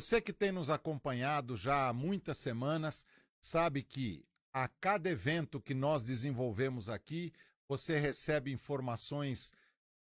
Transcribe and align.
Você 0.00 0.18
que 0.18 0.32
tem 0.32 0.50
nos 0.50 0.70
acompanhado 0.70 1.58
já 1.58 1.90
há 1.90 1.92
muitas 1.92 2.38
semanas, 2.38 3.04
sabe 3.38 3.82
que 3.82 4.24
a 4.50 4.66
cada 4.66 5.10
evento 5.10 5.60
que 5.60 5.74
nós 5.74 6.02
desenvolvemos 6.02 6.88
aqui, 6.88 7.34
você 7.68 7.98
recebe 7.98 8.50
informações 8.50 9.52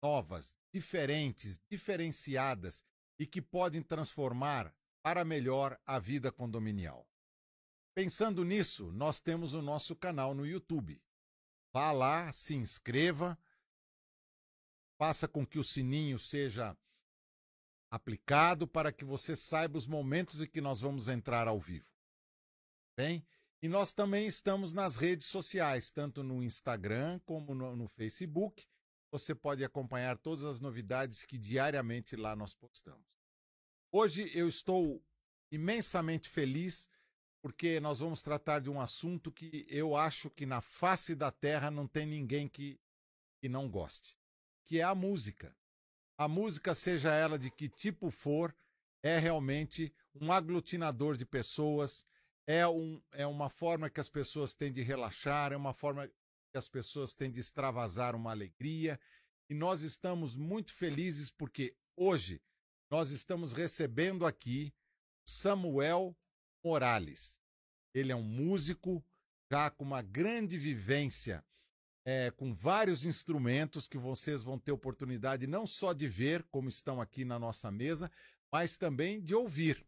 novas, 0.03 0.57
diferentes, 0.73 1.61
diferenciadas 1.71 2.85
e 3.21 3.25
que 3.25 3.41
podem 3.41 3.83
transformar 3.83 4.75
para 5.01 5.25
melhor 5.25 5.81
a 5.87 6.01
vida 6.01 6.33
condominial. 6.33 7.07
Pensando 7.95 8.45
nisso, 8.45 8.91
nós 8.91 9.21
temos 9.21 9.55
o 9.55 9.63
nosso 9.63 9.95
canal 9.95 10.35
no 10.35 10.45
YouTube. 10.45 11.01
Vá 11.73 11.93
lá, 11.93 12.33
se 12.33 12.57
inscreva, 12.57 13.39
faça 14.99 15.29
com 15.29 15.47
que 15.47 15.61
o 15.61 15.63
sininho 15.63 16.19
seja 16.19 16.77
aplicado 17.95 18.67
para 18.67 18.93
que 18.93 19.05
você 19.05 19.37
saiba 19.37 19.79
os 19.79 19.87
momentos 19.87 20.43
em 20.43 20.47
que 20.49 20.61
nós 20.61 20.81
vamos 20.81 21.09
entrar 21.09 21.47
ao 21.47 21.61
vivo. 21.61 21.89
Bem? 22.97 23.25
E 23.63 23.69
nós 23.69 23.93
também 23.93 24.27
estamos 24.27 24.73
nas 24.73 24.97
redes 24.97 25.27
sociais, 25.27 25.93
tanto 25.93 26.23
no 26.25 26.43
Instagram 26.43 27.21
como 27.21 27.55
no, 27.55 27.77
no 27.77 27.87
Facebook. 27.87 28.67
Você 29.13 29.33
pode 29.33 29.65
acompanhar 29.65 30.19
todas 30.19 30.45
as 30.45 30.59
novidades 30.59 31.25
que 31.25 31.39
diariamente 31.39 32.17
lá 32.17 32.35
nós 32.35 32.53
postamos. 32.53 33.07
Hoje 33.93 34.29
eu 34.35 34.49
estou 34.49 35.01
imensamente 35.53 36.29
feliz 36.29 36.91
porque 37.41 37.79
nós 37.79 38.01
vamos 38.01 38.25
tratar 38.25 38.59
de 38.59 38.69
um 38.69 38.81
assunto 38.81 39.31
que 39.31 39.65
eu 39.69 39.95
acho 39.95 40.31
que 40.31 40.45
na 40.45 40.61
face 40.61 41.15
da 41.15 41.31
terra 41.31 41.71
não 41.71 41.87
tem 41.87 42.07
ninguém 42.07 42.49
que, 42.49 42.81
que 43.39 43.49
não 43.49 43.69
goste, 43.71 44.19
que 44.67 44.81
é 44.81 44.83
a 44.83 44.97
música 44.97 45.57
a 46.17 46.29
música, 46.29 46.75
seja 46.75 47.13
ela 47.13 47.39
de 47.39 47.51
que 47.51 47.69
tipo 47.69 48.11
for, 48.11 48.55
é 49.03 49.19
realmente 49.19 49.93
um 50.15 50.33
aglutinador 50.33 51.17
de 51.17 51.27
pessoas, 51.27 52.07
é, 52.47 52.67
um, 52.67 53.03
é 53.13 53.27
uma 53.27 53.49
forma 53.49 53.91
que 53.91 54.01
as 54.01 54.09
pessoas 54.09 54.55
têm 54.55 54.73
de 54.73 54.83
relaxar, 54.83 55.53
é 55.53 55.57
uma 55.57 55.73
forma 55.73 56.07
que 56.07 56.59
as 56.59 56.69
pessoas 56.69 57.15
têm 57.15 57.31
de 57.31 57.41
extravasar 57.41 58.15
uma 58.15 58.31
alegria. 58.31 58.99
E 59.49 59.55
nós 59.55 59.83
estamos 59.83 60.37
muito 60.37 60.73
felizes 60.73 61.31
porque 61.31 61.77
hoje 61.97 62.41
nós 62.91 63.11
estamos 63.11 63.53
recebendo 63.53 64.25
aqui 64.25 64.73
Samuel 65.25 66.17
Morales. 66.63 67.41
Ele 67.93 68.13
é 68.13 68.17
um 68.17 68.23
músico 68.23 69.05
já 69.51 69.71
com 69.71 69.85
uma 69.85 70.03
grande 70.03 70.57
vivência 70.57 71.45
é, 72.05 72.31
com 72.31 72.53
vários 72.53 73.05
instrumentos 73.05 73.87
que 73.89 73.97
vocês 73.97 74.43
vão 74.43 74.59
ter 74.59 74.73
oportunidade 74.73 75.47
não 75.47 75.67
só 75.67 75.93
de 75.93 76.07
ver, 76.07 76.43
como 76.51 76.69
estão 76.69 77.01
aqui 77.01 77.25
na 77.25 77.39
nossa 77.39 77.71
mesa, 77.71 78.11
mas 78.53 78.77
também 78.77 79.21
de 79.21 79.35
ouvir. 79.35 79.85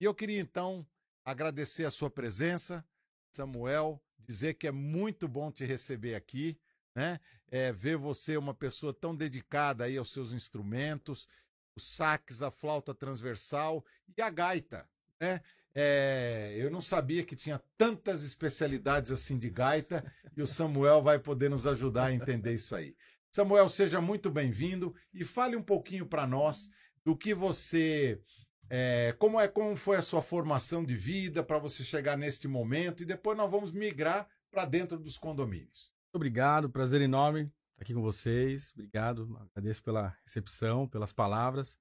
E 0.00 0.04
eu 0.04 0.14
queria 0.14 0.40
então 0.40 0.86
agradecer 1.24 1.84
a 1.84 1.90
sua 1.90 2.10
presença, 2.10 2.84
Samuel, 3.32 4.02
dizer 4.18 4.54
que 4.54 4.66
é 4.66 4.72
muito 4.72 5.26
bom 5.26 5.50
te 5.50 5.64
receber 5.64 6.14
aqui, 6.14 6.58
né? 6.94 7.20
É, 7.48 7.72
ver 7.72 7.96
você 7.96 8.36
uma 8.36 8.54
pessoa 8.54 8.92
tão 8.92 9.14
dedicada 9.14 9.84
aí 9.84 9.96
aos 9.96 10.12
seus 10.12 10.32
instrumentos, 10.32 11.28
os 11.76 11.84
saques, 11.84 12.42
a 12.42 12.50
flauta 12.50 12.94
transversal 12.94 13.84
e 14.16 14.22
a 14.22 14.30
gaita, 14.30 14.88
né? 15.20 15.40
É, 15.74 16.54
eu 16.56 16.70
não 16.70 16.82
sabia 16.82 17.24
que 17.24 17.36
tinha 17.36 17.60
tantas 17.76 18.24
especialidades 18.24 19.10
assim 19.10 19.38
de 19.38 19.48
gaita 19.48 20.04
e 20.36 20.42
o 20.42 20.46
Samuel 20.46 21.02
vai 21.02 21.18
poder 21.18 21.48
nos 21.48 21.66
ajudar 21.66 22.06
a 22.06 22.12
entender 22.12 22.54
isso 22.54 22.74
aí. 22.74 22.96
Samuel, 23.30 23.68
seja 23.68 24.00
muito 24.00 24.30
bem-vindo 24.30 24.94
e 25.14 25.24
fale 25.24 25.54
um 25.54 25.62
pouquinho 25.62 26.04
para 26.04 26.26
nós 26.26 26.68
do 27.04 27.16
que 27.16 27.32
você, 27.32 28.20
é, 28.68 29.14
como 29.18 29.40
é, 29.40 29.46
como 29.46 29.76
foi 29.76 29.96
a 29.96 30.02
sua 30.02 30.20
formação 30.20 30.84
de 30.84 30.96
vida 30.96 31.42
para 31.42 31.58
você 31.58 31.84
chegar 31.84 32.18
neste 32.18 32.48
momento 32.48 33.02
e 33.02 33.06
depois 33.06 33.36
nós 33.38 33.50
vamos 33.50 33.70
migrar 33.72 34.28
para 34.50 34.64
dentro 34.64 34.98
dos 34.98 35.16
condomínios. 35.16 35.92
Obrigado, 36.12 36.68
prazer 36.68 37.00
enorme 37.00 37.42
estar 37.42 37.82
aqui 37.82 37.94
com 37.94 38.02
vocês. 38.02 38.72
Obrigado, 38.74 39.38
agradeço 39.50 39.82
pela 39.82 40.16
recepção, 40.24 40.88
pelas 40.88 41.12
palavras. 41.12 41.78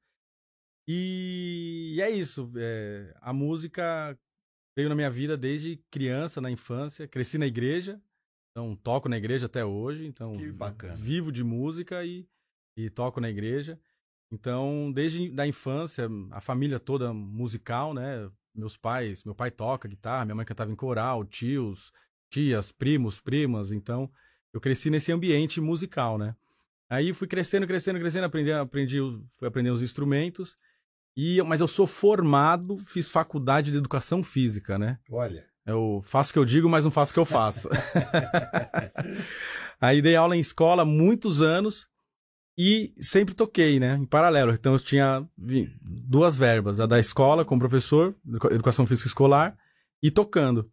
E 0.91 1.99
é 2.01 2.09
isso. 2.09 2.51
É, 2.57 3.13
a 3.21 3.31
música 3.31 4.17
veio 4.75 4.89
na 4.89 4.95
minha 4.95 5.11
vida 5.11 5.37
desde 5.37 5.79
criança, 5.91 6.41
na 6.41 6.49
infância. 6.49 7.07
Cresci 7.07 7.37
na 7.37 7.45
igreja, 7.45 8.01
então 8.49 8.75
toco 8.75 9.07
na 9.07 9.15
igreja 9.15 9.45
até 9.45 9.63
hoje. 9.63 10.07
Então 10.07 10.35
que 10.35 10.51
bacana. 10.51 10.95
vivo 10.95 11.31
de 11.31 11.43
música 11.43 12.03
e, 12.03 12.27
e 12.75 12.89
toco 12.89 13.21
na 13.21 13.29
igreja. 13.29 13.79
Então, 14.31 14.91
desde 14.91 15.29
da 15.29 15.45
infância, 15.45 16.07
a 16.31 16.41
família 16.41 16.79
toda 16.79 17.13
musical, 17.13 17.93
né? 17.93 18.27
Meus 18.55 18.75
pais, 18.75 19.23
meu 19.23 19.35
pai 19.35 19.51
toca 19.51 19.87
guitarra, 19.87 20.25
minha 20.25 20.35
mãe 20.35 20.45
cantava 20.45 20.71
em 20.71 20.75
coral, 20.75 21.23
tios, 21.23 21.93
tias, 22.31 22.71
primos, 22.71 23.21
primas. 23.21 23.71
Então, 23.71 24.11
eu 24.51 24.59
cresci 24.59 24.89
nesse 24.89 25.11
ambiente 25.11 25.61
musical, 25.61 26.17
né? 26.17 26.35
Aí 26.89 27.13
fui 27.13 27.27
crescendo, 27.27 27.67
crescendo, 27.67 27.99
crescendo, 27.99 28.25
aprendi, 28.25 28.51
aprendi, 28.51 28.97
fui 29.37 29.47
aprendendo 29.47 29.75
os 29.75 29.83
instrumentos. 29.83 30.57
E, 31.21 31.43
mas 31.43 31.59
eu 31.59 31.67
sou 31.67 31.85
formado, 31.85 32.77
fiz 32.77 33.09
faculdade 33.09 33.71
de 33.71 33.77
educação 33.77 34.23
física, 34.23 34.79
né? 34.79 34.97
Olha. 35.11 35.45
Eu 35.65 36.01
faço 36.05 36.29
o 36.29 36.33
que 36.33 36.39
eu 36.39 36.45
digo, 36.45 36.69
mas 36.69 36.85
não 36.85 36.91
faço 36.91 37.11
o 37.11 37.13
que 37.13 37.19
eu 37.19 37.25
faço. 37.25 37.67
Aí 39.81 40.01
dei 40.01 40.15
aula 40.15 40.37
em 40.37 40.39
escola 40.39 40.85
muitos 40.85 41.41
anos 41.41 41.87
e 42.57 42.93
sempre 43.01 43.35
toquei, 43.35 43.81
né? 43.81 43.95
Em 43.95 44.05
paralelo. 44.05 44.53
Então 44.53 44.71
eu 44.71 44.79
tinha 44.79 45.27
duas 45.81 46.37
verbas: 46.37 46.79
a 46.79 46.85
da 46.85 46.97
escola 47.01 47.43
como 47.43 47.59
professor, 47.59 48.15
educação 48.49 48.85
física 48.85 49.09
escolar, 49.09 49.57
e 50.01 50.09
tocando. 50.09 50.71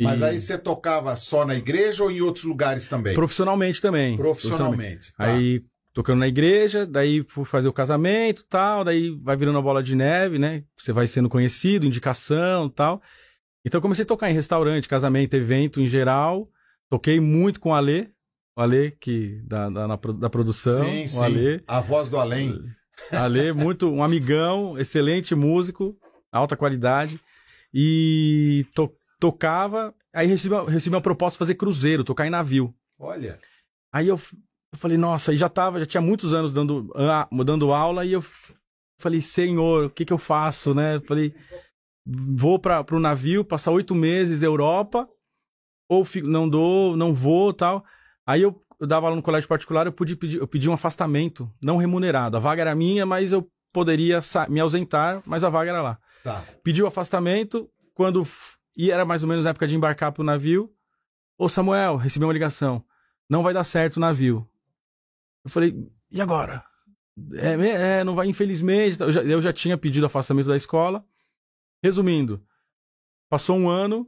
Mas 0.00 0.20
e... 0.20 0.24
aí 0.24 0.38
você 0.38 0.56
tocava 0.56 1.16
só 1.16 1.44
na 1.44 1.56
igreja 1.56 2.04
ou 2.04 2.10
em 2.10 2.20
outros 2.20 2.44
lugares 2.44 2.88
também? 2.88 3.14
Profissionalmente 3.14 3.80
também. 3.80 4.16
Profissionalmente. 4.16 5.12
Profissionalmente. 5.12 5.14
Tá. 5.14 5.24
Aí 5.24 5.64
tocando 5.92 6.20
na 6.20 6.28
igreja, 6.28 6.86
daí 6.86 7.22
por 7.22 7.44
fazer 7.44 7.68
o 7.68 7.72
casamento 7.72 8.44
tal, 8.44 8.84
daí 8.84 9.10
vai 9.22 9.36
virando 9.36 9.58
a 9.58 9.62
bola 9.62 9.82
de 9.82 9.94
neve, 9.94 10.38
né? 10.38 10.64
Você 10.76 10.92
vai 10.92 11.06
sendo 11.06 11.28
conhecido, 11.28 11.86
indicação 11.86 12.68
tal. 12.68 13.02
Então 13.64 13.78
eu 13.78 13.82
comecei 13.82 14.04
a 14.04 14.08
tocar 14.08 14.30
em 14.30 14.34
restaurante, 14.34 14.88
casamento, 14.88 15.34
evento 15.34 15.80
em 15.80 15.86
geral. 15.86 16.50
Toquei 16.90 17.20
muito 17.20 17.60
com 17.60 17.70
o 17.70 17.74
Alê, 17.74 18.08
o 18.56 18.60
Alê 18.60 18.90
que, 18.90 19.40
da, 19.44 19.70
da, 19.70 19.86
da 19.86 20.30
produção. 20.30 20.84
Sim, 20.84 21.06
sim. 21.06 21.22
Alê. 21.22 21.62
A 21.66 21.80
voz 21.80 22.08
do 22.08 22.18
além. 22.18 22.58
Alê, 23.10 23.52
muito, 23.52 23.90
um 23.90 24.02
amigão, 24.02 24.78
excelente 24.78 25.34
músico, 25.34 25.96
alta 26.30 26.56
qualidade. 26.56 27.20
E 27.72 28.66
to, 28.74 28.92
tocava, 29.18 29.94
aí 30.12 30.26
recebi, 30.26 30.54
recebi 30.68 30.94
uma 30.94 31.00
proposta 31.00 31.36
de 31.36 31.38
fazer 31.38 31.54
cruzeiro, 31.54 32.04
tocar 32.04 32.26
em 32.26 32.30
navio. 32.30 32.74
Olha. 32.98 33.38
Aí 33.92 34.08
eu 34.08 34.18
eu 34.72 34.78
falei, 34.78 34.96
nossa, 34.96 35.32
e 35.32 35.36
já 35.36 35.48
tava, 35.48 35.78
já 35.78 35.86
tinha 35.86 36.00
muitos 36.00 36.32
anos 36.32 36.52
dando, 36.52 36.90
dando 37.44 37.72
aula, 37.72 38.04
e 38.06 38.12
eu 38.12 38.24
falei, 38.98 39.20
senhor, 39.20 39.84
o 39.84 39.90
que 39.90 40.04
que 40.04 40.12
eu 40.12 40.18
faço, 40.18 40.74
né? 40.74 40.96
Eu 40.96 41.02
falei, 41.02 41.34
vou 42.06 42.58
para 42.58 42.84
o 42.90 43.00
navio, 43.00 43.44
passar 43.44 43.70
oito 43.70 43.94
meses 43.94 44.42
Europa, 44.42 45.08
ou 45.90 46.04
fico, 46.04 46.26
não 46.26 46.48
dou, 46.48 46.96
não 46.96 47.12
vou 47.12 47.52
tal. 47.52 47.84
Aí 48.26 48.40
eu, 48.40 48.64
eu 48.80 48.86
dava 48.86 49.06
aula 49.06 49.16
no 49.16 49.22
colégio 49.22 49.48
particular, 49.48 49.86
eu, 49.86 49.92
pude 49.92 50.16
pedir, 50.16 50.38
eu 50.38 50.48
pedi 50.48 50.70
um 50.70 50.72
afastamento 50.72 51.52
não 51.62 51.76
remunerado. 51.76 52.36
A 52.36 52.40
vaga 52.40 52.62
era 52.62 52.74
minha, 52.74 53.04
mas 53.04 53.30
eu 53.30 53.46
poderia 53.72 54.20
me 54.48 54.60
ausentar, 54.60 55.22
mas 55.26 55.44
a 55.44 55.50
vaga 55.50 55.70
era 55.70 55.82
lá. 55.82 55.98
Tá. 56.22 56.42
Pedi 56.62 56.82
o 56.82 56.86
afastamento, 56.86 57.68
quando. 57.94 58.26
E 58.74 58.90
era 58.90 59.04
mais 59.04 59.22
ou 59.22 59.28
menos 59.28 59.44
na 59.44 59.50
época 59.50 59.66
de 59.68 59.76
embarcar 59.76 60.12
pro 60.12 60.24
navio. 60.24 60.72
Ô 61.36 61.48
Samuel, 61.48 61.96
recebi 61.96 62.24
uma 62.24 62.32
ligação. 62.32 62.82
Não 63.28 63.42
vai 63.42 63.52
dar 63.52 63.64
certo 63.64 63.96
o 63.96 64.00
navio. 64.00 64.48
Eu 65.44 65.50
falei, 65.50 65.74
e 66.10 66.20
agora? 66.20 66.64
É, 67.34 67.98
é 68.00 68.04
não 68.04 68.14
vai, 68.14 68.26
infelizmente. 68.28 69.00
Eu 69.00 69.12
já, 69.12 69.22
eu 69.22 69.42
já 69.42 69.52
tinha 69.52 69.76
pedido 69.76 70.06
afastamento 70.06 70.48
da 70.48 70.56
escola. 70.56 71.04
Resumindo, 71.82 72.42
passou 73.28 73.56
um 73.58 73.68
ano, 73.68 74.06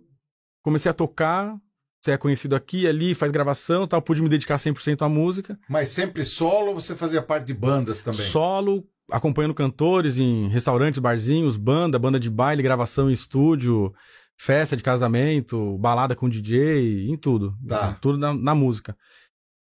comecei 0.63 0.89
a 0.89 0.95
tocar, 0.95 1.59
você 2.01 2.13
é 2.13 2.19
conhecido 2.19 2.55
aqui, 2.55 2.87
ali, 2.87 3.15
faz 3.15 3.33
gravação 3.33 3.87
tal, 3.87 4.01
pude 4.01 4.23
me 4.23 4.29
dedicar 4.29 4.57
100% 4.57 5.03
à 5.03 5.09
música. 5.09 5.59
Mas 5.69 5.89
sempre 5.89 6.25
solo 6.25 6.69
ou 6.69 6.75
você 6.75 6.95
fazia 6.95 7.23
parte 7.23 7.47
de 7.47 7.55
bandas 7.55 8.03
também? 8.03 8.27
Solo, 8.27 8.87
acompanhando 9.11 9.55
cantores 9.55 10.19
em 10.19 10.49
restaurantes, 10.49 11.01
barzinhos, 11.01 11.57
banda, 11.57 11.99
banda 11.99 12.21
de 12.21 12.31
baile, 12.31 12.63
gravação 12.63 13.11
em 13.11 13.13
estúdio, 13.15 13.93
festa 14.37 14.77
de 14.77 14.83
casamento, 14.83 15.79
balada 15.79 16.15
com 16.15 16.29
DJ, 16.29 17.09
em 17.09 17.17
tudo. 17.17 17.57
Tá. 17.67 17.95
Tudo 18.01 18.19
na, 18.19 18.35
na 18.35 18.55
música. 18.55 18.97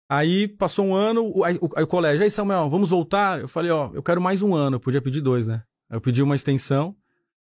Aí 0.09 0.47
passou 0.47 0.85
um 0.85 0.95
ano, 0.95 1.31
o, 1.35 1.43
aí, 1.43 1.57
o, 1.59 1.69
aí 1.75 1.83
o 1.83 1.87
colégio, 1.87 2.23
aí 2.23 2.29
Samuel, 2.29 2.69
vamos 2.69 2.91
voltar? 2.91 3.39
Eu 3.39 3.47
falei, 3.47 3.71
ó, 3.71 3.89
eu 3.93 4.03
quero 4.03 4.21
mais 4.21 4.41
um 4.41 4.53
ano, 4.53 4.75
eu 4.75 4.79
podia 4.79 5.01
pedir 5.01 5.21
dois, 5.21 5.47
né? 5.47 5.63
Eu 5.89 5.99
pedi 5.99 6.21
uma 6.21 6.35
extensão. 6.35 6.95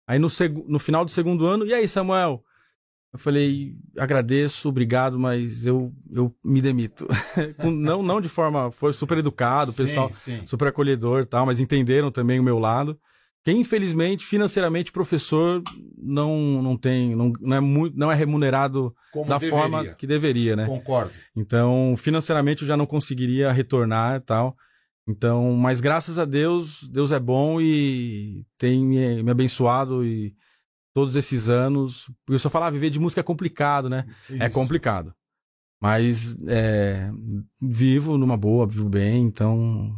Aí 0.07 0.19
no, 0.19 0.29
seg 0.29 0.63
no 0.67 0.77
final 0.79 1.03
do 1.05 1.11
segundo 1.11 1.45
ano, 1.45 1.65
e 1.65 1.73
aí, 1.73 1.87
Samuel? 1.87 2.43
Eu 3.13 3.19
falei, 3.19 3.75
agradeço, 3.97 4.69
obrigado, 4.69 5.19
mas 5.19 5.65
eu, 5.65 5.93
eu 6.09 6.33
me 6.43 6.61
demito. 6.61 7.05
não, 7.61 8.01
não 8.01 8.21
de 8.21 8.29
forma. 8.29 8.71
Foi 8.71 8.93
super 8.93 9.17
educado, 9.17 9.71
o 9.71 9.75
pessoal 9.75 10.11
sim. 10.11 10.45
super 10.47 10.69
acolhedor 10.69 11.25
tal, 11.25 11.45
mas 11.45 11.59
entenderam 11.59 12.09
também 12.09 12.39
o 12.39 12.43
meu 12.43 12.57
lado. 12.57 12.97
Que 13.43 13.51
infelizmente, 13.51 14.25
financeiramente, 14.25 14.91
professor 14.91 15.63
não, 15.97 16.61
não 16.61 16.77
tem, 16.77 17.15
não, 17.15 17.33
não, 17.39 17.57
é, 17.57 17.59
muito, 17.59 17.97
não 17.97 18.11
é 18.11 18.15
remunerado 18.15 18.95
Como 19.11 19.29
da 19.29 19.37
deveria. 19.37 19.59
forma 19.59 19.85
que 19.95 20.05
deveria, 20.05 20.55
né? 20.55 20.67
Concordo. 20.67 21.11
Então, 21.35 21.95
financeiramente 21.97 22.61
eu 22.61 22.67
já 22.67 22.77
não 22.77 22.85
conseguiria 22.85 23.51
retornar 23.51 24.17
e 24.17 24.19
tal. 24.19 24.55
Então, 25.07 25.53
mas 25.53 25.81
graças 25.81 26.19
a 26.19 26.25
Deus, 26.25 26.87
Deus 26.89 27.11
é 27.11 27.19
bom 27.19 27.59
e 27.59 28.45
tem 28.57 28.85
me, 28.85 29.23
me 29.23 29.31
abençoado 29.31 30.05
e 30.05 30.35
todos 30.93 31.15
esses 31.15 31.49
anos. 31.49 32.09
Eu 32.29 32.37
só 32.37 32.49
falar, 32.49 32.69
viver 32.69 32.89
de 32.89 32.99
música 32.99 33.21
é 33.21 33.23
complicado, 33.23 33.89
né? 33.89 34.05
É 34.29 34.45
Isso. 34.45 34.51
complicado. 34.51 35.13
Mas 35.81 36.37
é, 36.47 37.09
vivo 37.59 38.15
numa 38.15 38.37
boa, 38.37 38.67
vivo 38.67 38.87
bem, 38.87 39.23
então 39.23 39.91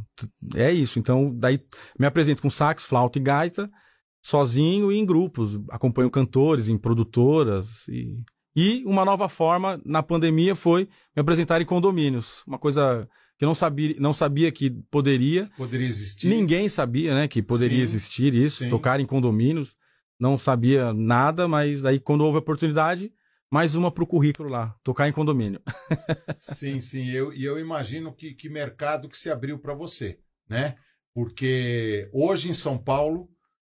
é 0.55 0.71
isso. 0.71 0.97
Então, 0.97 1.35
daí 1.35 1.59
me 1.99 2.05
apresento 2.05 2.41
com 2.41 2.49
sax, 2.49 2.85
flauta 2.85 3.19
e 3.19 3.21
gaita, 3.21 3.69
sozinho 4.21 4.93
e 4.93 4.97
em 4.97 5.05
grupos. 5.05 5.59
Acompanho 5.69 6.09
cantores, 6.09 6.69
em 6.69 6.77
produtoras. 6.77 7.85
E, 7.89 8.17
e 8.55 8.81
uma 8.85 9.03
nova 9.03 9.27
forma 9.27 9.81
na 9.85 10.01
pandemia 10.01 10.55
foi 10.55 10.87
me 11.13 11.19
apresentar 11.19 11.61
em 11.61 11.65
condomínios. 11.65 12.43
Uma 12.47 12.57
coisa 12.57 13.05
que 13.37 13.43
eu 13.43 13.47
não 13.47 13.55
sabia, 13.55 13.93
não 13.99 14.13
sabia 14.13 14.49
que 14.53 14.69
poderia. 14.89 15.51
Poderia 15.57 15.87
existir. 15.87 16.29
Ninguém 16.29 16.69
sabia, 16.69 17.13
né, 17.13 17.27
que 17.27 17.41
poderia 17.41 17.79
Sim, 17.79 17.83
existir 17.83 18.33
isso, 18.33 18.63
sim. 18.63 18.69
tocar 18.69 19.01
em 19.01 19.05
condomínios. 19.05 19.75
Não 20.17 20.37
sabia 20.37 20.93
nada, 20.93 21.45
mas 21.45 21.81
daí 21.81 21.99
quando 21.99 22.21
houve 22.21 22.37
a 22.37 22.39
oportunidade, 22.39 23.11
mais 23.53 23.75
uma 23.75 23.91
pro 23.91 24.07
currículo 24.07 24.49
lá, 24.49 24.75
tocar 24.83 25.07
em 25.07 25.11
condomínio. 25.11 25.61
Sim, 26.41 26.81
sim. 26.81 27.11
Eu, 27.11 27.31
e 27.31 27.45
eu 27.45 27.59
imagino 27.59 28.11
que, 28.11 28.33
que 28.33 28.49
mercado 28.49 29.07
que 29.07 29.15
se 29.15 29.29
abriu 29.29 29.59
para 29.59 29.75
você, 29.75 30.17
né? 30.49 30.75
Porque 31.13 32.09
hoje 32.11 32.49
em 32.49 32.53
São 32.55 32.79
Paulo 32.79 33.29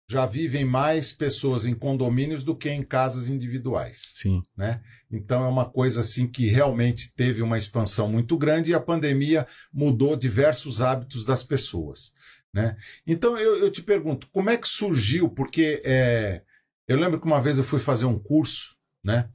já 0.09 0.25
vivem 0.25 0.65
mais 0.65 1.13
pessoas 1.13 1.65
em 1.65 1.73
condomínios 1.73 2.43
do 2.43 2.57
que 2.57 2.69
em 2.69 2.83
casas 2.83 3.29
individuais. 3.29 4.15
Sim. 4.17 4.43
né? 4.57 4.81
Então 5.09 5.45
é 5.45 5.47
uma 5.47 5.63
coisa 5.63 6.01
assim 6.01 6.27
que 6.27 6.47
realmente 6.47 7.13
teve 7.15 7.41
uma 7.41 7.57
expansão 7.57 8.09
muito 8.09 8.37
grande 8.37 8.71
e 8.71 8.73
a 8.73 8.81
pandemia 8.81 9.47
mudou 9.71 10.17
diversos 10.17 10.81
hábitos 10.81 11.23
das 11.23 11.41
pessoas, 11.41 12.11
né? 12.53 12.75
Então 13.07 13.37
eu, 13.37 13.57
eu 13.59 13.71
te 13.71 13.81
pergunto, 13.81 14.27
como 14.29 14.49
é 14.49 14.57
que 14.57 14.67
surgiu? 14.67 15.29
Porque 15.29 15.81
é, 15.85 16.41
eu 16.85 16.97
lembro 16.99 17.17
que 17.17 17.27
uma 17.27 17.41
vez 17.41 17.57
eu 17.57 17.63
fui 17.63 17.79
fazer 17.79 18.07
um 18.07 18.19
curso, 18.19 18.75
né? 19.01 19.29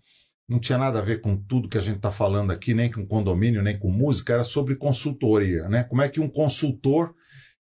Não 0.49 0.59
tinha 0.59 0.79
nada 0.79 0.99
a 0.99 1.03
ver 1.03 1.21
com 1.21 1.37
tudo 1.37 1.69
que 1.69 1.79
a 1.79 1.81
gente 1.81 1.97
está 1.97 2.11
falando 2.11 2.51
aqui, 2.51 2.75
nem 2.75 2.91
com 2.91 3.07
condomínio, 3.07 3.63
nem 3.63 3.79
com 3.79 3.91
música, 3.91 4.35
era 4.35 4.45
sobre 4.45 4.77
consultoria, 4.77 5.69
né? 5.69 5.85
Como 5.85 6.03
é 6.03 6.09
que 6.09 6.21
um 6.21 6.29
consultor 6.29 7.15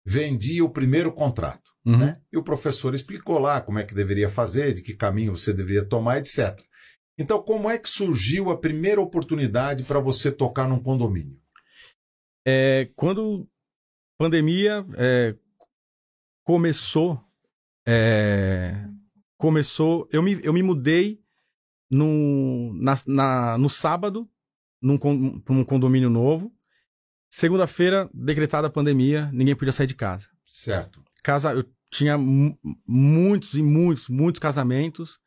vendia 0.06 0.66
o 0.66 0.70
primeiro 0.70 1.14
contrato 1.14 1.72
Uhum. 1.86 1.98
né? 1.98 2.22
E 2.32 2.38
o 2.38 2.44
professor 2.44 2.94
explicou 2.94 3.40
lá 3.40 3.60
como 3.60 3.80
é 3.80 3.84
que 3.84 3.94
deveria 3.94 4.30
fazer, 4.30 4.74
de 4.74 4.82
que 4.82 4.96
caminho 4.96 5.36
você 5.36 5.54
deveria 5.54 5.84
tomar, 5.84 6.20
etc. 6.20 6.60
Então, 7.18 7.42
como 7.42 7.70
é 7.70 7.78
que 7.78 7.90
surgiu 7.90 8.50
a 8.50 8.58
primeira 8.58 9.02
oportunidade 9.02 9.84
para 9.84 10.00
você 10.00 10.32
tocar 10.32 10.68
num 10.68 10.82
condomínio? 10.82 11.40
É, 12.46 12.90
quando 12.96 13.48
pandemia 14.18 14.86
é, 14.98 15.36
começou, 16.44 17.24
é, 17.88 18.88
começou, 19.38 20.08
eu 20.12 20.22
me, 20.22 20.40
eu 20.44 20.54
me 20.54 20.64
mudei 20.64 21.20
no, 21.92 22.74
na, 22.82 22.98
na- 23.06 23.58
no 23.58 23.70
sábado 23.70 24.28
num, 24.82 24.98
con- 24.98 25.40
pra 25.42 25.54
um 25.54 25.64
condomínio 25.64 26.10
novo. 26.10 26.52
Segunda-feira, 27.30 28.10
decretada 28.14 28.68
a 28.68 28.72
pandemia, 28.72 29.30
ninguém 29.32 29.56
podia 29.56 29.72
sair 29.72 29.88
de 29.88 29.96
casa. 29.96 30.28
Certo. 30.46 31.02
Casa, 31.24 31.54
eu 31.54 31.66
tinha 31.90 32.18
mu- 32.18 32.58
muitos 32.88 33.54
e 33.54 33.62
muitos, 33.62 34.10
muitos 34.10 34.40
casamentos. 34.40 35.20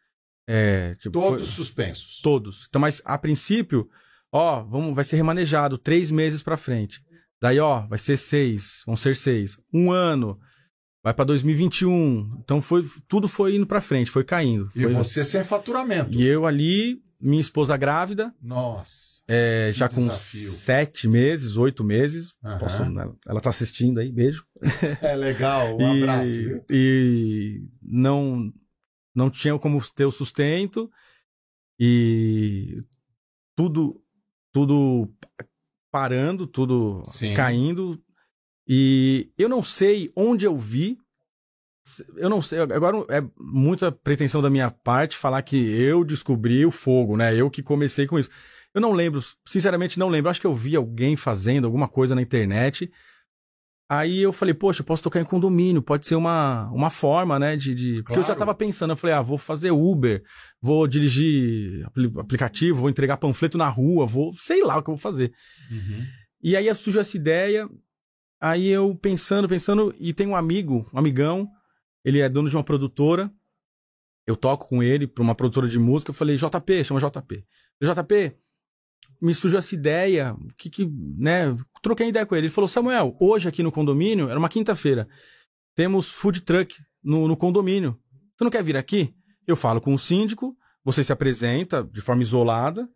É, 0.47 0.93
tipo, 0.95 1.13
Todos 1.13 1.47
foi- 1.47 1.65
suspensos. 1.65 2.21
Todos. 2.21 2.67
Então, 2.69 2.81
mas 2.81 3.01
a 3.05 3.17
princípio, 3.17 3.89
ó, 4.31 4.63
vamos, 4.63 4.95
vai 4.95 5.05
ser 5.05 5.17
remanejado 5.17 5.79
três 5.79 6.11
meses 6.11 6.43
pra 6.43 6.57
frente. 6.59 7.03
Daí, 7.41 7.59
ó, 7.59 7.87
vai 7.87 7.99
ser 7.99 8.19
seis, 8.19 8.83
vão 8.87 8.97
ser 8.97 9.17
seis. 9.17 9.57
Um 9.73 9.91
ano, 9.91 10.39
vai 11.05 11.12
pra 11.15 11.25
2021. 11.25 12.39
Então 12.43 12.61
foi, 12.62 12.83
tudo 13.06 13.29
foi 13.29 13.55
indo 13.56 13.67
pra 13.67 13.81
frente, 13.83 14.11
foi 14.11 14.25
caindo. 14.25 14.69
E 14.75 14.83
Foi- 14.83 14.93
você 14.95 15.23
sem 15.23 15.45
faturamento. 15.45 16.11
E 16.12 16.25
eu 16.27 16.47
ali, 16.47 17.01
minha 17.21 17.41
esposa 17.41 17.77
grávida, 17.77 18.35
Nossa. 18.43 19.23
é, 19.29 19.71
já 19.73 19.87
com 19.89 19.97
desafio. 20.01 20.51
sete 20.51 21.06
meses, 21.06 21.56
oito 21.59 21.85
meses. 21.85 22.35
Aham. 22.43 22.59
Posso, 22.59 22.83
ela, 22.83 23.17
ela 23.27 23.41
tá 23.41 23.51
assistindo 23.51 23.99
aí, 24.01 24.11
beijo. 24.11 24.47
É 25.03 25.15
legal. 25.15 25.77
Um 25.79 25.79
e, 25.95 26.03
abraço. 26.03 26.39
e 26.71 27.62
não 27.83 28.51
não 29.15 29.31
tinha 29.31 29.56
como 29.61 29.81
ter 29.95 30.05
o 30.06 30.11
sustento 30.11 30.91
e 31.79 32.83
tudo 33.56 34.01
tudo 34.53 35.09
parando, 35.93 36.47
tudo 36.47 37.03
Sim. 37.06 37.35
caindo 37.35 38.01
e 38.67 39.31
eu 39.37 39.49
não 39.49 39.63
sei 39.63 40.11
onde 40.17 40.47
eu 40.47 40.57
vi 40.57 40.99
eu 42.17 42.31
não 42.31 42.41
sei, 42.41 42.61
agora 42.61 43.05
é 43.11 43.23
muita 43.39 43.93
pretensão 43.93 44.41
da 44.41 44.49
minha 44.49 44.71
parte 44.71 45.19
falar 45.19 45.43
que 45.43 45.57
eu 45.57 46.03
descobri 46.03 46.65
o 46.65 46.71
fogo, 46.71 47.15
né? 47.17 47.35
Eu 47.37 47.51
que 47.51 47.63
comecei 47.63 48.07
com 48.07 48.19
isso. 48.19 48.31
Eu 48.75 48.81
não 48.81 48.93
lembro, 48.93 49.21
sinceramente 49.47 49.99
não 49.99 50.09
lembro. 50.09 50.31
Acho 50.31 50.41
que 50.41 50.47
eu 50.47 50.57
vi 50.57 50.75
alguém 50.75 51.15
fazendo 51.15 51.67
alguma 51.67 51.87
coisa 51.87 52.15
na 52.15 52.23
internet. 52.23 52.91
Aí 53.89 54.21
eu 54.23 54.33
falei, 54.33 54.55
poxa, 54.55 54.81
eu 54.81 54.87
posso 54.87 55.03
tocar 55.03 55.21
em 55.21 55.25
condomínio, 55.27 55.83
pode 55.83 56.07
ser 56.07 56.15
uma, 56.15 56.71
uma 56.71 56.89
forma, 56.89 57.39
né? 57.39 57.55
De, 57.55 57.75
de... 57.75 58.03
Porque 58.03 58.15
eu 58.15 58.23
já 58.23 58.29
Claro. 58.29 58.39
tava 58.39 58.55
pensando, 58.55 58.93
eu 58.93 58.97
falei, 58.97 59.15
ah, 59.15 59.21
vou 59.23 59.37
fazer 59.37 59.71
Uber, 59.71 60.23
vou 60.63 60.89
dirigir 60.89 61.85
apli- 61.87 62.13
aplicativo, 62.17 62.81
vou 62.81 62.89
entregar 62.91 63.19
panfleto 63.19 63.59
na 63.59 63.69
rua, 63.69 64.07
vou, 64.07 64.33
sei 64.39 64.65
lá 64.65 64.79
o 64.79 64.83
que 64.83 64.89
eu 64.89 64.97
vou 64.97 65.03
fazer. 65.03 65.33
Uhum. 65.71 66.03
E 66.43 66.57
aí 66.57 66.75
surgiu 66.75 67.03
essa 67.03 67.17
ideia, 67.17 67.69
aí 68.44 68.69
eu 68.69 68.94
pensando, 68.94 69.49
pensando, 69.49 69.94
e 69.99 70.12
tem 70.12 70.26
um 70.26 70.37
amigo, 70.37 70.87
um 70.93 70.99
amigão, 70.99 71.50
ele 72.05 72.20
é 72.20 72.29
dono 72.29 72.50
de 72.50 72.55
uma 72.55 72.62
produtora, 72.62 73.32
eu 74.26 74.37
toco 74.37 74.69
com 74.69 74.82
ele 74.82 75.06
pra 75.06 75.24
uma 75.24 75.34
produtora 75.34 75.67
de 75.67 75.79
música, 75.79 76.10
eu 76.10 76.15
falei, 76.15 76.36
JP, 76.36 76.84
chama 76.84 77.01
JP. 77.01 77.43
JP, 77.81 78.36
me 79.19 79.34
surgiu 79.34 79.58
essa 79.58 79.74
ideia, 79.74 80.36
que 80.58 80.69
que, 80.69 80.86
né, 80.86 81.56
troquei 81.81 82.08
ideia 82.08 82.27
com 82.27 82.34
ele, 82.34 82.46
ele 82.46 82.53
falou, 82.53 82.69
Samuel, 82.69 83.17
hoje 83.19 83.48
aqui 83.48 83.63
no 83.63 83.72
condomínio, 83.72 84.29
era 84.29 84.39
uma 84.39 84.51
quinta-feira, 84.51 85.08
temos 85.74 86.10
food 86.10 86.43
truck 86.43 86.77
no, 87.03 87.27
no 87.27 87.39
condomínio, 87.39 87.98
tu 88.36 88.44
não 88.44 88.51
quer 88.51 88.63
vir 88.63 88.77
aqui? 88.77 89.15
Eu 89.46 89.56
falo 89.56 89.81
com 89.81 89.94
o 89.94 89.98
síndico, 89.98 90.55
você 90.84 91.03
se 91.03 91.13
apresenta 91.13 91.82
de 91.82 92.03
forma 92.03 92.20
isolada, 92.20 92.86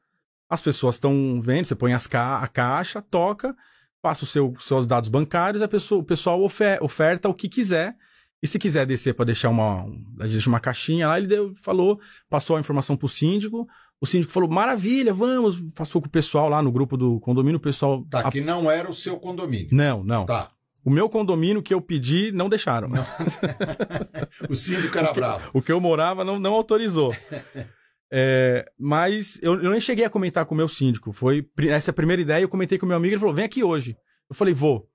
as 0.46 0.60
pessoas 0.60 0.96
estão 0.96 1.40
vendo, 1.40 1.64
você 1.64 1.74
põe 1.74 1.94
as 1.94 2.06
ca 2.06 2.40
a 2.40 2.48
caixa, 2.48 3.00
toca, 3.00 3.56
passa 4.02 4.24
os 4.24 4.30
seu, 4.30 4.54
seus 4.60 4.86
dados 4.86 5.08
bancários, 5.08 5.62
a 5.62 5.68
pessoa, 5.68 6.00
o 6.00 6.04
pessoal 6.04 6.42
ofer- 6.42 6.78
oferta 6.82 7.28
o 7.28 7.34
que 7.34 7.48
quiser. 7.48 7.94
E 8.42 8.46
se 8.46 8.58
quiser 8.58 8.86
descer 8.86 9.14
para 9.14 9.24
deixar 9.24 9.48
uma, 9.48 9.82
um- 9.82 10.00
deixa 10.16 10.48
uma 10.48 10.60
caixinha 10.60 11.08
lá, 11.08 11.18
ele 11.18 11.26
deu, 11.26 11.52
falou, 11.62 11.98
passou 12.30 12.56
a 12.56 12.60
informação 12.60 12.96
pro 12.96 13.08
síndico. 13.08 13.66
O 14.00 14.06
síndico 14.06 14.32
falou: 14.32 14.48
maravilha, 14.48 15.12
vamos. 15.12 15.60
Passou 15.74 16.00
com 16.00 16.06
o 16.06 16.10
pessoal 16.10 16.48
lá 16.48 16.62
no 16.62 16.70
grupo 16.70 16.96
do 16.96 17.18
condomínio, 17.18 17.56
o 17.58 17.60
pessoal. 17.60 18.04
Tá, 18.08 18.20
a- 18.20 18.30
que 18.30 18.40
não 18.40 18.70
era 18.70 18.88
o 18.88 18.94
seu 18.94 19.18
condomínio. 19.18 19.68
Não, 19.72 20.04
não. 20.04 20.24
Tá. 20.24 20.46
O 20.84 20.90
meu 20.90 21.08
condomínio 21.10 21.60
que 21.62 21.74
eu 21.74 21.80
pedi, 21.82 22.30
não 22.32 22.48
deixaram. 22.48 22.88
O 24.48 24.54
síndico 24.54 24.96
era 24.96 25.12
bravo. 25.14 25.50
O 25.52 25.60
que 25.60 25.72
eu 25.72 25.80
morava 25.80 26.24
não, 26.24 26.38
não 26.38 26.54
autorizou. 26.54 27.12
É, 28.10 28.70
mas 28.78 29.38
eu, 29.42 29.62
eu 29.62 29.70
nem 29.70 29.80
cheguei 29.80 30.04
a 30.04 30.10
comentar 30.10 30.46
com 30.46 30.54
o 30.54 30.56
meu 30.56 30.68
síndico. 30.68 31.12
Foi 31.12 31.48
essa 31.68 31.90
é 31.90 31.92
a 31.92 31.94
primeira 31.94 32.22
ideia. 32.22 32.42
Eu 32.42 32.48
comentei 32.48 32.78
com 32.78 32.86
meu 32.86 32.96
amigo. 32.96 33.14
Ele 33.14 33.20
falou: 33.20 33.34
vem 33.34 33.44
aqui 33.44 33.62
hoje. 33.62 33.96
Eu 34.28 34.34
falei: 34.34 34.54
vou. 34.54 34.88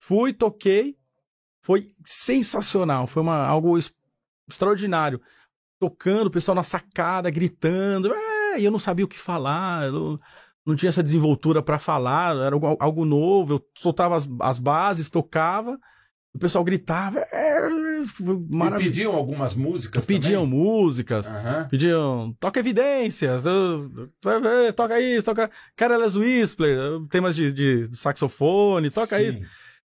Fui, 0.00 0.32
toquei. 0.32 0.96
Foi 1.62 1.86
sensacional. 2.04 3.06
Foi 3.06 3.22
uma, 3.22 3.46
algo 3.46 3.78
extraordinário. 4.48 5.20
Tocando, 5.78 6.28
o 6.28 6.30
pessoal 6.30 6.54
na 6.54 6.62
sacada, 6.62 7.30
gritando. 7.30 8.12
É, 8.14 8.60
e 8.60 8.64
eu 8.64 8.70
não 8.70 8.78
sabia 8.78 9.04
o 9.04 9.08
que 9.08 9.18
falar. 9.18 9.84
Eu 9.84 9.92
não, 9.92 10.20
não 10.66 10.76
tinha 10.76 10.88
essa 10.88 11.02
desenvoltura 11.02 11.62
para 11.62 11.78
falar. 11.78 12.36
Era 12.36 12.54
algo, 12.54 12.76
algo 12.80 13.04
novo. 13.04 13.54
Eu 13.54 13.66
soltava 13.76 14.16
as, 14.16 14.28
as 14.40 14.58
bases, 14.58 15.10
tocava. 15.10 15.78
O 16.34 16.38
pessoal 16.38 16.64
gritava. 16.64 17.20
É, 17.32 17.60
foi 18.06 18.36
E 18.36 18.76
pediam 18.78 19.14
algumas 19.14 19.54
músicas 19.54 20.04
Pediam 20.04 20.42
também? 20.42 20.58
músicas, 20.58 21.26
Aham. 21.26 21.68
pediam 21.68 22.36
toca 22.40 22.58
evidências, 22.60 23.44
toca 24.74 25.00
isso, 25.00 25.24
toca 25.24 25.50
Careless 25.76 26.18
Whistler, 26.18 26.76
eh, 26.78 27.06
temas 27.08 27.36
de, 27.36 27.52
de 27.52 27.96
saxofone, 27.96 28.90
toca 28.90 29.16
Sim. 29.18 29.28
isso. 29.28 29.40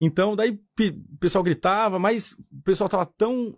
Então, 0.00 0.34
daí 0.34 0.50
o 0.80 1.18
pessoal 1.18 1.44
gritava, 1.44 1.98
mas 1.98 2.32
o 2.32 2.62
pessoal 2.64 2.90
tava 2.90 3.06
tão 3.06 3.56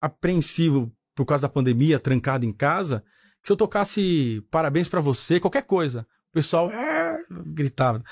apreensivo 0.00 0.92
por 1.14 1.24
causa 1.24 1.42
da 1.42 1.52
pandemia, 1.52 1.98
trancado 1.98 2.44
em 2.44 2.52
casa, 2.52 3.02
que 3.42 3.48
se 3.48 3.52
eu 3.52 3.56
tocasse 3.56 4.46
parabéns 4.50 4.88
pra 4.88 5.00
você, 5.00 5.40
qualquer 5.40 5.62
coisa, 5.62 6.06
o 6.30 6.34
pessoal 6.34 6.70
"É", 6.70 7.24
gritava. 7.46 8.02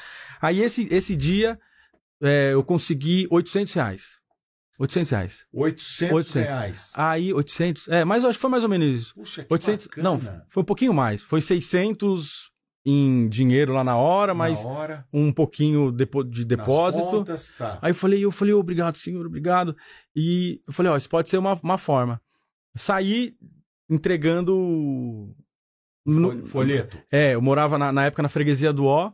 Aí 0.41 0.61
esse, 0.61 0.89
esse 0.93 1.15
dia 1.15 1.59
eh, 2.23 2.53
eu 2.53 2.63
consegui 2.65 3.27
800 3.31 3.75
reais. 3.75 4.03
800 4.79 5.11
reais. 5.11 5.47
800, 5.53 6.15
800. 6.17 6.49
reais. 6.49 6.91
Aí, 6.95 7.33
800. 7.33 7.89
É, 7.89 8.05
mas 8.05 8.25
acho 8.25 8.37
que 8.37 8.43
foi 8.43 8.51
mais 8.51 8.63
ou 8.63 8.69
menos 8.69 9.01
isso. 9.01 9.15
Puxa, 9.15 9.45
que 9.45 9.53
800. 9.53 9.87
Bacana. 9.87 10.11
Não, 10.11 10.21
foi 10.51 10.63
um 10.63 10.67
pouquinho 10.67 10.93
mais. 10.93 11.23
Foi 11.23 11.41
600 11.41 12.51
em 12.85 13.29
dinheiro 13.29 13.73
lá 13.73 13.83
na 13.83 13.97
hora, 13.97 14.33
mas 14.33 14.63
na 14.63 14.71
hora. 14.71 15.07
um 15.13 15.33
pouquinho 15.33 15.91
de 15.91 16.45
depósito. 16.45 17.05
Contas, 17.05 17.53
tá. 17.59 17.81
Aí 17.83 17.91
eu 17.91 17.95
falei, 17.95 18.25
eu 18.25 18.31
falei, 18.31 18.55
obrigado, 18.55 18.97
senhor, 18.97 19.27
obrigado. 19.27 19.77
E 20.15 20.63
eu 20.67 20.73
falei, 20.73 20.93
ó, 20.93 20.97
isso 20.97 21.09
pode 21.09 21.29
ser 21.29 21.39
uma, 21.39 21.59
uma 21.63 21.79
forma. 21.79 22.21
Saí 22.77 23.35
entregando. 23.91 25.35
No, 26.05 26.47
Folheto. 26.47 26.97
É, 27.11 27.35
eu 27.35 27.43
morava 27.43 27.77
na, 27.77 27.91
na 27.91 28.05
época 28.05 28.23
na 28.23 28.29
freguesia 28.29 28.73
do 28.73 28.85
Ó, 28.85 29.11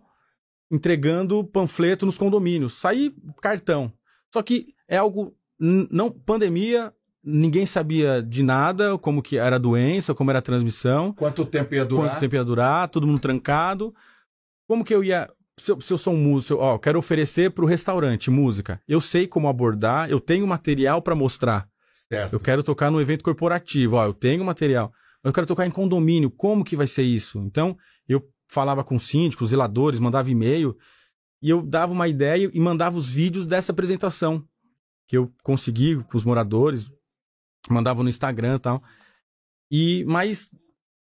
entregando 0.73 1.45
panfleto 1.45 2.07
nos 2.07 2.17
condomínios. 2.17 2.73
Saí 2.81 3.15
cartão. 3.43 3.93
Só 4.33 4.43
que 4.43 4.75
é 4.89 4.97
algo. 4.97 5.37
Não, 5.61 6.11
pandemia, 6.11 6.93
ninguém 7.23 7.67
sabia 7.67 8.23
de 8.23 8.43
nada, 8.43 8.99
como 8.99 9.23
que 9.23 9.37
era 9.37 9.57
a 9.57 9.59
doença, 9.59 10.15
como 10.15 10.31
era 10.31 10.39
a 10.39 10.43
transmissão. 10.43 11.13
Quanto 11.13 11.45
tempo 11.45 11.75
ia 11.75 11.85
durar? 11.85 12.11
Quanto 12.11 12.21
tempo 12.21 12.35
ia 12.35 12.45
durar, 12.45 12.89
todo 12.89 13.07
mundo 13.07 13.21
trancado. 13.21 13.95
Como 14.67 14.85
que 14.85 14.95
eu 14.95 15.05
ia. 15.05 15.29
Se 15.61 15.71
eu, 15.71 15.81
se 15.81 15.93
eu 15.93 15.99
sou 15.99 16.15
um 16.15 16.17
músico, 16.17 16.59
ó, 16.59 16.79
quero 16.79 16.99
oferecer 16.99 17.51
para 17.51 17.63
o 17.63 17.69
restaurante 17.69 18.31
música. 18.31 18.81
Eu 18.89 19.01
sei 19.03 19.27
como 19.27 19.49
abordar, 19.49 20.11
eu 20.11 20.19
tenho 20.19 20.47
material 20.47 21.03
para 21.03 21.15
mostrar. 21.15 21.69
Certo. 22.11 22.33
Eu 22.33 22.41
quero 22.41 22.63
tocar 22.63 22.91
no 22.91 23.01
evento 23.01 23.23
corporativo, 23.23 23.97
ó, 23.97 24.07
eu 24.07 24.15
tenho 24.15 24.43
material. 24.43 24.91
Eu 25.23 25.33
quero 25.33 25.47
tocar 25.47 25.67
em 25.67 25.71
condomínio, 25.71 26.31
como 26.31 26.65
que 26.65 26.75
vai 26.75 26.89
ser 26.89 27.03
isso? 27.03 27.39
Então, 27.41 27.77
falava 28.53 28.85
com 28.85 28.99
síndicos, 28.99 29.49
zeladores, 29.49 29.99
mandava 29.99 30.31
e-mail, 30.31 30.77
e 31.41 31.49
eu 31.49 31.63
dava 31.63 31.93
uma 31.93 32.07
ideia 32.07 32.51
e 32.53 32.61
mandava 32.61 32.97
os 32.97 33.09
vídeos 33.09 33.47
dessa 33.47 33.73
apresentação 33.73 34.47
que 35.09 35.17
eu 35.17 35.33
consegui 35.43 35.97
com 36.05 36.17
os 36.17 36.25
moradores, 36.25 36.93
mandava 37.69 38.03
no 38.03 38.09
Instagram 38.09 38.57
e 38.57 38.59
tal. 38.59 38.83
E, 39.71 40.05
mas 40.05 40.51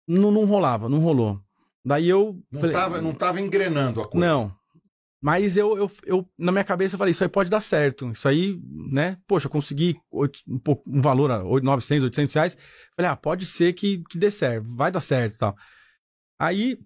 não, 0.07 0.31
não 0.31 0.45
rolava, 0.45 0.88
não 0.88 0.99
rolou. 0.99 1.40
Daí 1.85 2.09
eu. 2.09 2.38
Não, 2.52 2.61
falei, 2.61 2.75
tava, 2.75 3.00
não 3.00 3.14
tava 3.14 3.40
engrenando 3.40 4.02
a 4.02 4.09
coisa. 4.09 4.26
Não. 4.26 4.55
Mas 5.21 5.57
eu, 5.57 5.76
eu, 5.76 5.90
eu, 6.05 6.28
na 6.38 6.52
minha 6.52 6.62
cabeça, 6.62 6.95
eu 6.95 6.99
falei, 6.99 7.11
isso 7.11 7.25
aí 7.25 7.28
pode 7.28 7.50
dar 7.50 7.61
certo. 7.61 8.11
Isso 8.11 8.28
aí, 8.28 8.61
né? 8.93 9.19
Poxa, 9.26 9.47
eu 9.47 9.50
consegui 9.50 9.99
um, 10.12 10.28
um 10.87 11.00
valor 11.00 11.31
a 11.31 11.43
900, 11.43 12.05
800 12.05 12.35
reais. 12.35 12.57
Falei, 12.95 13.11
ah, 13.11 13.17
pode 13.17 13.47
ser 13.47 13.73
que, 13.73 14.05
que 14.09 14.19
dê 14.19 14.31
certo, 14.31 14.64
vai 14.76 14.93
dar 14.93 15.00
certo 15.00 15.35
e 15.35 15.38
tal. 15.38 15.57
Aí, 16.38 16.78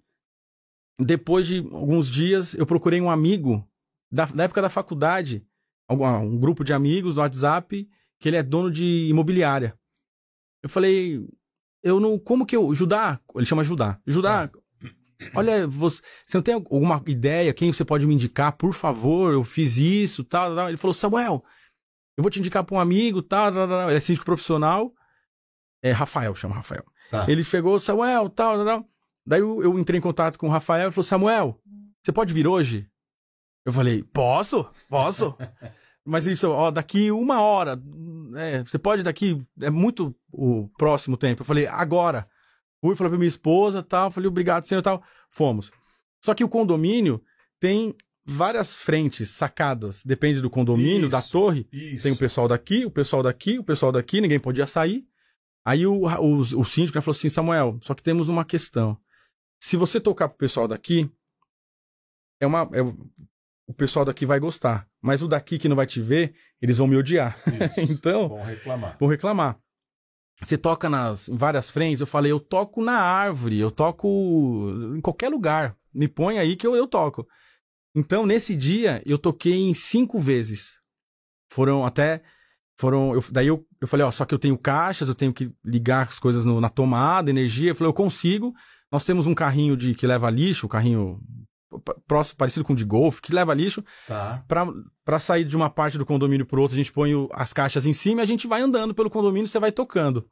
depois 0.99 1.47
de 1.47 1.59
alguns 1.59 2.09
dias, 2.09 2.55
eu 2.55 2.67
procurei 2.67 3.01
um 3.01 3.11
amigo 3.11 3.67
da, 4.11 4.27
da 4.27 4.45
época 4.45 4.63
da 4.63 4.69
faculdade, 4.69 5.45
um, 5.91 6.05
um 6.05 6.39
grupo 6.39 6.65
de 6.65 6.73
amigos 6.73 7.17
no 7.17 7.23
WhatsApp, 7.23 7.89
que 8.21 8.29
ele 8.29 8.37
é 8.37 8.43
dono 8.43 8.71
de 8.71 9.09
imobiliária. 9.09 9.77
Eu 10.63 10.69
falei, 10.69 11.27
eu 11.83 11.99
não. 11.99 12.19
Como 12.19 12.47
que 12.47 12.57
eu. 12.57 12.73
Judá? 12.73 13.19
Ele 13.35 13.45
chama 13.45 13.65
Judá. 13.65 13.99
Judá, 14.07 14.49
olha, 15.35 15.67
você, 15.67 16.01
você 16.25 16.37
não 16.37 16.43
tem 16.43 16.55
alguma 16.55 17.03
ideia? 17.07 17.53
Quem 17.53 17.73
você 17.73 17.85
pode 17.85 18.07
me 18.07 18.15
indicar? 18.15 18.53
Por 18.57 18.73
favor, 18.73 19.33
eu 19.33 19.43
fiz 19.43 19.77
isso, 19.77 20.23
tal, 20.23 20.55
tal. 20.55 20.69
Ele 20.69 20.77
falou, 20.77 20.95
Samuel, 20.95 21.45
eu 22.17 22.23
vou 22.23 22.31
te 22.31 22.39
indicar 22.39 22.63
para 22.63 22.77
um 22.77 22.81
amigo, 22.81 23.23
tal, 23.23 23.53
tal, 23.53 23.67
tal. 23.67 23.89
Ele 23.89 23.97
é 23.97 24.01
síndico 24.01 24.25
profissional. 24.25 24.95
É 25.83 25.91
Rafael, 25.91 26.35
chama 26.35 26.55
Rafael. 26.55 26.85
Tá. 27.11 27.27
Ele 27.29 27.43
chegou, 27.43 27.81
Samuel, 27.81 28.29
tal, 28.31 28.57
tal, 28.57 28.65
tal. 28.65 28.92
Daí 29.27 29.41
eu, 29.41 29.63
eu 29.63 29.79
entrei 29.79 29.99
em 29.99 30.03
contato 30.03 30.39
com 30.39 30.49
o 30.49 30.51
Rafael 30.51 30.89
e 30.89 30.93
falou, 30.93 31.05
Samuel, 31.05 31.61
você 32.03 32.13
pode 32.13 32.35
vir 32.35 32.47
hoje? 32.47 32.89
Eu 33.65 33.73
falei, 33.73 34.03
posso? 34.03 34.69
Posso? 34.89 35.37
Mas 36.05 36.27
isso, 36.27 36.51
ó, 36.51 36.71
daqui 36.71 37.13
uma 37.13 37.41
hora, 37.41 37.81
é, 38.35 38.65
você 38.65 38.79
pode 38.79 39.05
daqui, 39.05 39.41
é 39.61 39.71
muito 39.71 40.15
o 40.33 40.69
próximo 40.77 41.17
tempo. 41.17 41.43
Eu 41.43 41.47
falei, 41.47 41.67
agora. 41.67 42.27
Fui, 42.81 42.97
falei 42.97 43.11
pra 43.11 43.19
minha 43.19 43.29
esposa 43.29 43.81
tal, 43.81 44.11
falei, 44.11 44.27
obrigado, 44.27 44.65
senhor 44.65 44.83
tal. 44.83 45.01
Fomos. 45.31 45.71
Só 46.21 46.35
que 46.35 46.43
o 46.43 46.49
condomínio 46.49 47.23
tem 47.61 47.95
várias 48.25 48.75
frentes, 48.75 49.31
sacadas, 49.31 50.03
depende 50.05 50.41
do 50.41 50.51
condomínio, 50.51 51.03
isso, 51.03 51.09
da 51.09 51.23
torre. 51.23 51.69
Isso. 51.73 52.03
Tem 52.03 52.11
o 52.11 52.17
pessoal 52.17 52.49
daqui, 52.49 52.85
o 52.85 52.91
pessoal 52.91 53.23
daqui, 53.23 53.59
o 53.59 53.65
pessoal 53.65 53.93
daqui, 53.93 54.21
ninguém 54.21 54.41
podia 54.41 54.67
sair. 54.67 55.07
Aí 55.65 55.87
o, 55.87 56.09
o, 56.09 56.39
o 56.39 56.65
síndico 56.65 57.01
falou 57.01 57.17
assim, 57.17 57.29
Samuel, 57.29 57.79
só 57.83 57.95
que 57.95 58.03
temos 58.03 58.29
uma 58.29 58.45
questão. 58.45 58.99
Se 59.63 59.77
você 59.77 60.01
tocar 60.01 60.29
pro 60.29 60.37
pessoal 60.37 60.67
daqui, 60.67 61.09
é 62.41 62.47
uma. 62.49 62.69
É, 62.73 62.83
o 63.65 63.73
pessoal 63.73 64.05
daqui 64.05 64.27
vai 64.27 64.41
gostar. 64.41 64.89
Mas 65.01 65.23
o 65.23 65.29
daqui 65.29 65.57
que 65.57 65.69
não 65.69 65.77
vai 65.77 65.87
te 65.87 66.03
ver, 66.03 66.35
eles 66.61 66.79
vão 66.79 66.89
me 66.89 66.97
odiar. 66.97 67.39
então. 67.79 68.29
Vão 68.29 68.43
reclamar. 68.43 68.97
Vão 68.99 69.09
reclamar. 69.09 69.61
Você 70.43 70.59
toca 70.59 70.91
nas 70.91 71.29
em 71.29 71.37
várias 71.37 71.71
frentes, 71.71 72.01
eu 72.01 72.07
falei, 72.09 72.33
eu 72.33 72.41
toco 72.41 72.83
na 72.83 72.99
árvore, 72.99 73.61
eu 73.61 73.71
toco 73.71 74.69
em 74.97 75.01
qualquer 75.01 75.29
lugar. 75.29 75.77
Me 75.95 76.09
põe 76.09 76.41
aí 76.41 76.57
que 76.57 76.67
eu, 76.67 76.75
eu 76.75 76.89
toco. 76.89 77.25
Então, 77.95 78.27
nesse 78.27 78.57
dia, 78.57 79.01
eu 79.07 79.17
toquei 79.17 79.55
em 79.55 79.75
cinco 79.75 80.19
vezes. 80.19 80.81
Foram 81.53 81.87
até. 81.87 82.21
Foram. 82.77 83.15
Eu, 83.15 83.23
daí 83.31 83.47
eu, 83.47 83.65
eu 83.81 83.87
falei, 83.87 84.05
ó, 84.05 84.11
só 84.11 84.25
que 84.25 84.35
eu 84.35 84.41
tenho 84.41 84.59
caixas, 84.59 85.09
eu 85.09 85.15
tenho 85.15 85.33
que 85.33 85.55
ligar 85.65 86.09
as 86.09 86.19
coisas 86.19 86.45
no, 86.45 86.61
na 86.61 86.69
tomada, 86.69 87.31
energia. 87.31 87.71
Eu 87.71 87.77
falei, 87.77 87.91
eu 87.91 87.95
consigo. 87.95 88.53
Nós 88.93 89.07
temos 89.07 89.27
um 89.27 89.35
carrinho 89.35 89.75
de 89.75 89.95
que 89.95 90.07
leva 90.07 90.29
lixo, 90.29 90.67
um 90.67 90.69
carrinho 90.69 91.19
próximo, 92.07 92.37
parecido 92.37 92.65
com 92.65 92.75
o 92.75 92.77
de 92.77 92.85
golfe, 92.85 93.23
que 93.23 93.35
leva 93.35 93.55
lixo. 93.55 93.83
Tá. 94.07 94.45
Pra, 94.47 94.67
pra 95.03 95.19
sair 95.19 95.45
de 95.45 95.57
uma 95.57 95.71
parte 95.71 95.97
do 95.97 96.05
condomínio 96.05 96.45
pro 96.45 96.61
outro, 96.61 96.75
a 96.75 96.79
gente 96.79 96.93
põe 96.93 97.15
o, 97.15 97.29
as 97.33 97.55
caixas 97.55 97.87
em 97.87 97.95
cima 97.95 98.21
e 98.21 98.25
a 98.25 98.27
gente 98.27 98.47
vai 98.47 98.61
andando 98.61 98.95
pelo 98.95 99.09
condomínio 99.09 99.49
você 99.49 99.59
vai 99.59 99.73
tocando. 99.73 100.29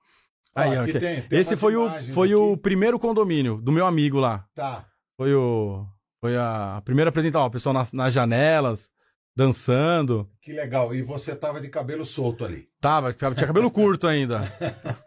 Aí, 0.55 0.77
ó, 0.77 0.85
tem, 0.85 1.23
tem 1.23 1.39
esse 1.39 1.57
foi 1.57 1.77
o, 1.77 1.89
foi 2.13 2.35
o 2.35 2.57
primeiro 2.57 2.99
condomínio 2.99 3.61
do 3.63 3.73
meu 3.73 3.87
amigo 3.87 4.19
lá. 4.19 4.45
Tá. 4.55 4.85
Foi 5.17 5.35
o. 5.35 5.87
Foi 6.21 6.37
a 6.37 6.83
primeira 6.85 7.09
apresentação, 7.09 7.47
o 7.47 7.51
pessoal 7.51 7.73
nas, 7.73 7.95
nas 7.95 8.13
janelas, 8.13 8.91
dançando. 9.35 10.29
Que 10.43 10.53
legal. 10.53 10.95
E 10.95 11.03
você 11.03 11.35
tava 11.35 11.61
de 11.61 11.69
cabelo 11.69 12.05
solto 12.05 12.45
ali. 12.45 12.69
Tava, 12.81 13.13
tinha 13.13 13.35
cabelo 13.35 13.71
curto 13.73 14.07
ainda. 14.07 14.41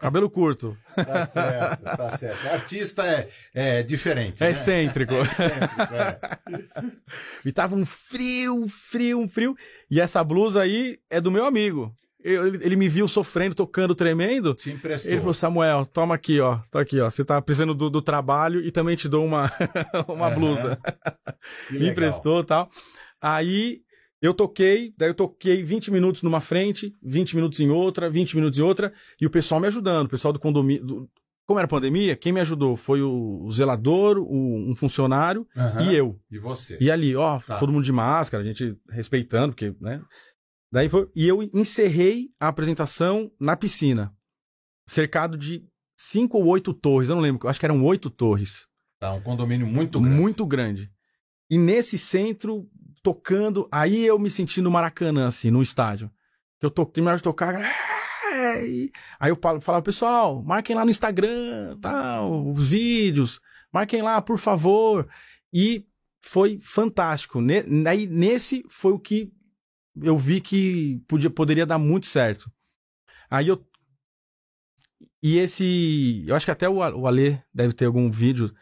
cabelo 0.00 0.30
curto. 0.30 0.76
Tá 0.94 1.26
certo, 1.26 1.82
tá 1.82 2.16
certo. 2.16 2.46
Artista 2.48 3.06
é, 3.06 3.28
é 3.52 3.82
diferente. 3.82 4.42
É 4.42 4.46
né? 4.46 4.52
excêntrico. 4.52 5.14
É 5.14 5.22
excêntrico 5.22 5.94
é. 5.94 6.84
E 7.44 7.52
tava 7.52 7.74
um 7.74 7.84
frio, 7.84 8.66
frio, 8.68 9.20
um 9.20 9.28
frio. 9.28 9.54
E 9.90 10.00
essa 10.00 10.22
blusa 10.24 10.62
aí 10.62 10.98
é 11.10 11.20
do 11.20 11.30
meu 11.30 11.44
amigo. 11.44 11.94
ele, 12.22 12.58
ele, 12.64 12.76
me 12.76 12.88
viu 12.88 13.06
sofrendo, 13.06 13.54
tocando, 13.54 13.94
tremendo. 13.94 14.54
Te 14.54 14.70
emprestou. 14.70 15.10
Ele 15.10 15.20
falou: 15.20 15.34
Samuel, 15.34 15.84
toma 15.86 16.14
aqui, 16.14 16.40
ó. 16.40 16.58
Tá 16.70 16.80
aqui, 16.80 17.00
ó. 17.00 17.10
Você 17.10 17.24
tá 17.24 17.40
precisando 17.42 17.74
do, 17.74 17.90
do 17.90 18.00
trabalho 18.00 18.60
e 18.60 18.70
também 18.72 18.96
te 18.96 19.08
dou 19.08 19.24
uma, 19.24 19.52
uma 20.08 20.28
uhum. 20.28 20.34
blusa. 20.34 20.78
me 21.70 21.88
emprestou 21.88 22.40
e 22.40 22.44
tal. 22.44 22.70
Aí 23.20 23.83
eu 24.26 24.32
toquei, 24.32 24.94
daí 24.96 25.10
eu 25.10 25.14
toquei 25.14 25.62
20 25.62 25.90
minutos 25.90 26.22
numa 26.22 26.40
frente, 26.40 26.94
20 27.02 27.36
minutos 27.36 27.60
em 27.60 27.68
outra, 27.68 28.08
20 28.08 28.36
minutos 28.36 28.58
em 28.58 28.62
outra, 28.62 28.92
e 29.20 29.26
o 29.26 29.30
pessoal 29.30 29.60
me 29.60 29.66
ajudando, 29.66 30.06
o 30.06 30.10
pessoal 30.10 30.32
do 30.32 30.40
condomínio. 30.40 30.84
Do... 30.84 31.10
Como 31.46 31.58
era 31.58 31.68
pandemia, 31.68 32.16
quem 32.16 32.32
me 32.32 32.40
ajudou 32.40 32.74
foi 32.74 33.02
o 33.02 33.46
zelador, 33.50 34.16
o, 34.18 34.70
um 34.70 34.74
funcionário 34.74 35.46
uhum. 35.54 35.80
e 35.82 35.94
eu. 35.94 36.18
E 36.30 36.38
você. 36.38 36.78
E 36.80 36.90
ali, 36.90 37.14
ó, 37.14 37.38
tá. 37.40 37.58
todo 37.58 37.70
mundo 37.70 37.84
de 37.84 37.92
máscara, 37.92 38.42
a 38.42 38.46
gente 38.46 38.74
respeitando, 38.88 39.48
porque, 39.52 39.76
né? 39.78 40.00
Daí 40.72 40.88
foi. 40.88 41.06
E 41.14 41.28
eu 41.28 41.42
encerrei 41.52 42.30
a 42.40 42.48
apresentação 42.48 43.30
na 43.38 43.54
piscina, 43.54 44.10
cercado 44.88 45.36
de 45.36 45.66
cinco 45.94 46.38
ou 46.38 46.46
oito 46.46 46.72
torres, 46.72 47.10
eu 47.10 47.14
não 47.14 47.22
lembro, 47.22 47.46
acho 47.46 47.60
que 47.60 47.66
eram 47.66 47.84
oito 47.84 48.08
torres. 48.08 48.66
Tá, 48.98 49.12
um 49.12 49.20
condomínio 49.20 49.66
muito 49.66 50.00
grande. 50.00 50.16
Muito 50.18 50.46
grande. 50.46 50.90
E 51.50 51.58
nesse 51.58 51.98
centro 51.98 52.66
tocando. 53.04 53.68
Aí 53.70 54.04
eu 54.04 54.18
me 54.18 54.30
senti 54.30 54.62
no 54.62 54.70
Maracanã, 54.70 55.28
assim, 55.28 55.50
no 55.50 55.62
estádio. 55.62 56.10
Eu 56.60 56.70
to... 56.70 56.86
terminava 56.86 57.18
de 57.18 57.22
tocar. 57.22 57.54
Aí 59.20 59.30
eu 59.30 59.38
falava, 59.60 59.82
pessoal, 59.82 60.42
marquem 60.42 60.74
lá 60.74 60.84
no 60.84 60.90
Instagram, 60.90 61.78
tal, 61.80 62.50
os 62.50 62.70
vídeos, 62.70 63.40
marquem 63.72 64.02
lá, 64.02 64.20
por 64.20 64.38
favor. 64.38 65.08
E 65.52 65.86
foi 66.20 66.58
fantástico. 66.60 67.38
Aí 67.86 68.06
nesse 68.06 68.64
foi 68.68 68.92
o 68.92 68.98
que 68.98 69.30
eu 70.02 70.18
vi 70.18 70.40
que 70.40 71.00
podia, 71.06 71.30
poderia 71.30 71.66
dar 71.66 71.78
muito 71.78 72.06
certo. 72.06 72.50
Aí 73.30 73.48
eu. 73.48 73.64
E 75.22 75.38
esse. 75.38 76.24
Eu 76.26 76.34
acho 76.34 76.46
que 76.46 76.50
até 76.50 76.68
o, 76.68 76.76
o 76.76 77.06
Ale 77.06 77.40
deve 77.52 77.74
ter 77.74 77.84
algum 77.84 78.10
vídeo 78.10 78.52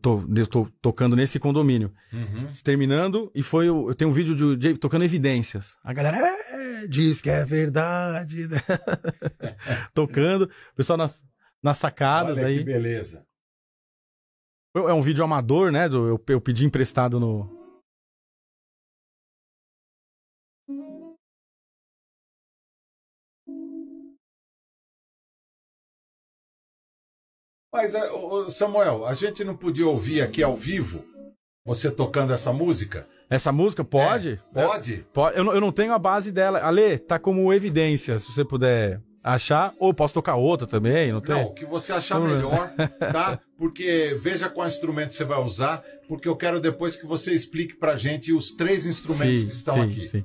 tô, 0.00 0.24
eu 0.34 0.46
tô 0.46 0.68
tocando 0.80 1.14
nesse 1.16 1.38
condomínio. 1.38 1.92
Uhum. 2.12 2.48
Terminando, 2.64 3.30
e 3.34 3.42
foi. 3.42 3.68
Eu 3.68 3.94
tenho 3.94 4.10
um 4.10 4.14
vídeo 4.14 4.34
de, 4.34 4.56
de 4.56 4.78
tocando 4.78 5.04
evidências. 5.04 5.76
A 5.84 5.92
galera 5.92 6.16
é, 6.18 6.86
diz 6.86 7.20
que 7.20 7.30
é 7.30 7.44
verdade. 7.44 8.48
tocando, 9.92 10.44
o 10.44 10.74
pessoal 10.74 10.96
nas, 10.96 11.22
nas 11.62 11.78
sacadas 11.78 12.38
Olha 12.38 12.46
aí. 12.46 12.58
Que 12.58 12.64
beleza. 12.64 13.24
É 14.74 14.92
um 14.92 15.02
vídeo 15.02 15.24
amador, 15.24 15.72
né? 15.72 15.88
Do, 15.88 16.06
eu, 16.06 16.24
eu 16.28 16.40
pedi 16.40 16.64
emprestado 16.64 17.18
no, 17.18 17.55
Mas, 27.76 27.94
é, 27.94 28.00
Samuel, 28.48 29.04
a 29.06 29.14
gente 29.14 29.44
não 29.44 29.54
podia 29.56 29.86
ouvir 29.86 30.22
aqui 30.22 30.42
ao 30.42 30.56
vivo 30.56 31.04
você 31.64 31.90
tocando 31.90 32.32
essa 32.32 32.52
música? 32.52 33.06
Essa 33.28 33.50
música 33.52 33.84
pode? 33.84 34.40
É, 34.54 34.62
pode? 34.66 35.06
Pode. 35.12 35.36
Eu, 35.36 35.44
não- 35.44 35.52
eu 35.54 35.60
não 35.60 35.72
tenho 35.72 35.92
a 35.92 35.98
base 35.98 36.30
dela. 36.32 36.60
Ale, 36.60 36.96
tá 36.98 37.18
como 37.18 37.52
evidência, 37.52 38.18
se 38.20 38.32
você 38.32 38.44
puder 38.44 39.00
achar. 39.22 39.74
Ou 39.80 39.92
posso 39.92 40.14
tocar 40.14 40.36
outra 40.36 40.66
também, 40.66 41.12
não 41.12 41.20
tem? 41.20 41.34
Não, 41.34 41.46
o 41.46 41.52
que 41.54 41.66
você 41.66 41.92
achar 41.92 42.14
Vamos 42.20 42.30
ver. 42.30 42.36
melhor, 42.36 42.72
tá? 43.12 43.40
Porque 43.58 44.16
veja 44.20 44.48
qual 44.48 44.66
instrumento 44.66 45.12
você 45.12 45.24
vai 45.24 45.38
usar, 45.42 45.82
porque 46.08 46.28
eu 46.28 46.36
quero 46.36 46.60
depois 46.60 46.94
que 46.96 47.04
você 47.06 47.32
explique 47.32 47.74
pra 47.76 47.96
gente 47.96 48.32
os 48.32 48.52
três 48.52 48.86
instrumentos 48.86 49.42
que 49.42 49.50
estão 49.50 49.82
aqui, 49.82 50.06
sim. 50.06 50.24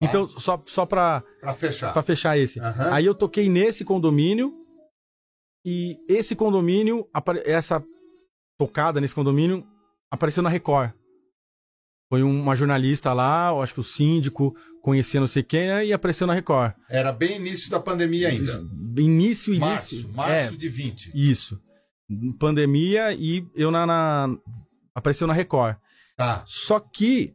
Então, 0.00 0.26
só, 0.28 0.60
só 0.66 0.84
pra, 0.84 1.22
pra 1.40 1.54
fechar. 1.54 1.92
pra 1.92 2.02
fechar 2.02 2.36
esse. 2.36 2.58
Aham. 2.60 2.92
Aí 2.92 3.06
eu 3.06 3.14
toquei 3.14 3.48
nesse 3.48 3.84
condomínio 3.84 4.52
e 5.64 5.96
esse 6.08 6.34
condomínio, 6.34 7.06
essa 7.44 7.84
tocada 8.58 9.00
nesse 9.00 9.14
condomínio 9.14 9.66
apareceu 10.10 10.42
na 10.42 10.48
Record. 10.50 10.92
Foi 12.10 12.22
uma 12.22 12.54
jornalista 12.54 13.12
lá, 13.12 13.48
eu 13.50 13.62
acho 13.62 13.72
que 13.74 13.80
o 13.80 13.84
síndico 13.84 14.54
conhecia 14.82 15.18
não 15.20 15.26
sei 15.26 15.42
quem, 15.42 15.66
né, 15.68 15.86
e 15.86 15.92
apareceu 15.92 16.26
na 16.26 16.34
Record. 16.34 16.74
Era 16.90 17.10
bem 17.12 17.36
início 17.36 17.70
da 17.70 17.80
pandemia 17.80 18.28
ainda. 18.28 18.62
Início, 18.98 19.54
início. 19.54 19.58
Março, 19.60 20.08
março 20.14 20.54
É, 20.54 20.56
de 20.56 20.68
20. 20.68 21.10
isso. 21.14 21.58
Pandemia 22.38 23.12
e 23.14 23.46
eu 23.54 23.70
na, 23.70 23.86
na- 23.86 24.36
apareceu 24.94 25.26
na 25.26 25.32
Record. 25.32 25.76
Tá. 26.16 26.44
Só 26.46 26.78
que 26.78 27.34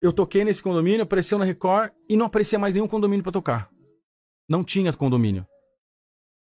eu 0.00 0.12
toquei 0.12 0.44
nesse 0.44 0.62
condomínio, 0.62 1.02
apareceu 1.02 1.38
na 1.38 1.44
Record 1.44 1.90
e 2.08 2.16
não 2.16 2.26
aparecia 2.26 2.58
mais 2.58 2.74
nenhum 2.74 2.88
condomínio 2.88 3.22
pra 3.22 3.30
tocar. 3.32 3.68
Não 4.48 4.64
tinha 4.64 4.92
condomínio. 4.92 5.46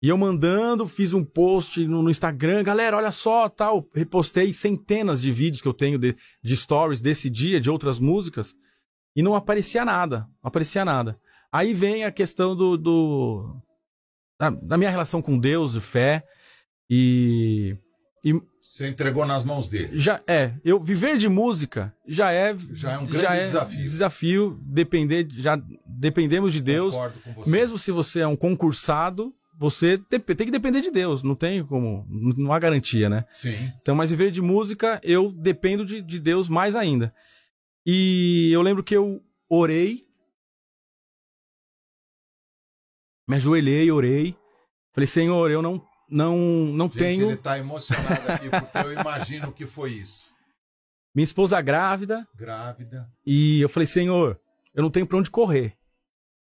E 0.01 0.09
eu 0.09 0.17
mandando, 0.17 0.87
fiz 0.87 1.13
um 1.13 1.23
post 1.23 1.85
no, 1.87 2.03
no 2.03 2.09
Instagram, 2.11 2.63
galera, 2.63 2.97
olha 2.97 3.11
só, 3.11 3.49
tal, 3.49 3.87
repostei 3.93 4.53
centenas 4.53 5.21
de 5.21 5.31
vídeos 5.31 5.61
que 5.61 5.67
eu 5.67 5.73
tenho 5.73 5.97
de, 5.97 6.15
de 6.43 6.55
stories 6.55 7.01
desse 7.01 7.29
dia, 7.29 7.59
de 7.61 7.69
outras 7.69 7.97
músicas, 7.99 8.53
e 9.15 9.23
não 9.23 9.35
aparecia 9.35 9.83
nada, 9.85 10.27
não 10.43 10.49
aparecia 10.49 10.83
nada. 10.85 11.17
Aí 11.51 11.73
vem 11.73 12.03
a 12.03 12.11
questão 12.11 12.55
do, 12.55 12.77
do 12.77 13.55
da, 14.39 14.49
da 14.49 14.77
minha 14.77 14.89
relação 14.89 15.21
com 15.21 15.39
Deus 15.39 15.75
e 15.75 15.81
fé, 15.81 16.23
e 16.89 17.77
Você 18.61 18.87
entregou 18.87 19.25
nas 19.25 19.43
mãos 19.43 19.69
dele. 19.69 19.97
já 19.97 20.21
é, 20.27 20.53
eu 20.63 20.79
viver 20.79 21.17
de 21.17 21.29
música 21.29 21.95
já 22.07 22.31
é 22.31 22.55
Já 22.71 22.91
é 22.91 22.97
um 22.97 23.05
grande 23.05 23.43
desafio. 23.43 23.83
Desafio 23.83 24.59
depender, 24.61 25.27
já 25.31 25.59
dependemos 25.85 26.51
de 26.51 26.61
Deus. 26.61 26.93
Concordo 26.93 27.19
com 27.21 27.33
você. 27.33 27.51
Mesmo 27.51 27.77
se 27.77 27.91
você 27.91 28.19
é 28.19 28.27
um 28.27 28.35
concursado, 28.35 29.33
você 29.57 29.97
te- 29.97 30.19
tem 30.19 30.45
que 30.47 30.51
depender 30.51 30.81
de 30.81 30.91
Deus, 30.91 31.23
não 31.23 31.35
tem 31.35 31.63
como, 31.65 32.05
não 32.37 32.51
há 32.51 32.59
garantia, 32.59 33.09
né? 33.09 33.25
Sim. 33.31 33.71
Então, 33.81 33.95
mas 33.95 34.09
viver 34.09 34.31
de 34.31 34.41
música, 34.41 34.99
eu 35.03 35.31
dependo 35.31 35.85
de, 35.85 36.01
de 36.01 36.19
Deus 36.19 36.49
mais 36.49 36.75
ainda. 36.75 37.13
E 37.85 38.49
eu 38.51 38.61
lembro 38.61 38.83
que 38.83 38.95
eu 38.95 39.23
orei, 39.49 40.05
me 43.27 43.35
ajoelhei, 43.37 43.91
orei, 43.91 44.35
falei, 44.93 45.07
Senhor, 45.07 45.49
eu 45.49 45.61
não, 45.61 45.85
não, 46.09 46.37
não 46.37 46.85
Gente, 46.87 46.97
tenho. 46.97 47.29
ele 47.31 47.37
tá 47.37 47.57
emocionado 47.57 48.31
aqui 48.31 48.49
porque 48.49 48.77
eu 48.77 48.93
imagino 48.93 49.51
que 49.51 49.65
foi 49.65 49.91
isso. 49.93 50.33
Minha 51.15 51.23
esposa 51.23 51.61
grávida, 51.61 52.27
Grávida. 52.35 53.09
E 53.25 53.61
eu 53.61 53.69
falei, 53.69 53.87
Senhor, 53.87 54.39
eu 54.73 54.83
não 54.83 54.91
tenho 54.91 55.07
pra 55.07 55.17
onde 55.17 55.31
correr. 55.31 55.75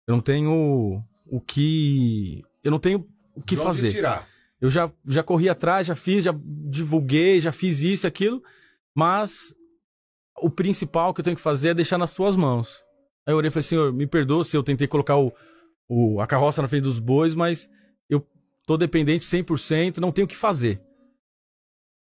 Eu 0.08 0.14
não 0.16 0.22
tenho 0.22 1.04
o 1.26 1.42
que. 1.42 2.44
Eu 2.64 2.72
não 2.72 2.80
tenho 2.80 3.08
o 3.36 3.42
que 3.42 3.56
de 3.56 3.62
fazer. 3.62 3.92
tirar? 3.92 4.28
Eu 4.62 4.70
já, 4.70 4.92
já 5.06 5.24
corri 5.24 5.48
atrás, 5.48 5.88
já 5.88 5.96
fiz, 5.96 6.26
já 6.26 6.34
divulguei, 6.70 7.40
já 7.40 7.52
fiz 7.52 7.82
isso 7.82 8.06
e 8.06 8.08
aquilo, 8.08 8.44
mas 8.94 9.56
o 10.38 10.50
principal 10.50 11.14
que 11.14 11.22
eu 11.22 11.24
tenho 11.24 11.36
que 11.36 11.42
fazer 11.42 11.70
é 11.70 11.74
deixar 11.74 11.98
nas 11.98 12.14
tuas 12.14 12.36
mãos. 12.36 12.84
Aí 13.26 13.34
eu 13.34 13.38
orei 13.38 13.48
e 13.50 13.52
falei, 13.52 13.64
Senhor, 13.64 13.94
me 13.94 14.06
perdoa 14.06 14.44
se 14.44 14.58
eu 14.58 14.64
tentei 14.64 14.88
colocar 14.88 15.18
o, 15.18 15.32
o, 15.88 16.20
a 16.20 16.28
carroça 16.28 16.62
na 16.62 16.68
frente 16.68 16.84
dos 16.84 17.00
bois, 17.00 17.36
mas 17.36 17.70
eu 18.10 18.26
tô 18.66 18.76
dependente 18.76 19.26
100%, 19.26 19.98
não 19.98 20.12
tenho 20.12 20.26
o 20.26 20.28
que 20.28 20.36
fazer. 20.36 20.82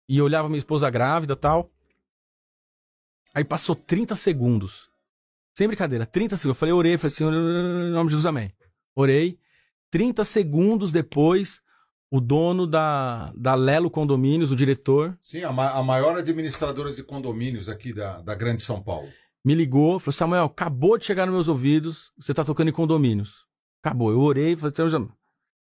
E 0.08 0.18
eu 0.18 0.24
olhava 0.24 0.48
minha 0.48 0.58
esposa 0.58 0.88
grávida 0.90 1.34
tal. 1.34 1.70
Aí 3.34 3.44
passou 3.44 3.74
30 3.74 4.14
segundos. 4.14 4.88
Sem 5.54 5.66
brincadeira, 5.66 6.06
30 6.06 6.36
segundos. 6.36 6.56
Eu 6.56 6.60
falei, 6.60 6.72
orei, 6.72 6.98
falei, 6.98 7.10
Senhor, 7.10 7.32
em 7.32 7.90
nome 7.90 8.08
de 8.08 8.16
Jesus, 8.16 8.26
amém. 8.26 8.50
Orei. 8.94 9.38
30 9.94 10.24
segundos 10.24 10.90
depois, 10.90 11.60
o 12.10 12.20
dono 12.20 12.66
da, 12.66 13.32
da 13.36 13.54
Lelo 13.54 13.88
Condomínios, 13.88 14.50
o 14.50 14.56
diretor, 14.56 15.16
Sim, 15.22 15.44
a, 15.44 15.52
ma- 15.52 15.70
a 15.70 15.84
maior 15.84 16.18
administradora 16.18 16.92
de 16.92 17.04
condomínios 17.04 17.68
aqui 17.68 17.92
da, 17.92 18.20
da 18.20 18.34
Grande 18.34 18.60
São 18.62 18.82
Paulo. 18.82 19.08
me 19.44 19.54
ligou, 19.54 20.00
falou: 20.00 20.12
Samuel, 20.12 20.44
acabou 20.46 20.98
de 20.98 21.04
chegar 21.06 21.26
nos 21.26 21.34
meus 21.34 21.46
ouvidos, 21.46 22.10
você 22.18 22.34
tá 22.34 22.44
tocando 22.44 22.70
em 22.70 22.72
condomínios. 22.72 23.44
Acabou. 23.84 24.10
Eu 24.10 24.18
orei, 24.18 24.56
falei, 24.56 24.72
"Então, 24.72 24.86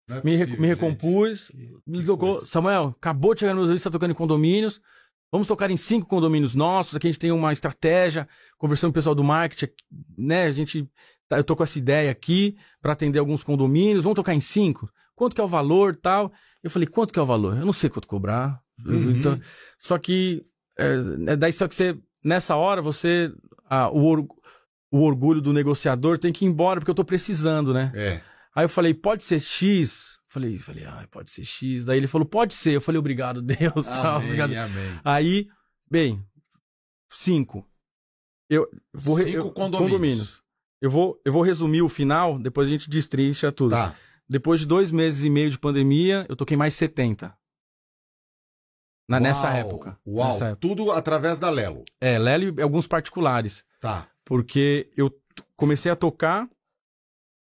é 0.07 0.13
me, 0.23 0.37
possível, 0.37 0.61
me 0.61 0.67
recompus, 0.67 1.51
me 1.87 1.99
que 2.01 2.05
tocou. 2.05 2.33
coisa. 2.33 2.45
Samuel, 2.45 2.93
acabou 2.95 3.33
de 3.33 3.39
chegar 3.39 3.53
nos 3.53 3.61
meus 3.61 3.69
ouvidos, 3.69 3.81
você 3.81 3.89
tá 3.89 3.93
tocando 3.93 4.11
em 4.11 4.15
condomínios. 4.15 4.79
Vamos 5.31 5.47
tocar 5.47 5.71
em 5.71 5.77
cinco 5.77 6.05
condomínios 6.07 6.53
nossos. 6.53 6.95
Aqui 6.95 7.07
a 7.07 7.11
gente 7.11 7.19
tem 7.19 7.31
uma 7.31 7.53
estratégia, 7.53 8.29
conversando 8.59 8.89
com 8.89 8.91
o 8.91 8.99
pessoal 8.99 9.15
do 9.15 9.23
marketing, 9.23 9.71
né? 10.15 10.43
A 10.43 10.51
gente. 10.51 10.87
Tá- 11.31 11.37
eu 11.37 11.43
tô 11.43 11.55
com 11.55 11.63
essa 11.63 11.79
ideia 11.79 12.11
aqui 12.11 12.57
para 12.81 12.91
atender 12.93 13.19
alguns 13.19 13.41
condomínios. 13.43 14.03
Vamos 14.03 14.15
tocar 14.17 14.33
em 14.35 14.41
cinco? 14.41 14.89
Quanto 15.15 15.33
que 15.33 15.41
é 15.41 15.43
o 15.43 15.47
valor 15.47 15.95
tal? 15.95 16.31
Eu 16.61 16.69
falei, 16.69 16.87
quanto 16.87 17.13
que 17.13 17.19
é 17.19 17.21
o 17.21 17.25
valor? 17.25 17.57
Eu 17.57 17.65
não 17.65 17.73
sei 17.73 17.89
quanto 17.89 18.07
cobrar. 18.07 18.59
Uhum. 18.85 19.11
Então, 19.11 19.39
só 19.79 19.97
que. 19.97 20.41
É, 20.77 20.95
é 21.27 21.35
daí 21.35 21.53
só 21.53 21.67
que 21.67 21.75
você. 21.75 21.97
Nessa 22.23 22.55
hora, 22.55 22.81
você. 22.81 23.31
ah, 23.69 23.89
o, 23.89 24.03
or- 24.03 24.27
o 24.91 25.01
orgulho 25.03 25.39
do 25.41 25.53
negociador 25.53 26.17
tem 26.19 26.33
que 26.33 26.43
ir 26.45 26.47
embora, 26.49 26.79
porque 26.79 26.91
eu 26.91 26.95
tô 26.95 27.05
precisando, 27.05 27.73
né? 27.73 27.91
É. 27.95 28.21
Aí 28.55 28.65
eu 28.65 28.69
falei, 28.69 28.93
pode 28.93 29.23
ser 29.23 29.39
X? 29.39 30.19
Falei, 30.27 30.57
falei, 30.59 30.83
ah, 30.85 31.07
pode 31.11 31.29
ser 31.31 31.43
X. 31.43 31.85
Daí 31.85 31.97
ele 31.97 32.07
falou, 32.07 32.25
pode 32.27 32.53
ser. 32.53 32.75
Eu 32.75 32.81
falei, 32.81 32.99
obrigado, 32.99 33.41
Deus. 33.43 33.85
tal, 33.87 34.17
Amém, 34.17 34.25
obrigado. 34.27 34.53
amém. 34.57 34.99
Aí, 35.03 35.47
bem, 35.89 36.21
cinco. 37.09 37.65
Eu 38.49 38.67
vou 38.93 39.17
Cinco 39.17 39.47
eu- 39.47 39.51
condomínios. 39.51 40.40
Eu 40.81 40.89
vou, 40.89 41.21
eu 41.23 41.31
vou 41.31 41.43
resumir 41.43 41.81
o 41.83 41.89
final, 41.89 42.39
depois 42.39 42.67
a 42.67 42.71
gente 42.71 42.89
destrincha 42.89 43.51
tudo. 43.51 43.71
Tá. 43.71 43.95
Depois 44.27 44.61
de 44.61 44.65
dois 44.65 44.91
meses 44.91 45.23
e 45.23 45.29
meio 45.29 45.49
de 45.51 45.59
pandemia, 45.59 46.25
eu 46.27 46.35
toquei 46.35 46.57
mais 46.57 46.73
70. 46.73 47.33
Na, 49.07 49.19
nessa 49.19 49.47
Uau, 49.47 49.55
época. 49.57 49.99
Uau, 50.07 50.31
Nessa 50.33 50.45
época. 50.47 50.61
tudo 50.61 50.91
através 50.91 51.37
da 51.37 51.49
Lelo. 51.49 51.83
É, 51.99 52.17
Lélio 52.17 52.55
e 52.57 52.61
alguns 52.61 52.87
particulares. 52.87 53.63
Tá. 53.79 54.07
Porque 54.23 54.89
eu 54.95 55.11
comecei 55.55 55.91
a 55.91 55.95
tocar, 55.95 56.47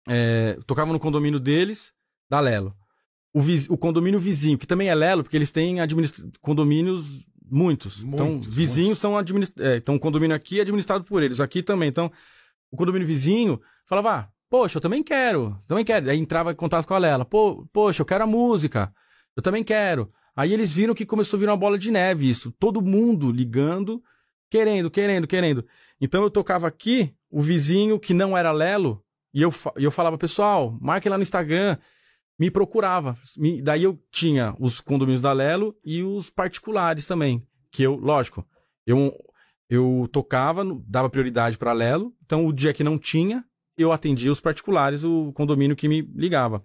é, 0.08 0.58
tocava 0.66 0.92
no 0.92 0.98
condomínio 1.00 1.38
deles, 1.38 1.92
da 2.30 2.40
Lelo. 2.40 2.74
O, 3.34 3.40
viz- 3.40 3.68
o 3.68 3.76
condomínio 3.76 4.18
vizinho, 4.18 4.56
que 4.56 4.66
também 4.66 4.88
é 4.88 4.94
Lelo, 4.94 5.22
porque 5.22 5.36
eles 5.36 5.52
têm 5.52 5.76
condomínios 6.40 7.26
muitos. 7.50 8.00
então, 8.02 8.32
Muitos, 8.32 8.48
vizinhos 8.54 8.86
muitos. 8.88 8.98
são 9.00 9.16
administrados. 9.18 9.76
então, 9.76 9.94
o 9.96 10.00
condomínio 10.00 10.34
aqui 10.34 10.58
é 10.58 10.62
administrado 10.62 11.04
por 11.04 11.22
eles, 11.22 11.38
aqui 11.38 11.62
também. 11.62 11.88
Então, 11.90 12.10
o 12.70 12.76
condomínio 12.76 13.06
vizinho 13.06 13.60
falava, 13.86 14.14
ah, 14.14 14.28
poxa, 14.50 14.78
eu 14.78 14.80
também 14.82 15.02
quero, 15.02 15.60
também 15.66 15.84
quero. 15.84 16.10
Aí 16.10 16.18
entrava 16.18 16.52
em 16.52 16.56
contato 16.56 16.86
com 16.86 16.94
a 16.94 16.98
Lela, 16.98 17.24
Pô, 17.24 17.66
poxa, 17.72 18.02
eu 18.02 18.06
quero 18.06 18.24
a 18.24 18.26
música, 18.26 18.92
eu 19.36 19.42
também 19.42 19.62
quero. 19.64 20.12
Aí 20.36 20.52
eles 20.52 20.70
viram 20.70 20.94
que 20.94 21.04
começou 21.06 21.36
a 21.36 21.40
virar 21.40 21.52
uma 21.52 21.58
bola 21.58 21.78
de 21.78 21.90
neve 21.90 22.30
isso. 22.30 22.52
Todo 22.52 22.80
mundo 22.80 23.32
ligando, 23.32 24.02
querendo, 24.50 24.90
querendo, 24.90 25.26
querendo. 25.26 25.66
Então 26.00 26.22
eu 26.22 26.30
tocava 26.30 26.66
aqui, 26.68 27.12
o 27.30 27.40
vizinho 27.42 27.98
que 27.98 28.14
não 28.14 28.38
era 28.38 28.52
Lelo, 28.52 29.02
e 29.34 29.42
eu, 29.42 29.52
e 29.76 29.84
eu 29.84 29.90
falava, 29.90 30.16
pessoal, 30.16 30.78
marque 30.80 31.08
lá 31.08 31.16
no 31.16 31.22
Instagram, 31.22 31.76
me 32.38 32.50
procurava. 32.50 33.16
Me- 33.36 33.60
daí 33.60 33.82
eu 33.82 33.98
tinha 34.12 34.54
os 34.60 34.80
condomínios 34.80 35.20
da 35.20 35.32
Lelo 35.32 35.76
e 35.84 36.02
os 36.02 36.30
particulares 36.30 37.06
também. 37.06 37.44
Que 37.70 37.82
eu, 37.82 37.96
lógico, 37.96 38.46
eu, 38.86 39.12
eu 39.68 40.08
tocava, 40.12 40.64
dava 40.86 41.10
prioridade 41.10 41.58
para 41.58 41.72
Lelo, 41.72 42.14
então 42.24 42.46
o 42.46 42.52
dia 42.52 42.72
que 42.72 42.82
não 42.84 42.98
tinha, 42.98 43.44
eu 43.76 43.92
atendia 43.92 44.32
os 44.32 44.40
particulares, 44.40 45.04
o 45.04 45.32
condomínio 45.32 45.76
que 45.76 45.88
me 45.88 46.02
ligava. 46.14 46.64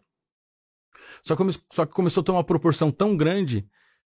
Só 1.24 1.36
que, 1.36 1.44
só 1.72 1.86
que 1.86 1.94
começou 1.94 2.22
a 2.22 2.24
ter 2.24 2.32
uma 2.32 2.44
proporção 2.44 2.92
tão 2.92 3.16
grande 3.16 3.68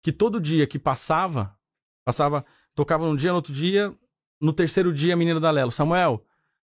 que 0.02 0.12
todo 0.12 0.40
dia 0.40 0.68
que 0.68 0.78
passava, 0.80 1.56
passava, 2.04 2.46
tocava 2.76 3.06
num 3.06 3.16
dia, 3.16 3.32
no 3.32 3.38
outro 3.38 3.54
dia, 3.54 3.94
no 4.40 4.54
terceiro 4.54 4.94
dia 4.94 5.14
a 5.14 5.18
menina 5.18 5.40
da 5.40 5.52
Lelo, 5.52 5.72
Samuel, 5.72 6.24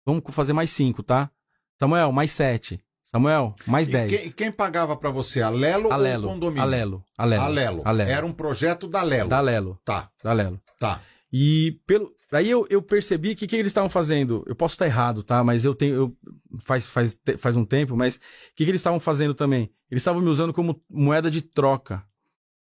vamos 0.07 0.23
fazer 0.31 0.53
mais 0.53 0.71
cinco, 0.71 1.03
tá? 1.03 1.31
Samuel, 1.79 2.11
mais 2.13 2.33
sete. 2.33 2.81
Samuel, 3.05 3.55
mais 3.67 3.89
E 3.89 3.93
dez. 3.93 4.11
quem, 4.23 4.31
quem 4.33 4.53
pagava 4.53 4.95
pra 4.97 5.11
você? 5.11 5.41
A 5.41 5.49
Lelo, 5.49 5.91
A 5.91 5.97
ou 5.97 6.03
Lelo, 6.03 6.25
o 6.27 6.29
condomínio? 6.29 6.63
a 6.63 6.67
Lelo, 6.67 7.05
a 7.17 7.25
Lelo, 7.25 7.43
A 7.43 7.49
Lelo. 7.49 7.83
a 7.87 7.91
Lelo. 7.91 8.11
Era 8.11 8.27
um 8.27 8.33
projeto 8.33 8.87
da 8.87 9.03
Lelo. 9.03 9.29
Da 9.31 9.41
Lelo, 9.41 9.81
Tá, 9.85 10.11
da 10.23 10.33
Lelo. 10.35 10.61
tá. 10.79 11.01
E 11.33 11.81
pelo. 11.87 12.15
Daí 12.31 12.51
eu, 12.51 12.67
eu 12.69 12.83
percebi 12.83 13.35
que 13.35 13.47
o 13.47 13.49
que 13.49 13.57
eles 13.57 13.69
estavam 13.71 13.89
fazendo. 13.89 14.45
Eu 14.47 14.55
posso 14.55 14.75
estar 14.75 14.87
errado, 14.87 15.23
tá? 15.23 15.43
Mas 15.43 15.65
eu 15.65 15.75
tenho. 15.75 15.95
Eu, 15.95 16.17
faz, 16.65 16.87
faz, 16.87 17.19
faz 17.39 17.57
um 17.57 17.65
tempo, 17.65 17.97
mas 17.97 18.17
o 18.17 18.21
que, 18.55 18.65
que 18.65 18.71
eles 18.71 18.81
estavam 18.81 19.01
fazendo 19.01 19.35
também? 19.35 19.71
Eles 19.91 20.03
estavam 20.03 20.21
me 20.21 20.29
usando 20.29 20.53
como 20.53 20.83
moeda 20.91 21.31
de 21.31 21.41
troca. 21.41 22.05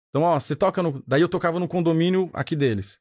Então, 0.09 0.23
ó, 0.23 0.38
você 0.40 0.57
toca 0.57 0.83
no. 0.83 1.03
Daí 1.07 1.20
eu 1.20 1.29
tocava 1.29 1.61
no 1.61 1.68
condomínio 1.68 2.31
aqui 2.33 2.57
deles. 2.57 2.99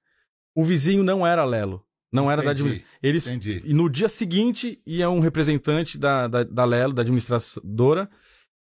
O 0.55 0.63
vizinho 0.63 1.03
não 1.03 1.25
era 1.25 1.45
Lelo. 1.45 1.85
Não 2.11 2.29
era 2.29 2.43
Entendi, 2.43 2.63
da 2.63 2.69
admi- 2.69 2.85
Eles 3.03 3.27
Entendi. 3.27 3.61
E 3.63 3.73
no 3.73 3.87
dia 3.89 4.09
seguinte 4.09 4.81
ia 4.85 5.09
um 5.09 5.19
representante 5.19 5.97
da, 5.97 6.27
da, 6.27 6.43
da 6.43 6.65
Lelo, 6.65 6.93
da 6.93 7.03
administradora, 7.03 8.09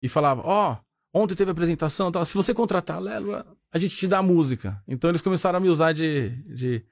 e 0.02 0.08
falava: 0.08 0.42
Ó, 0.44 0.76
ontem 1.14 1.34
teve 1.36 1.50
apresentação, 1.52 2.10
tal. 2.10 2.26
se 2.26 2.34
você 2.34 2.52
contratar 2.52 2.98
a 2.98 3.00
Lelo, 3.00 3.44
a 3.72 3.78
gente 3.78 3.96
te 3.96 4.06
dá 4.06 4.20
música. 4.22 4.82
Então 4.86 5.08
eles 5.08 5.22
começaram 5.22 5.56
a 5.58 5.60
me 5.60 5.68
usar 5.68 5.92
de, 5.92 6.30
de, 6.54 6.84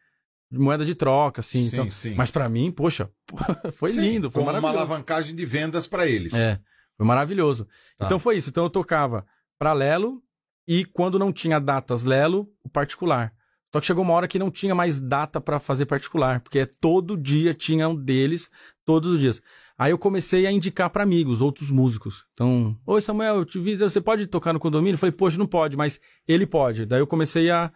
de 0.50 0.58
moeda 0.58 0.84
de 0.84 0.94
troca, 0.94 1.40
assim. 1.40 1.58
Sim, 1.58 1.76
então- 1.76 1.90
sim. 1.90 2.14
Mas 2.14 2.30
pra 2.30 2.48
mim, 2.48 2.70
poxa, 2.70 3.10
foi 3.74 3.90
Sim, 3.90 4.00
lindo, 4.00 4.30
foi 4.30 4.44
como 4.44 4.56
uma 4.56 4.68
alavancagem 4.70 5.34
de 5.34 5.44
vendas 5.44 5.86
para 5.86 6.06
eles. 6.06 6.32
É, 6.32 6.58
foi 6.96 7.04
maravilhoso. 7.06 7.66
Tá. 7.98 8.06
Então 8.06 8.18
foi 8.18 8.36
isso. 8.36 8.48
Então 8.50 8.64
eu 8.64 8.70
tocava 8.70 9.26
pra 9.58 9.72
Lelo 9.72 10.22
e 10.66 10.84
quando 10.84 11.18
não 11.18 11.32
tinha 11.32 11.58
datas 11.60 12.04
Lelo, 12.04 12.48
o 12.62 12.68
particular. 12.68 13.32
Só 13.72 13.80
que 13.80 13.86
chegou 13.86 14.04
uma 14.04 14.12
hora 14.12 14.28
que 14.28 14.38
não 14.38 14.50
tinha 14.50 14.74
mais 14.74 15.00
data 15.00 15.40
pra 15.40 15.58
fazer 15.58 15.86
particular, 15.86 16.40
porque 16.40 16.66
todo 16.66 17.16
dia 17.16 17.54
tinha 17.54 17.88
um 17.88 17.96
deles, 17.96 18.50
todos 18.84 19.10
os 19.12 19.18
dias. 19.20 19.40
Aí 19.82 19.90
eu 19.90 19.98
comecei 19.98 20.46
a 20.46 20.52
indicar 20.52 20.88
pra 20.90 21.02
amigos, 21.02 21.40
outros 21.40 21.68
músicos. 21.68 22.24
Então, 22.34 22.78
oi 22.86 23.00
Samuel, 23.00 23.38
eu 23.38 23.44
te 23.44 23.58
vi, 23.58 23.74
você 23.76 24.00
pode 24.00 24.28
tocar 24.28 24.52
no 24.52 24.60
condomínio? 24.60 24.94
Eu 24.94 24.98
falei, 24.98 25.10
poxa, 25.12 25.36
não 25.36 25.46
pode, 25.46 25.76
mas 25.76 26.00
ele 26.28 26.46
pode. 26.46 26.86
Daí 26.86 27.00
eu 27.00 27.06
comecei 27.06 27.50
a 27.50 27.72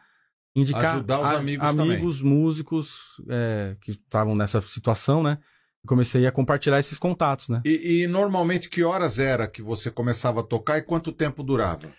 indicar 0.55 0.95
Ajudar 0.95 1.21
os 1.21 1.27
a- 1.31 1.37
amigos 1.39 1.69
amigos 1.69 2.23
músicos 2.23 2.95
é, 3.29 3.77
que 3.81 3.91
estavam 3.91 4.37
nessa 4.37 4.63
situação, 4.63 5.21
né? 5.21 5.39
E 5.85 5.89
comecei 5.89 6.25
a 6.29 6.31
compartilhar 6.31 6.79
esses 6.79 6.97
contatos, 6.97 7.49
né? 7.49 7.61
E, 7.65 8.03
e 8.03 8.07
normalmente 8.07 8.71
que 8.71 8.85
horas 8.85 9.19
era 9.19 9.49
que 9.49 9.61
você 9.61 9.91
começava 9.91 10.41
a 10.41 10.45
tocar 10.45 10.79
e 10.79 10.83
quanto 10.83 11.11
tempo 11.11 11.43
durava? 11.43 11.93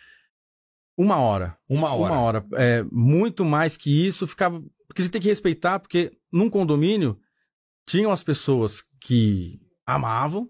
Uma 0.97 1.17
hora. 1.17 1.57
Uma 1.67 1.93
hora. 1.93 2.13
Uma 2.13 2.21
hora. 2.21 2.45
É, 2.53 2.81
muito 2.91 3.43
mais 3.43 3.75
que 3.75 4.07
isso 4.07 4.25
ficava. 4.25 4.63
Porque 4.87 5.01
você 5.03 5.09
tem 5.09 5.19
que 5.21 5.27
respeitar, 5.27 5.79
porque 5.79 6.13
num 6.31 6.49
condomínio 6.49 7.19
tinham 7.85 8.09
as 8.11 8.23
pessoas 8.23 8.83
que 9.01 9.59
amavam, 9.87 10.49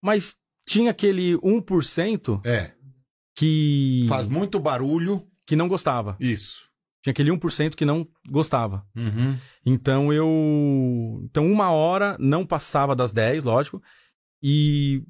mas 0.00 0.36
tinha 0.66 0.92
aquele 0.92 1.36
1% 1.38 2.40
É. 2.46 2.70
que, 3.34 4.06
Faz 4.08 4.26
muito 4.26 4.58
barulho. 4.60 5.26
que 5.46 5.56
não 5.56 5.66
gostava. 5.68 6.16
Isso. 6.20 6.68
Tinha 7.02 7.10
aquele 7.12 7.30
1% 7.30 7.74
que 7.74 7.84
não 7.84 8.06
gostava. 8.28 8.86
Uhum. 8.94 9.36
Então 9.66 10.12
eu. 10.12 10.28
Então, 11.24 11.50
uma 11.50 11.70
hora 11.70 12.16
não 12.20 12.44
passava 12.46 12.94
das 12.94 13.10
10, 13.12 13.42
lógico. 13.42 13.82
E 14.42 15.02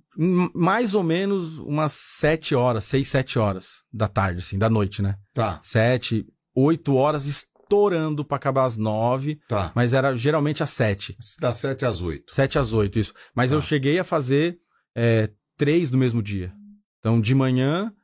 mais 0.55 0.95
ou 0.95 1.03
menos 1.03 1.59
umas 1.59 1.93
7 1.93 2.55
horas, 2.55 2.85
6, 2.85 3.09
7 3.09 3.39
horas 3.39 3.83
da 3.93 4.09
tarde, 4.09 4.39
assim, 4.39 4.57
da 4.59 4.71
noite, 4.71 5.03
né? 5.03 5.17
Tá, 5.35 5.61
sete, 5.63 6.27
oito 6.55 6.95
horas 6.95 7.47
estourando 7.71 8.25
pra 8.25 8.37
acabar 8.37 8.65
às 8.65 8.77
nove, 8.77 9.41
tá. 9.47 9.71
mas 9.77 9.95
era 9.95 10.17
geralmente 10.17 10.63
às 10.63 10.71
sete. 10.71 11.17
Das 11.41 11.57
7 11.57 11.85
às 11.87 12.03
8. 12.03 12.35
Sete 12.35 12.59
às 12.59 12.73
oito, 12.73 12.99
isso. 12.99 13.15
Mas 13.35 13.51
Tá. 13.51 13.57
eu 13.57 13.63
cheguei 13.63 13.99
a 14.01 14.05
fazer 14.05 14.59
é, 14.97 15.31
três 15.57 15.91
no 15.91 15.97
mesmo 15.99 16.21
dia. 16.21 16.53
Então, 16.99 17.21
de 17.21 17.35
manhã, 17.35 17.95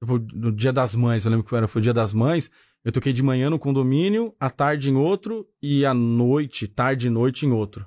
tipo, 0.00 0.18
no 0.32 0.52
dia 0.52 0.72
das 0.72 0.94
mães, 0.94 1.24
eu 1.24 1.30
lembro 1.30 1.44
que 1.44 1.54
era, 1.54 1.66
foi 1.66 1.80
o 1.80 1.82
dia 1.82 1.92
das 1.92 2.12
mães, 2.12 2.50
eu 2.84 2.92
toquei 2.92 3.12
de 3.12 3.22
manhã 3.22 3.50
no 3.50 3.58
condomínio, 3.58 4.32
à 4.38 4.48
tarde 4.48 4.90
em 4.90 4.94
outro 4.94 5.46
e 5.60 5.84
à 5.84 5.92
noite, 5.92 6.68
tarde 6.68 7.08
e 7.08 7.10
noite 7.10 7.44
em 7.44 7.50
outro. 7.50 7.84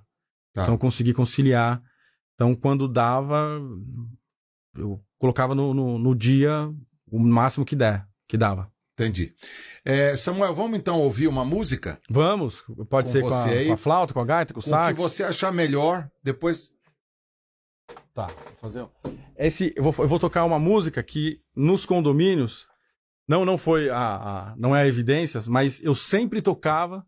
Tá. 0.54 0.64
Então, 0.64 0.74
eu 0.76 0.78
consegui 0.80 1.14
conciliar. 1.14 1.82
Então, 2.36 2.54
quando 2.54 2.88
dava, 2.88 3.60
eu 4.76 5.02
colocava 5.18 5.56
no, 5.56 5.74
no, 5.74 5.98
no 5.98 6.14
dia 6.16 6.70
o 7.10 7.20
máximo 7.20 7.66
que 7.66 7.76
der, 7.76 8.06
que 8.28 8.38
dava. 8.38 8.70
Entendi. 9.00 9.34
É, 9.86 10.16
Samuel, 10.18 10.54
vamos 10.54 10.78
então 10.78 11.00
ouvir 11.00 11.28
uma 11.28 11.46
música? 11.46 12.00
Vamos, 12.10 12.64
pode 12.90 13.08
Com 13.08 13.12
ser 13.14 13.22
com 13.22 13.30
a, 13.30 13.46
aí. 13.46 13.68
com 13.68 13.74
a 13.74 13.78
flauta, 13.78 14.14
com 14.14 14.20
a 14.20 14.26
gaita, 14.26 14.54
com 14.54 14.60
o 14.60 14.64
Com 14.64 14.70
o 14.70 14.74
que 14.74 14.78
sax. 14.78 14.98
você 14.98 15.24
achar 15.24 15.54
melhor. 15.54 16.10
Depois. 16.22 16.72
Tá, 18.14 18.28
vou 18.28 18.56
fazer. 18.60 18.82
um- 18.84 18.90
Esse, 19.38 19.72
eu 19.76 19.82
vou, 19.84 19.96
eu 20.00 20.08
vou 20.08 20.20
tocar 20.20 20.44
uma 20.44 20.60
música 20.60 21.02
que 21.02 21.42
nos 21.56 21.86
condomínios 21.86 22.68
não 23.28 23.46
não 23.46 23.58
foi 23.58 23.90
a, 23.90 23.98
a- 23.98 24.54
não 24.58 24.76
é 24.76 24.86
evidências, 24.86 25.48
mas 25.48 25.82
eu 25.82 25.96
sempre 25.96 26.42
tocava 26.42 27.06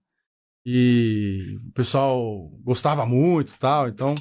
e 0.65 1.57
o 1.67 1.71
pessoal 1.73 2.47
gostava 2.63 3.05
muito, 3.05 3.53
e 3.53 3.57
tal. 3.57 3.87
Então, 3.89 4.15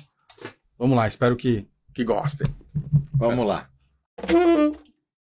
vamos 0.76 0.96
lá, 0.96 1.06
espero 1.06 1.36
que 1.36 1.68
que 1.94 2.02
gostem. 2.04 2.46
Vamos 3.14 3.46
lá. 3.46 3.68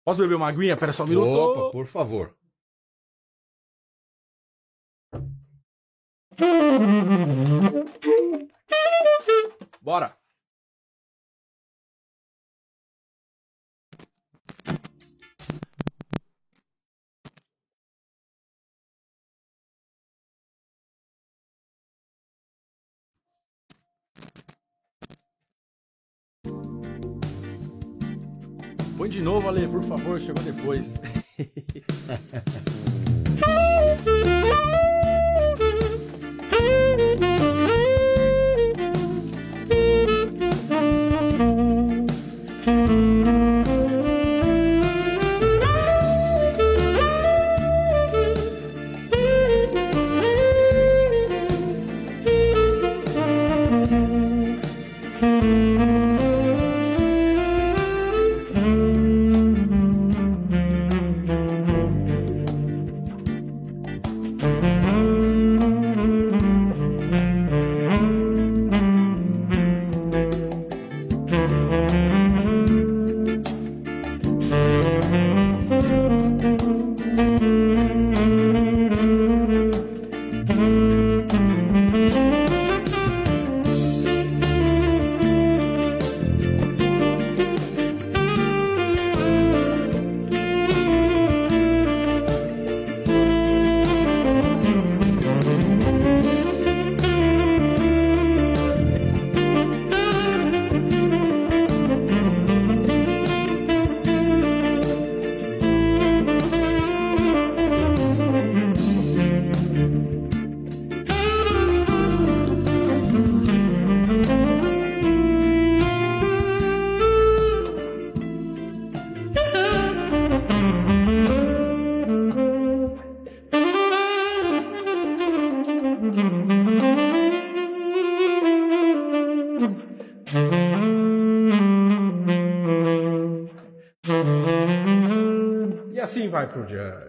Posso 0.06 0.22
beber 0.22 0.36
uma 0.36 0.48
aguinha? 0.48 0.78
Pera 0.78 0.94
só 0.94 1.04
um 1.04 1.08
minuto. 1.08 1.28
Opa, 1.28 1.72
por 1.72 1.88
favor. 1.88 2.38
Bora. 9.82 10.16
Põe 29.06 29.12
de 29.12 29.22
novo, 29.22 29.48
Ale, 29.48 29.68
por 29.68 29.84
favor, 29.84 30.20
chegou 30.20 30.44
depois. 30.44 30.96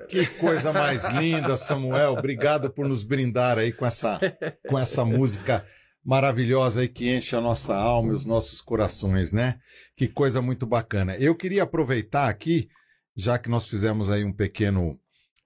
Que 0.08 0.26
coisa 0.26 0.72
mais 0.72 1.04
linda, 1.04 1.56
Samuel. 1.56 2.12
Obrigado 2.12 2.70
por 2.70 2.88
nos 2.88 3.04
brindar 3.04 3.58
aí 3.58 3.72
com 3.72 3.86
essa, 3.86 4.18
com 4.68 4.78
essa 4.78 5.04
música 5.04 5.64
maravilhosa 6.04 6.82
aí 6.82 6.88
que 6.88 7.12
enche 7.12 7.34
a 7.34 7.40
nossa 7.40 7.76
alma 7.76 8.12
e 8.12 8.14
os 8.14 8.24
nossos 8.24 8.60
corações, 8.60 9.32
né? 9.32 9.58
Que 9.96 10.06
coisa 10.06 10.40
muito 10.40 10.64
bacana. 10.64 11.16
Eu 11.16 11.34
queria 11.34 11.64
aproveitar 11.64 12.28
aqui, 12.28 12.68
já 13.16 13.38
que 13.38 13.48
nós 13.48 13.66
fizemos 13.66 14.08
aí 14.08 14.24
um 14.24 14.32
pequeno 14.32 15.00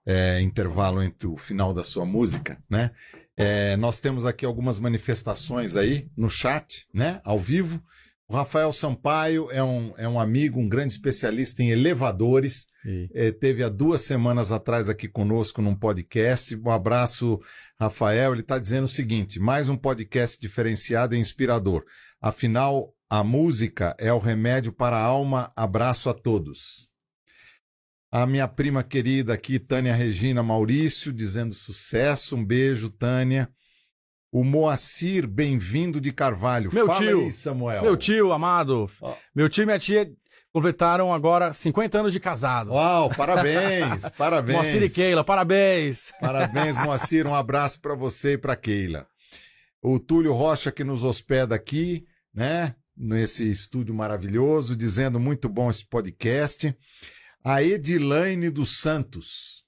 é, 0.05 0.41
intervalo 0.41 1.03
entre 1.03 1.27
o 1.27 1.37
final 1.37 1.73
da 1.73 1.83
sua 1.83 2.05
música, 2.05 2.63
né? 2.69 2.91
É, 3.37 3.75
nós 3.77 4.01
temos 4.01 4.27
aqui 4.27 4.45
algumas 4.45 4.79
manifestações 4.79 5.77
aí 5.77 6.11
no 6.15 6.29
chat, 6.29 6.87
né? 6.93 7.23
Ao 7.25 7.39
vivo. 7.39 7.83
O 8.31 8.33
Rafael 8.33 8.73
Sampaio 8.73 9.51
é 9.51 9.61
um, 9.61 9.93
é 9.97 10.09
um 10.09 10.21
amigo, 10.21 10.61
um 10.61 10.69
grande 10.69 10.93
especialista 10.93 11.65
em 11.65 11.71
elevadores. 11.71 12.69
É, 13.13 13.33
teve 13.33 13.65
há 13.65 13.69
duas 13.69 14.03
semanas 14.03 14.53
atrás 14.53 14.89
aqui 14.89 15.09
conosco 15.09 15.61
num 15.61 15.75
podcast. 15.75 16.55
Um 16.55 16.71
abraço, 16.71 17.41
Rafael. 17.77 18.31
Ele 18.33 18.43
está 18.43 18.57
dizendo 18.57 18.85
o 18.85 18.89
seguinte: 18.89 19.41
mais 19.41 19.69
um 19.69 19.77
podcast 19.77 20.41
diferenciado 20.41 21.17
e 21.17 21.19
inspirador. 21.19 21.85
Afinal, 22.21 22.95
a 23.11 23.25
música 23.25 23.97
é 23.99 24.13
o 24.13 24.19
remédio 24.21 24.73
para 24.73 24.97
a 24.97 25.03
alma. 25.03 25.49
Abraço 25.57 26.09
a 26.09 26.15
todos. 26.15 26.93
A 28.13 28.29
minha 28.29 28.47
prima 28.47 28.85
querida 28.85 29.35
aqui, 29.35 29.59
Tânia 29.59 29.93
Regina 29.93 30.41
Maurício, 30.41 31.13
dizendo 31.13 31.53
sucesso. 31.53 32.37
Um 32.37 32.45
beijo, 32.45 32.91
Tânia. 32.91 33.51
O 34.33 34.45
Moacir, 34.45 35.27
bem-vindo 35.27 36.01
de 36.01 36.13
Carvalho. 36.13 36.71
Meu 36.73 36.87
Fala 36.87 36.99
tio, 37.01 37.21
aí, 37.23 37.31
Samuel. 37.33 37.83
Meu 37.83 37.97
tio 37.97 38.33
amado. 38.33 38.89
Oh. 39.01 39.13
Meu 39.35 39.49
tio 39.49 39.63
e 39.63 39.67
minha 39.67 39.79
tia 39.79 40.09
completaram 40.53 41.13
agora 41.13 41.53
50 41.53 41.99
anos 41.99 42.13
de 42.13 42.21
casado. 42.21 42.71
Uau, 42.71 43.11
parabéns, 43.11 44.09
parabéns. 44.17 44.57
Moacir 44.57 44.83
e 44.85 44.91
Keila, 44.91 45.25
parabéns. 45.25 46.13
Parabéns, 46.21 46.77
Moacir, 46.77 47.27
um 47.27 47.35
abraço 47.35 47.81
para 47.81 47.97
você 47.97 48.35
e 48.35 48.39
para 48.39 48.55
Keila. 48.55 49.05
O 49.83 49.99
Túlio 49.99 50.33
Rocha 50.33 50.71
que 50.71 50.85
nos 50.85 51.03
hospeda 51.03 51.57
aqui, 51.57 52.07
né, 52.33 52.77
nesse 52.97 53.51
estúdio 53.51 53.95
maravilhoso, 53.95 54.77
dizendo 54.77 55.19
muito 55.19 55.49
bom 55.49 55.69
esse 55.71 55.85
podcast. 55.85 56.73
A 57.43 57.65
Edilaine 57.65 58.49
dos 58.49 58.81
Santos 58.81 59.65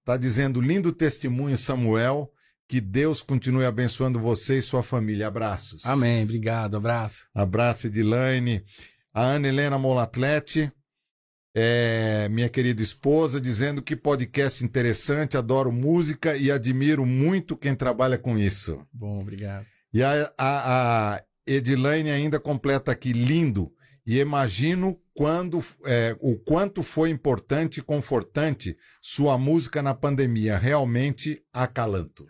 está 0.00 0.16
dizendo 0.16 0.60
lindo 0.60 0.92
testemunho, 0.92 1.56
Samuel. 1.56 2.31
Que 2.72 2.80
Deus 2.80 3.20
continue 3.20 3.66
abençoando 3.66 4.18
você 4.18 4.56
e 4.56 4.62
sua 4.62 4.82
família. 4.82 5.26
Abraços. 5.26 5.84
Amém. 5.84 6.22
Obrigado. 6.22 6.74
Abraço. 6.78 7.28
Abraço, 7.34 7.86
Edilaine. 7.86 8.64
A 9.12 9.20
Ana 9.20 9.48
Helena 9.48 9.76
Molatlete, 9.76 10.72
é, 11.54 12.30
minha 12.30 12.48
querida 12.48 12.80
esposa, 12.80 13.38
dizendo 13.38 13.82
que 13.82 13.94
podcast 13.94 14.64
interessante, 14.64 15.36
adoro 15.36 15.70
música 15.70 16.34
e 16.34 16.50
admiro 16.50 17.04
muito 17.04 17.58
quem 17.58 17.74
trabalha 17.74 18.16
com 18.16 18.38
isso. 18.38 18.82
Bom, 18.90 19.20
obrigado. 19.20 19.66
E 19.92 20.02
a, 20.02 20.32
a, 20.38 21.16
a 21.16 21.22
Edilaine 21.46 22.08
ainda 22.08 22.40
completa 22.40 22.90
aqui, 22.90 23.12
lindo. 23.12 23.70
E 24.06 24.18
imagino 24.18 24.98
quando, 25.12 25.62
é, 25.84 26.16
o 26.20 26.38
quanto 26.38 26.82
foi 26.82 27.10
importante 27.10 27.80
e 27.80 27.82
confortante 27.82 28.74
sua 29.02 29.36
música 29.36 29.82
na 29.82 29.92
pandemia. 29.92 30.56
Realmente 30.56 31.44
acalanto. 31.52 32.24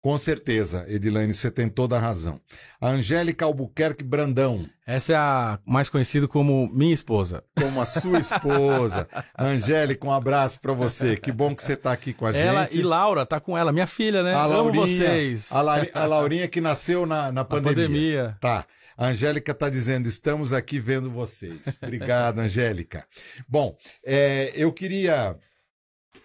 Com 0.00 0.16
certeza, 0.16 0.84
Edilane, 0.88 1.34
você 1.34 1.50
tem 1.50 1.68
toda 1.68 1.96
a 1.96 2.00
razão. 2.00 2.40
A 2.80 2.88
Angélica 2.88 3.44
Albuquerque 3.44 4.04
Brandão. 4.04 4.64
Essa 4.86 5.12
é 5.12 5.16
a 5.16 5.58
mais 5.66 5.88
conhecida 5.88 6.28
como 6.28 6.70
minha 6.72 6.94
esposa. 6.94 7.42
Como 7.60 7.80
a 7.80 7.84
sua 7.84 8.18
esposa. 8.20 9.08
Angélica, 9.36 10.06
um 10.06 10.12
abraço 10.12 10.60
para 10.60 10.72
você. 10.72 11.16
Que 11.16 11.32
bom 11.32 11.52
que 11.52 11.64
você 11.64 11.72
está 11.72 11.90
aqui 11.92 12.12
com 12.12 12.26
a 12.26 12.30
ela 12.30 12.62
gente. 12.62 12.78
e 12.78 12.82
Laura, 12.82 13.26
tá 13.26 13.40
com 13.40 13.58
ela, 13.58 13.72
minha 13.72 13.88
filha, 13.88 14.22
né? 14.22 14.34
A 14.34 14.46
Laurinha, 14.46 14.82
Amo 14.84 14.86
vocês. 14.86 15.46
A, 15.50 15.60
La, 15.60 15.84
a 15.92 16.06
Laurinha 16.06 16.46
que 16.46 16.60
nasceu 16.60 17.04
na, 17.04 17.32
na 17.32 17.44
pandemia. 17.44 17.86
pandemia. 17.86 18.36
Tá. 18.40 18.64
A 18.96 19.08
Angélica 19.08 19.52
está 19.52 19.68
dizendo, 19.68 20.08
estamos 20.08 20.52
aqui 20.52 20.80
vendo 20.80 21.10
vocês. 21.10 21.78
Obrigado, 21.82 22.38
Angélica. 22.40 23.04
Bom, 23.48 23.76
é, 24.04 24.52
eu 24.56 24.72
queria 24.72 25.36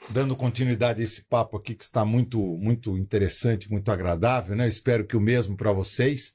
dando 0.09 0.35
continuidade 0.35 1.01
a 1.01 1.03
esse 1.03 1.25
papo 1.25 1.57
aqui 1.57 1.75
que 1.75 1.83
está 1.83 2.03
muito 2.03 2.39
muito 2.57 2.97
interessante, 2.97 3.71
muito 3.71 3.91
agradável, 3.91 4.55
né? 4.55 4.65
Eu 4.65 4.69
espero 4.69 5.05
que 5.05 5.17
o 5.17 5.21
mesmo 5.21 5.55
para 5.55 5.71
vocês 5.71 6.33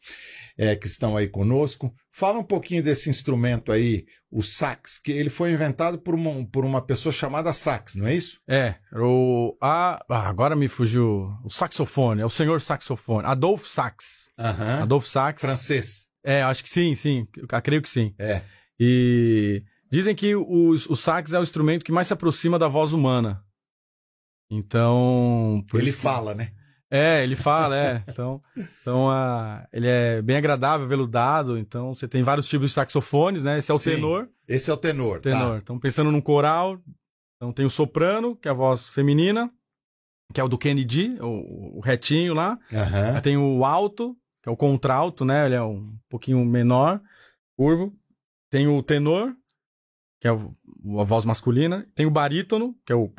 é, 0.56 0.74
que 0.74 0.86
estão 0.86 1.16
aí 1.16 1.28
conosco. 1.28 1.94
Fala 2.10 2.38
um 2.38 2.44
pouquinho 2.44 2.82
desse 2.82 3.08
instrumento 3.08 3.70
aí, 3.70 4.06
o 4.30 4.42
sax, 4.42 4.98
que 4.98 5.12
ele 5.12 5.30
foi 5.30 5.52
inventado 5.52 5.98
por 5.98 6.14
uma, 6.14 6.44
por 6.46 6.64
uma 6.64 6.82
pessoa 6.82 7.12
chamada 7.12 7.52
sax, 7.52 7.94
não 7.94 8.06
é 8.06 8.14
isso? 8.14 8.40
É, 8.48 8.74
o 8.92 9.56
a, 9.60 10.04
ah, 10.10 10.28
agora 10.28 10.56
me 10.56 10.68
fugiu 10.68 11.28
o 11.44 11.50
saxofone, 11.50 12.22
é 12.22 12.26
o 12.26 12.30
senhor 12.30 12.60
saxofone, 12.60 13.26
Adolphe 13.26 13.68
Sax. 13.68 14.28
Uhum. 14.38 14.82
Adolphe 14.82 15.08
Sax. 15.08 15.40
Francês. 15.40 16.08
É, 16.24 16.42
acho 16.42 16.62
que 16.62 16.70
sim, 16.70 16.94
sim, 16.94 17.26
eu 17.36 17.46
creio 17.62 17.80
que 17.80 17.88
sim. 17.88 18.14
É. 18.18 18.42
E 18.78 19.62
dizem 19.90 20.14
que 20.14 20.34
o, 20.34 20.70
o 20.70 20.96
sax 20.96 21.32
é 21.32 21.38
o 21.38 21.42
instrumento 21.42 21.84
que 21.84 21.92
mais 21.92 22.06
se 22.06 22.12
aproxima 22.12 22.58
da 22.58 22.68
voz 22.68 22.92
humana. 22.92 23.42
Então. 24.50 25.64
Ele 25.74 25.92
fala, 25.92 26.34
né? 26.34 26.52
É, 26.90 27.22
ele 27.22 27.36
fala, 27.36 27.76
é. 27.76 28.02
Então, 28.08 28.42
então 28.80 29.08
uh, 29.08 29.66
ele 29.72 29.86
é 29.86 30.22
bem 30.22 30.36
agradável, 30.36 30.86
veludado. 30.86 31.58
Então, 31.58 31.94
você 31.94 32.08
tem 32.08 32.22
vários 32.22 32.48
tipos 32.48 32.68
de 32.68 32.74
saxofones, 32.74 33.44
né? 33.44 33.58
Esse 33.58 33.70
é 33.70 33.74
o 33.74 33.78
Sim, 33.78 33.96
tenor. 33.96 34.28
Esse 34.46 34.70
é 34.70 34.72
o 34.72 34.76
tenor. 34.76 35.20
Tenor. 35.20 35.52
Tá. 35.52 35.58
Então, 35.58 35.78
pensando 35.78 36.10
num 36.10 36.20
coral, 36.20 36.80
então 37.36 37.52
tem 37.52 37.66
o 37.66 37.70
soprano, 37.70 38.34
que 38.36 38.48
é 38.48 38.50
a 38.50 38.54
voz 38.54 38.88
feminina, 38.88 39.52
que 40.32 40.40
é 40.40 40.44
o 40.44 40.48
do 40.48 40.56
Kennedy, 40.56 41.18
o, 41.20 41.78
o 41.78 41.80
retinho 41.80 42.32
lá. 42.32 42.58
Uhum. 42.72 43.20
Tem 43.20 43.36
o 43.36 43.64
alto, 43.66 44.16
que 44.42 44.48
é 44.48 44.52
o 44.52 44.56
contralto, 44.56 45.26
né? 45.26 45.44
Ele 45.44 45.54
é 45.56 45.62
um 45.62 45.94
pouquinho 46.08 46.42
menor, 46.44 47.02
curvo. 47.54 47.94
Tem 48.50 48.66
o 48.66 48.82
tenor, 48.82 49.34
que 50.20 50.28
é 50.28 50.30
a 50.30 51.04
voz 51.04 51.24
masculina. 51.24 51.86
Tem 51.94 52.06
o 52.06 52.10
barítono, 52.10 52.74
que 52.84 52.92
é 52.92 52.96
o 52.96 53.12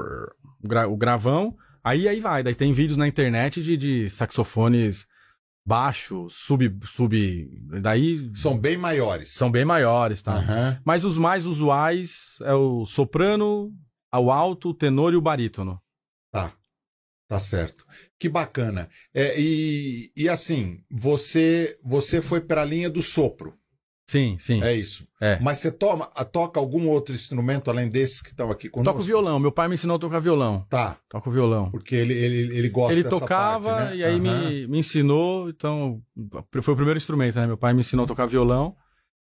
o, 0.63 0.67
gra, 0.67 0.87
o 0.87 0.97
gravão. 0.97 1.55
Aí 1.83 2.07
aí 2.07 2.19
vai. 2.19 2.43
Daí 2.43 2.55
tem 2.55 2.73
vídeos 2.73 2.97
na 2.97 3.07
internet 3.07 3.63
de, 3.63 3.77
de 3.77 4.09
saxofones 4.09 5.07
baixo, 5.65 6.27
sub, 6.29 6.79
sub. 6.85 7.47
Daí. 7.81 8.29
São 8.33 8.57
bem 8.57 8.75
maiores. 8.75 9.33
São 9.33 9.51
bem 9.51 9.63
maiores, 9.63 10.21
tá? 10.21 10.35
Uhum. 10.35 10.81
Mas 10.83 11.05
os 11.05 11.17
mais 11.17 11.45
usuais 11.45 12.37
é 12.41 12.53
o 12.53 12.85
soprano, 12.85 13.71
o 14.13 14.31
alto, 14.31 14.69
o 14.69 14.73
tenor 14.73 15.13
e 15.13 15.15
o 15.15 15.21
barítono. 15.21 15.79
Tá. 16.31 16.51
Tá 17.27 17.37
certo. 17.37 17.85
Que 18.17 18.27
bacana. 18.27 18.89
É, 19.13 19.39
e, 19.39 20.11
e 20.17 20.27
assim, 20.27 20.83
você 20.89 21.77
você 21.83 22.21
foi 22.21 22.41
para 22.41 22.63
a 22.63 22.65
linha 22.65 22.89
do 22.89 23.03
sopro. 23.03 23.55
Sim, 24.09 24.37
sim. 24.39 24.59
É 24.63 24.73
isso. 24.73 25.07
É. 25.21 25.37
Mas 25.39 25.59
você 25.59 25.71
toma, 25.71 26.07
toca 26.31 26.59
algum 26.59 26.87
outro 26.87 27.13
instrumento 27.13 27.69
além 27.69 27.87
desses 27.87 28.23
que 28.23 28.29
estão 28.29 28.49
aqui 28.49 28.67
conosco? 28.67 28.91
Toco 28.91 29.05
violão. 29.05 29.37
Meu 29.39 29.51
pai 29.51 29.67
me 29.67 29.75
ensinou 29.75 29.97
a 29.97 29.99
tocar 29.99 30.17
violão. 30.19 30.65
Tá. 30.67 30.97
Toco 31.07 31.29
violão. 31.29 31.69
Porque 31.69 31.93
ele, 31.93 32.15
ele, 32.15 32.57
ele 32.57 32.69
gosta 32.69 32.93
Ele 32.93 33.07
tocava 33.07 33.69
parte, 33.69 33.89
né? 33.91 33.97
e 33.97 34.03
aí 34.03 34.15
Aham. 34.15 34.49
me, 34.49 34.67
me 34.67 34.79
ensinou. 34.79 35.47
Então, 35.47 36.01
foi 36.59 36.73
o 36.73 36.75
primeiro 36.75 36.97
instrumento, 36.97 37.35
né? 37.35 37.45
Meu 37.45 37.55
pai 37.55 37.71
me 37.71 37.81
ensinou 37.81 38.05
a 38.05 38.07
tocar 38.07 38.25
violão. 38.25 38.75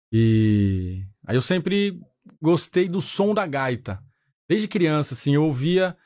E 0.10 1.04
aí 1.28 1.36
eu 1.36 1.42
sempre 1.42 2.00
gostei 2.42 2.88
do 2.88 3.02
som 3.02 3.34
da 3.34 3.46
gaita. 3.46 4.02
Desde 4.48 4.70
criança, 4.70 5.16
assim, 5.16 5.36
eu 5.36 5.44
ouvia 5.44 5.98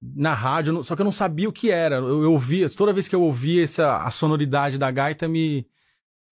na 0.00 0.32
rádio, 0.32 0.84
só 0.84 0.94
que 0.94 1.02
eu 1.02 1.04
não 1.04 1.10
sabia 1.10 1.48
o 1.48 1.52
que 1.52 1.72
era. 1.72 1.96
Eu, 1.96 2.22
eu 2.22 2.32
ouvia, 2.34 2.70
toda 2.70 2.92
vez 2.92 3.08
que 3.08 3.16
eu 3.16 3.22
ouvia 3.22 3.64
essa, 3.64 3.96
a 3.96 4.12
sonoridade 4.12 4.78
da 4.78 4.92
gaita 4.92 5.26
me, 5.26 5.66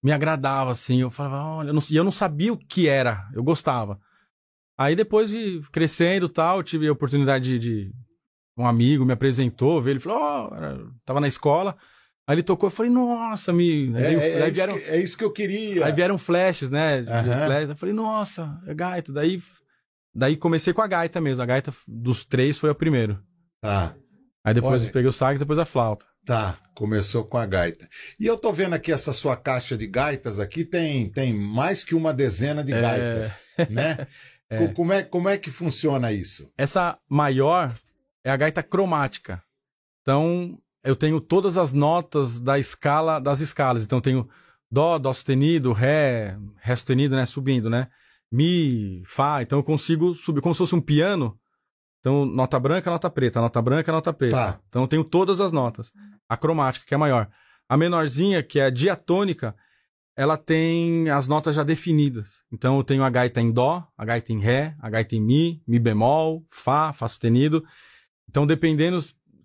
me 0.03 0.13
agradava, 0.13 0.73
assim. 0.73 1.01
Eu 1.01 1.11
falava, 1.11 1.45
olha, 1.45 1.69
eu 1.69 1.75
não, 1.75 1.83
e 1.91 1.97
eu 1.97 2.05
não 2.05 2.13
sabia 2.13 2.53
o 2.53 2.57
que 2.57 2.89
era, 2.89 3.29
eu 3.35 3.43
gostava. 3.43 4.01
Aí 4.77 4.97
depois 4.97 5.31
de 5.31 5.61
crescendo 5.71 6.27
e 6.27 6.29
tal, 6.29 6.59
eu 6.59 6.63
tive 6.63 6.89
a 6.89 6.93
oportunidade 6.93 7.59
de, 7.59 7.59
de, 7.59 7.93
Um 8.57 8.67
amigo 8.67 9.05
me 9.05 9.13
apresentou, 9.13 9.81
veio, 9.81 9.93
ele 9.93 10.01
falou, 10.01 10.51
oh, 10.51 10.91
tava 11.05 11.21
na 11.21 11.29
escola. 11.29 11.77
Aí 12.27 12.37
ele 12.37 12.43
tocou, 12.43 12.69
eu 12.69 12.71
falei, 12.71 12.91
nossa, 12.91 13.53
me. 13.53 13.93
É, 13.95 14.07
aí, 14.07 14.15
é, 14.15 14.43
aí 14.43 14.51
isso 14.51 14.55
vieram, 14.55 14.79
que, 14.79 14.85
é 14.85 14.97
isso 15.03 15.19
que 15.19 15.25
eu 15.25 15.33
queria. 15.33 15.87
Aí 15.87 15.93
vieram 15.93 16.17
flashes, 16.17 16.71
né? 16.71 17.05
Flashes. 17.05 17.71
Eu 17.71 17.77
falei, 17.77 17.95
nossa, 17.95 18.61
é 18.67 18.73
gaita. 18.73 19.13
Daí, 19.13 19.43
daí 20.15 20.37
comecei 20.37 20.73
com 20.73 20.83
a 20.83 20.87
gaita 20.87 21.21
mesmo. 21.21 21.43
A 21.43 21.47
gaita 21.47 21.73
dos 21.87 22.25
três 22.25 22.59
foi 22.59 22.71
o 22.71 22.75
primeiro. 22.75 23.21
Tá, 23.61 23.95
Aí 24.45 24.55
depois 24.55 24.83
Olha. 24.83 24.89
eu 24.89 24.93
peguei 24.93 25.09
o 25.09 25.13
sax, 25.13 25.39
depois 25.39 25.59
a 25.59 25.65
flauta. 25.65 26.05
Tá. 26.25 26.59
Começou 26.75 27.25
com 27.25 27.37
a 27.39 27.45
gaita. 27.47 27.89
E 28.19 28.27
eu 28.27 28.37
tô 28.37 28.51
vendo 28.53 28.73
aqui 28.75 28.91
essa 28.91 29.13
sua 29.13 29.37
caixa 29.37 29.77
de 29.77 29.87
gaitas 29.87 30.41
aqui, 30.41 30.65
tem, 30.65 31.11
tem 31.11 31.33
mais 31.35 31.85
que 31.85 31.95
uma 31.95 32.13
dezena 32.15 32.65
de 32.65 32.73
É. 32.73 32.81
gaitas, 32.81 33.47
né? 33.71 34.07
É. 34.51 34.59
Co- 34.67 34.75
Como, 34.75 34.93
é, 34.93 35.03
como 35.03 35.29
é 35.31 35.39
que 35.39 35.51
funciona 35.51 36.13
isso? 36.13 36.47
Essa 36.59 36.99
maior 37.09 37.75
é 38.23 38.31
a 38.31 38.37
gaita 38.37 38.63
cromática. 38.63 39.43
Então, 40.03 40.59
eu 40.85 40.95
tenho 40.95 41.23
todas 41.23 41.57
as 41.57 41.73
notas 41.73 42.39
da 42.39 42.59
escala 42.59 43.19
das 43.19 43.41
escalas. 43.41 43.83
Então, 43.83 43.97
eu 43.97 44.03
tenho 44.03 44.29
dó, 44.71 44.99
dó 44.99 45.11
sustenido, 45.15 45.73
ré, 45.73 46.37
ré 46.61 46.77
sustenido, 46.77 47.17
né, 47.17 47.25
subindo, 47.25 47.71
né? 47.71 47.89
Mi, 48.31 49.03
fá. 49.07 49.41
Então, 49.41 49.59
eu 49.59 49.63
consigo 49.65 50.15
subir 50.15 50.43
como 50.43 50.55
se 50.55 50.59
fosse 50.59 50.75
um 50.75 50.81
piano. 50.83 51.39
Então, 52.01 52.27
nota 52.27 52.61
branca, 52.61 52.91
nota 52.91 53.09
preta, 53.09 53.41
nota 53.41 53.63
branca, 53.63 53.91
nota 53.91 54.13
preta. 54.13 54.37
Tá. 54.37 54.61
Então, 54.69 54.83
eu 54.83 54.89
tenho 54.89 55.05
todas 55.05 55.41
as 55.41 55.51
notas. 55.53 55.93
A 56.33 56.37
cromática, 56.39 56.87
que 56.87 56.95
é 56.95 56.97
maior. 56.97 57.29
A 57.69 57.77
menorzinha, 57.77 58.43
que 58.43 58.59
é 58.59 58.65
a 58.65 58.71
diatônica, 58.71 59.55
ela 60.17 60.39
tem 60.39 61.11
as 61.11 61.29
notas 61.29 61.55
já 61.55 61.63
definidas. 61.63 62.43
Então 62.51 62.79
eu 62.79 62.85
tenho 62.85 63.05
a 63.05 63.11
gaita 63.11 63.39
em 63.39 63.53
dó, 63.53 63.87
a 63.97 64.05
gaita 64.05 64.33
em 64.33 64.41
ré, 64.41 64.75
a 64.81 64.89
gaita 64.89 65.15
em 65.15 65.21
mi, 65.21 65.63
mi 65.67 65.79
bemol, 65.79 66.43
fá, 66.49 66.91
fá 66.95 67.07
sustenido. 67.07 67.63
Então 68.29 68.47
dependendo, 68.47 68.99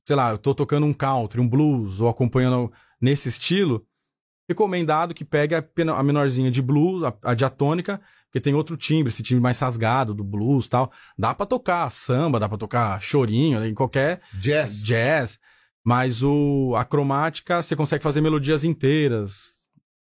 sei 0.04 0.16
lá, 0.16 0.32
eu 0.32 0.38
tô 0.38 0.56
tocando 0.56 0.86
um 0.86 0.94
country, 0.94 1.42
um 1.42 1.48
blues 1.48 2.00
ou 2.00 2.08
acompanhando 2.08 2.72
nesse 3.02 3.28
estilo, 3.28 3.86
recomendado 4.48 5.14
que 5.14 5.26
pegue 5.26 5.56
a 5.56 6.04
menorzinha 6.04 6.50
de 6.50 6.62
blues, 6.62 7.04
a, 7.04 7.14
a 7.22 7.34
diatônica, 7.34 8.00
porque 8.26 8.40
tem 8.40 8.54
outro 8.54 8.78
timbre, 8.78 9.10
esse 9.10 9.24
timbre 9.24 9.44
mais 9.44 9.60
rasgado 9.60 10.14
do 10.14 10.24
blues 10.24 10.70
tal. 10.70 10.90
Dá 11.18 11.34
para 11.34 11.46
tocar 11.46 11.92
samba, 11.92 12.40
dá 12.40 12.48
para 12.48 12.58
tocar 12.58 13.02
chorinho, 13.02 13.66
em 13.66 13.74
qualquer 13.74 14.22
jazz. 14.34 14.86
jazz. 14.86 15.40
Mas 15.88 16.22
o, 16.22 16.76
a 16.76 16.84
cromática, 16.84 17.64
você 17.64 17.74
consegue 17.74 18.04
fazer 18.04 18.20
melodias 18.20 18.66
inteiras 18.66 19.54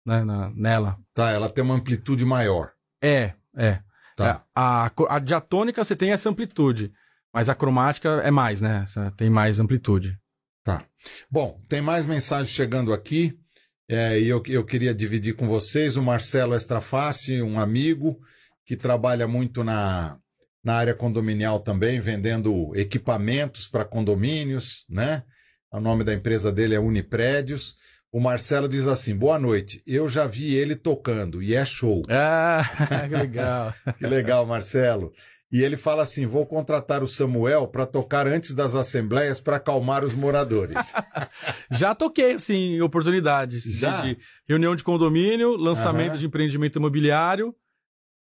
né, 0.05 0.25
na, 0.25 0.49
nela. 0.49 0.99
Tá, 1.13 1.31
ela 1.31 1.49
tem 1.49 1.63
uma 1.63 1.75
amplitude 1.75 2.25
maior. 2.25 2.73
É, 3.01 3.31
é. 3.55 3.79
Tá. 4.13 4.27
É, 4.29 4.41
a, 4.53 4.91
a 5.07 5.19
diatônica 5.19 5.81
você 5.81 5.95
tem 5.95 6.11
essa 6.11 6.29
amplitude, 6.29 6.91
mas 7.33 7.47
a 7.47 7.55
cromática 7.55 8.09
é 8.25 8.29
mais, 8.29 8.59
né? 8.59 8.83
Tem 9.15 9.29
mais 9.29 9.61
amplitude. 9.61 10.19
Tá. 10.65 10.83
Bom, 11.31 11.61
tem 11.69 11.79
mais 11.79 12.05
mensagem 12.05 12.53
chegando 12.53 12.93
aqui. 12.93 13.39
É, 13.87 14.19
e 14.19 14.27
eu, 14.27 14.43
eu 14.47 14.65
queria 14.65 14.93
dividir 14.93 15.33
com 15.33 15.47
vocês 15.47 15.95
o 15.95 16.03
Marcelo 16.03 16.57
Estraface, 16.57 17.41
um 17.41 17.57
amigo 17.57 18.19
que 18.65 18.75
trabalha 18.75 19.29
muito 19.29 19.63
na, 19.63 20.17
na 20.61 20.73
área 20.73 20.93
condominial 20.93 21.61
também, 21.61 22.01
vendendo 22.01 22.75
equipamentos 22.75 23.65
para 23.65 23.85
condomínios, 23.85 24.83
né? 24.89 25.23
O 25.71 25.79
nome 25.79 26.03
da 26.03 26.13
empresa 26.13 26.51
dele 26.51 26.75
é 26.75 26.79
Uniprédios. 26.79 27.77
O 28.11 28.19
Marcelo 28.19 28.67
diz 28.67 28.87
assim: 28.87 29.15
boa 29.15 29.37
noite. 29.37 29.81
Eu 29.85 30.09
já 30.09 30.25
vi 30.25 30.55
ele 30.55 30.75
tocando 30.75 31.43
e 31.43 31.53
é 31.53 31.65
show. 31.65 32.01
Ah, 32.09 32.63
que 33.07 33.15
legal. 33.15 33.73
que 33.97 34.07
legal, 34.07 34.45
Marcelo. 34.45 35.13
E 35.51 35.61
ele 35.61 35.77
fala 35.77 36.03
assim: 36.03 36.25
vou 36.25 36.45
contratar 36.45 37.03
o 37.03 37.07
Samuel 37.07 37.67
para 37.67 37.85
tocar 37.85 38.27
antes 38.27 38.53
das 38.53 38.75
assembleias 38.75 39.39
para 39.39 39.57
acalmar 39.57 40.03
os 40.03 40.15
moradores. 40.15 40.77
já 41.71 41.93
toquei, 41.93 42.33
assim, 42.33 42.75
em 42.75 42.81
oportunidades. 42.81 43.63
Já? 43.63 44.01
De, 44.01 44.15
de 44.15 44.21
reunião 44.47 44.75
de 44.75 44.83
condomínio, 44.83 45.55
lançamento 45.55 46.13
uhum. 46.13 46.17
de 46.17 46.25
empreendimento 46.25 46.79
imobiliário 46.79 47.55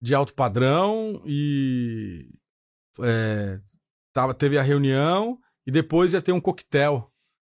de 0.02 0.16
alto 0.16 0.34
padrão 0.34 1.22
e. 1.26 2.28
É, 3.02 3.60
tava, 4.14 4.34
teve 4.34 4.58
a 4.58 4.64
reunião 4.64 5.38
e 5.66 5.72
depois 5.72 6.14
ia 6.14 6.22
ter 6.22 6.32
um 6.32 6.42
coquetel. 6.42 7.09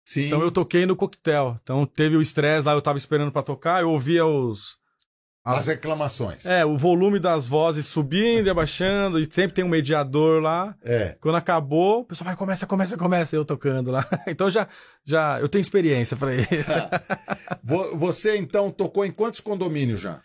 Sim. 0.04 0.26
Então 0.26 0.42
eu 0.42 0.50
toquei 0.50 0.86
no 0.86 0.96
coquetel. 0.96 1.58
Então 1.62 1.86
teve 1.86 2.16
o 2.16 2.22
estresse 2.22 2.66
lá, 2.66 2.72
eu 2.72 2.82
tava 2.82 2.98
esperando 2.98 3.32
para 3.32 3.42
tocar, 3.42 3.82
eu 3.82 3.90
ouvia 3.90 4.26
os. 4.26 4.80
As 5.44 5.66
reclamações. 5.66 6.46
É, 6.46 6.64
o 6.64 6.76
volume 6.76 7.18
das 7.18 7.48
vozes 7.48 7.86
subindo 7.86 8.46
e 8.46 8.50
abaixando, 8.50 9.18
e 9.18 9.26
sempre 9.28 9.54
tem 9.54 9.64
um 9.64 9.68
mediador 9.68 10.40
lá. 10.40 10.76
É. 10.82 11.16
Quando 11.20 11.34
acabou, 11.34 12.00
o 12.00 12.04
pessoal 12.04 12.26
vai, 12.26 12.36
começa, 12.36 12.64
começa, 12.64 12.96
começa, 12.96 13.34
eu 13.34 13.44
tocando 13.44 13.90
lá. 13.90 14.08
Então 14.28 14.48
já, 14.48 14.68
já 15.04 15.40
eu 15.40 15.48
tenho 15.48 15.62
experiência 15.62 16.16
para 16.16 16.32
ele. 16.32 16.46
Você 17.96 18.36
então 18.36 18.70
tocou 18.70 19.04
em 19.04 19.10
quantos 19.10 19.40
condomínios 19.40 20.00
já? 20.00 20.22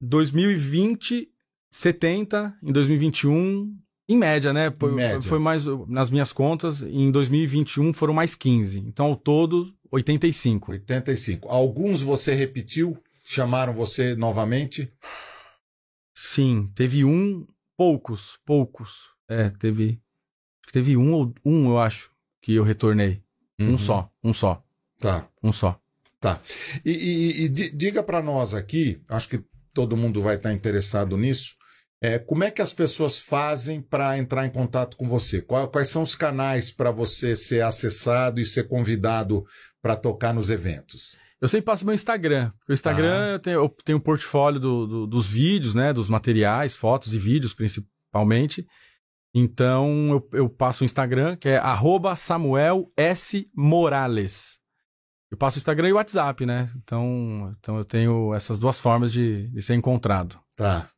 2020, 0.00 1.28
70, 1.70 2.58
em 2.62 2.72
2021, 2.72 3.79
em 4.10 4.16
média, 4.16 4.52
né? 4.52 4.74
Foi, 4.76 4.90
média. 4.90 5.22
foi 5.22 5.38
mais, 5.38 5.64
nas 5.86 6.10
minhas 6.10 6.32
contas, 6.32 6.82
em 6.82 7.12
2021 7.12 7.92
foram 7.92 8.12
mais 8.12 8.34
15. 8.34 8.80
Então, 8.80 9.06
ao 9.06 9.14
todo, 9.14 9.72
85. 9.88 10.72
85. 10.72 11.48
Alguns 11.48 12.02
você 12.02 12.34
repetiu? 12.34 13.00
Chamaram 13.22 13.72
você 13.72 14.16
novamente? 14.16 14.92
Sim, 16.12 16.68
teve 16.74 17.04
um, 17.04 17.46
poucos, 17.76 18.36
poucos. 18.44 19.10
É, 19.28 19.48
teve. 19.50 20.00
Teve 20.72 20.96
um 20.96 21.12
ou 21.12 21.32
um, 21.44 21.70
eu 21.70 21.78
acho, 21.78 22.10
que 22.42 22.52
eu 22.52 22.64
retornei. 22.64 23.22
Uhum. 23.60 23.74
Um 23.74 23.78
só, 23.78 24.10
um 24.24 24.34
só. 24.34 24.60
Tá. 24.98 25.28
Um 25.40 25.52
só. 25.52 25.80
Tá. 26.18 26.40
E, 26.84 26.90
e, 26.90 27.44
e 27.44 27.48
diga 27.48 28.02
para 28.02 28.20
nós 28.20 28.54
aqui, 28.54 29.00
acho 29.08 29.28
que 29.28 29.44
todo 29.72 29.96
mundo 29.96 30.20
vai 30.20 30.34
estar 30.34 30.52
interessado 30.52 31.16
nisso. 31.16 31.59
É, 32.02 32.18
como 32.18 32.44
é 32.44 32.50
que 32.50 32.62
as 32.62 32.72
pessoas 32.72 33.18
fazem 33.18 33.80
para 33.80 34.16
entrar 34.16 34.46
em 34.46 34.50
contato 34.50 34.96
com 34.96 35.06
você? 35.06 35.42
Quais 35.42 35.88
são 35.88 36.02
os 36.02 36.14
canais 36.14 36.70
para 36.70 36.90
você 36.90 37.36
ser 37.36 37.62
acessado 37.62 38.40
e 38.40 38.46
ser 38.46 38.68
convidado 38.68 39.44
para 39.82 39.94
tocar 39.94 40.32
nos 40.32 40.48
eventos? 40.48 41.18
Eu 41.40 41.48
sempre 41.48 41.66
passo 41.66 41.84
meu 41.84 41.94
Instagram. 41.94 42.52
O 42.68 42.72
Instagram 42.72 43.28
ah. 43.28 43.32
eu, 43.32 43.38
tenho, 43.38 43.54
eu 43.56 43.68
tenho 43.84 43.98
um 43.98 44.00
portfólio 44.00 44.58
do, 44.58 44.86
do, 44.86 45.06
dos 45.06 45.26
vídeos, 45.26 45.74
né? 45.74 45.92
Dos 45.92 46.08
materiais, 46.08 46.74
fotos 46.74 47.14
e 47.14 47.18
vídeos 47.18 47.52
principalmente. 47.52 48.66
Então 49.34 50.10
eu, 50.10 50.40
eu 50.40 50.48
passo 50.48 50.82
o 50.82 50.86
Instagram, 50.86 51.36
que 51.36 51.48
é 51.48 51.60
Samuel 52.16 52.90
S. 52.96 53.48
Morales. 53.54 54.58
Eu 55.30 55.36
passo 55.36 55.58
o 55.58 55.60
Instagram 55.60 55.88
e 55.88 55.92
o 55.92 55.96
WhatsApp, 55.96 56.44
né? 56.44 56.70
Então, 56.76 57.54
então 57.58 57.78
eu 57.78 57.84
tenho 57.84 58.34
essas 58.34 58.58
duas 58.58 58.80
formas 58.80 59.12
de, 59.12 59.48
de 59.48 59.62
ser 59.62 59.74
encontrado. 59.74 60.38
Tá. 60.56 60.90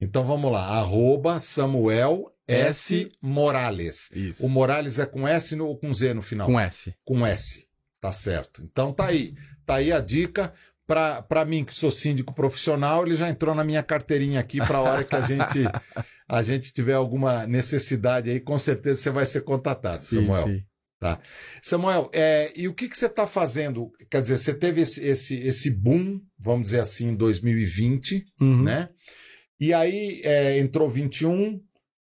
Então 0.00 0.24
vamos 0.24 0.50
lá, 0.50 0.64
arroba 0.78 1.38
Samuel 1.38 2.32
S. 2.50 3.08
Morales. 3.22 4.10
Isso. 4.12 4.44
O 4.44 4.48
Morales 4.48 4.98
é 4.98 5.06
com 5.06 5.26
S 5.26 5.58
ou 5.60 5.76
com 5.76 5.92
Z 5.92 6.14
no 6.14 6.22
final? 6.22 6.46
Com 6.46 6.58
S. 6.58 6.94
Com 7.04 7.26
S. 7.26 7.66
Tá 8.00 8.10
certo. 8.10 8.62
Então 8.64 8.92
tá 8.92 9.06
aí. 9.06 9.34
Tá 9.64 9.76
aí 9.76 9.92
a 9.92 10.00
dica. 10.00 10.52
Para 10.86 11.44
mim, 11.44 11.64
que 11.64 11.72
sou 11.72 11.88
síndico 11.88 12.34
profissional, 12.34 13.06
ele 13.06 13.14
já 13.14 13.28
entrou 13.28 13.54
na 13.54 13.62
minha 13.62 13.80
carteirinha 13.80 14.40
aqui 14.40 14.58
para 14.58 14.78
a 14.78 14.82
hora 14.82 15.04
que 15.04 15.14
a 15.14 15.20
gente, 15.20 15.60
a 16.28 16.42
gente 16.42 16.72
tiver 16.72 16.94
alguma 16.94 17.46
necessidade 17.46 18.28
aí, 18.28 18.40
com 18.40 18.58
certeza 18.58 19.00
você 19.00 19.10
vai 19.10 19.24
ser 19.24 19.42
contatado, 19.42 20.02
sim, 20.02 20.16
Samuel. 20.16 20.48
Sim. 20.48 20.64
Tá. 20.98 21.20
Samuel, 21.62 22.10
é, 22.12 22.52
e 22.56 22.66
o 22.66 22.74
que, 22.74 22.88
que 22.88 22.98
você 22.98 23.06
está 23.06 23.24
fazendo? 23.24 23.92
Quer 24.10 24.20
dizer, 24.20 24.36
você 24.36 24.52
teve 24.52 24.80
esse, 24.80 25.06
esse, 25.06 25.36
esse 25.38 25.70
boom, 25.70 26.20
vamos 26.36 26.64
dizer 26.64 26.80
assim, 26.80 27.10
em 27.10 27.14
2020, 27.14 28.26
uhum. 28.40 28.64
né? 28.64 28.88
E 29.60 29.74
aí 29.74 30.22
é, 30.24 30.58
entrou 30.58 30.88
21, 30.88 31.62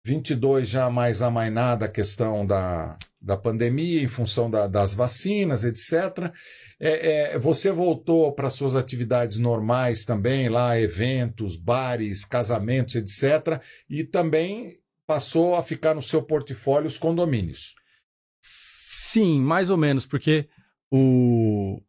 22 0.04 0.68
já 0.68 0.90
mais 0.90 1.22
amainada 1.22 1.86
a 1.86 1.90
questão 1.90 2.44
da, 2.44 2.98
da 3.20 3.36
pandemia, 3.38 4.02
em 4.02 4.08
função 4.08 4.50
da, 4.50 4.66
das 4.66 4.92
vacinas, 4.92 5.64
etc. 5.64 6.30
É, 6.78 7.32
é, 7.32 7.38
você 7.38 7.72
voltou 7.72 8.32
para 8.32 8.50
suas 8.50 8.76
atividades 8.76 9.38
normais 9.38 10.04
também, 10.04 10.50
lá, 10.50 10.78
eventos, 10.78 11.56
bares, 11.56 12.24
casamentos, 12.24 12.94
etc. 12.94 13.62
E 13.88 14.04
também 14.04 14.78
passou 15.06 15.56
a 15.56 15.62
ficar 15.62 15.94
no 15.94 16.02
seu 16.02 16.22
portfólio 16.22 16.86
os 16.86 16.98
condomínios. 16.98 17.74
Sim, 18.42 19.40
mais 19.40 19.70
ou 19.70 19.76
menos, 19.78 20.04
porque 20.04 20.48
o 20.90 21.80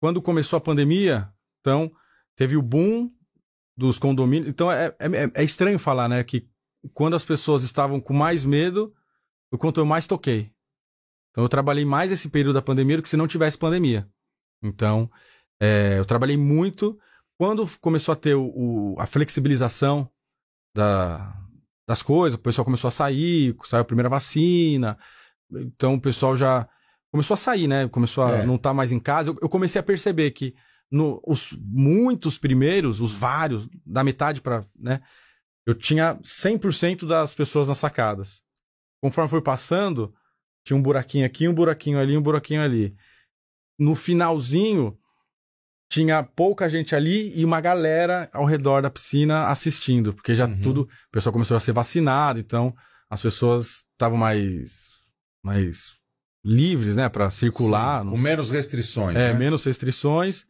quando 0.00 0.20
começou 0.20 0.56
a 0.56 0.60
pandemia, 0.60 1.30
então 1.60 1.90
teve 2.36 2.56
o 2.56 2.62
boom 2.62 3.10
dos 3.76 3.98
condomínios. 3.98 4.48
Então 4.48 4.70
é, 4.70 4.94
é, 4.98 5.30
é, 5.34 5.44
estranho 5.44 5.78
falar, 5.78 6.08
né? 6.08 6.22
Que 6.22 6.48
quando 6.92 7.14
as 7.14 7.24
pessoas 7.24 7.62
estavam 7.62 8.00
com 8.00 8.12
mais 8.12 8.44
medo, 8.44 8.94
o 9.50 9.58
quanto 9.58 9.80
eu 9.80 9.86
mais 9.86 10.06
toquei. 10.06 10.52
Então 11.30 11.44
eu 11.44 11.48
trabalhei 11.48 11.84
mais 11.84 12.12
esse 12.12 12.28
período 12.28 12.54
da 12.54 12.62
pandemia 12.62 12.96
do 12.96 13.02
que 13.02 13.08
se 13.08 13.16
não 13.16 13.26
tivesse 13.26 13.58
pandemia. 13.58 14.08
Então 14.62 15.10
é, 15.60 15.98
eu 15.98 16.04
trabalhei 16.04 16.36
muito. 16.36 16.98
Quando 17.36 17.68
começou 17.80 18.12
a 18.12 18.16
ter 18.16 18.34
o, 18.34 18.46
o, 18.46 18.96
a 18.98 19.06
flexibilização 19.06 20.08
da, 20.74 21.36
das 21.88 22.02
coisas, 22.02 22.38
o 22.38 22.42
pessoal 22.42 22.64
começou 22.64 22.88
a 22.88 22.92
sair, 22.92 23.56
saiu 23.64 23.82
a 23.82 23.84
primeira 23.84 24.08
vacina. 24.08 24.96
Então 25.50 25.94
o 25.94 26.00
pessoal 26.00 26.36
já 26.36 26.68
começou 27.10 27.34
a 27.34 27.38
sair, 27.38 27.66
né? 27.66 27.88
Começou 27.88 28.24
a 28.24 28.38
é. 28.38 28.46
não 28.46 28.54
estar 28.54 28.70
tá 28.70 28.74
mais 28.74 28.92
em 28.92 29.00
casa. 29.00 29.30
Eu, 29.30 29.38
eu 29.42 29.48
comecei 29.48 29.80
a 29.80 29.84
perceber 29.84 30.30
que 30.30 30.54
no, 30.94 31.20
os 31.26 31.50
muitos 31.60 32.38
primeiros, 32.38 33.00
os 33.00 33.12
vários, 33.12 33.68
da 33.84 34.04
metade 34.04 34.40
para, 34.40 34.64
né? 34.78 35.00
Eu 35.66 35.74
tinha 35.74 36.14
100% 36.22 37.04
das 37.04 37.34
pessoas 37.34 37.66
nas 37.66 37.78
sacadas. 37.78 38.40
Conforme 39.02 39.28
foi 39.28 39.42
passando, 39.42 40.14
tinha 40.64 40.76
um 40.76 40.82
buraquinho 40.82 41.26
aqui, 41.26 41.48
um 41.48 41.54
buraquinho 41.54 41.98
ali, 41.98 42.16
um 42.16 42.22
buraquinho 42.22 42.62
ali. 42.62 42.94
No 43.76 43.96
finalzinho, 43.96 44.96
tinha 45.90 46.22
pouca 46.22 46.68
gente 46.68 46.94
ali 46.94 47.36
e 47.36 47.44
uma 47.44 47.60
galera 47.60 48.30
ao 48.32 48.44
redor 48.44 48.80
da 48.80 48.90
piscina 48.90 49.48
assistindo, 49.48 50.14
porque 50.14 50.32
já 50.32 50.46
uhum. 50.46 50.60
tudo, 50.60 50.82
o 50.82 51.10
pessoal 51.10 51.32
começou 51.32 51.56
a 51.56 51.60
ser 51.60 51.72
vacinado, 51.72 52.38
então 52.38 52.72
as 53.10 53.20
pessoas 53.20 53.84
estavam 53.92 54.16
mais 54.16 54.94
mais 55.42 55.96
livres, 56.44 56.94
né, 56.94 57.08
para 57.08 57.30
circular, 57.30 58.04
Sim, 58.04 58.10
com 58.10 58.16
menos 58.18 58.50
restrições, 58.50 59.16
É, 59.16 59.32
né? 59.32 59.38
menos 59.38 59.64
restrições. 59.64 60.46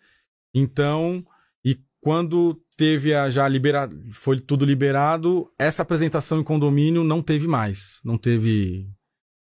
Então, 0.54 1.24
e 1.64 1.78
quando 2.00 2.60
teve 2.76 3.14
a 3.14 3.28
já 3.30 3.48
liberado, 3.48 3.96
foi 4.12 4.38
tudo 4.38 4.64
liberado, 4.64 5.50
essa 5.58 5.82
apresentação 5.82 6.40
em 6.40 6.44
condomínio 6.44 7.02
não 7.02 7.22
teve 7.22 7.46
mais. 7.46 8.00
Não 8.04 8.16
teve. 8.16 8.88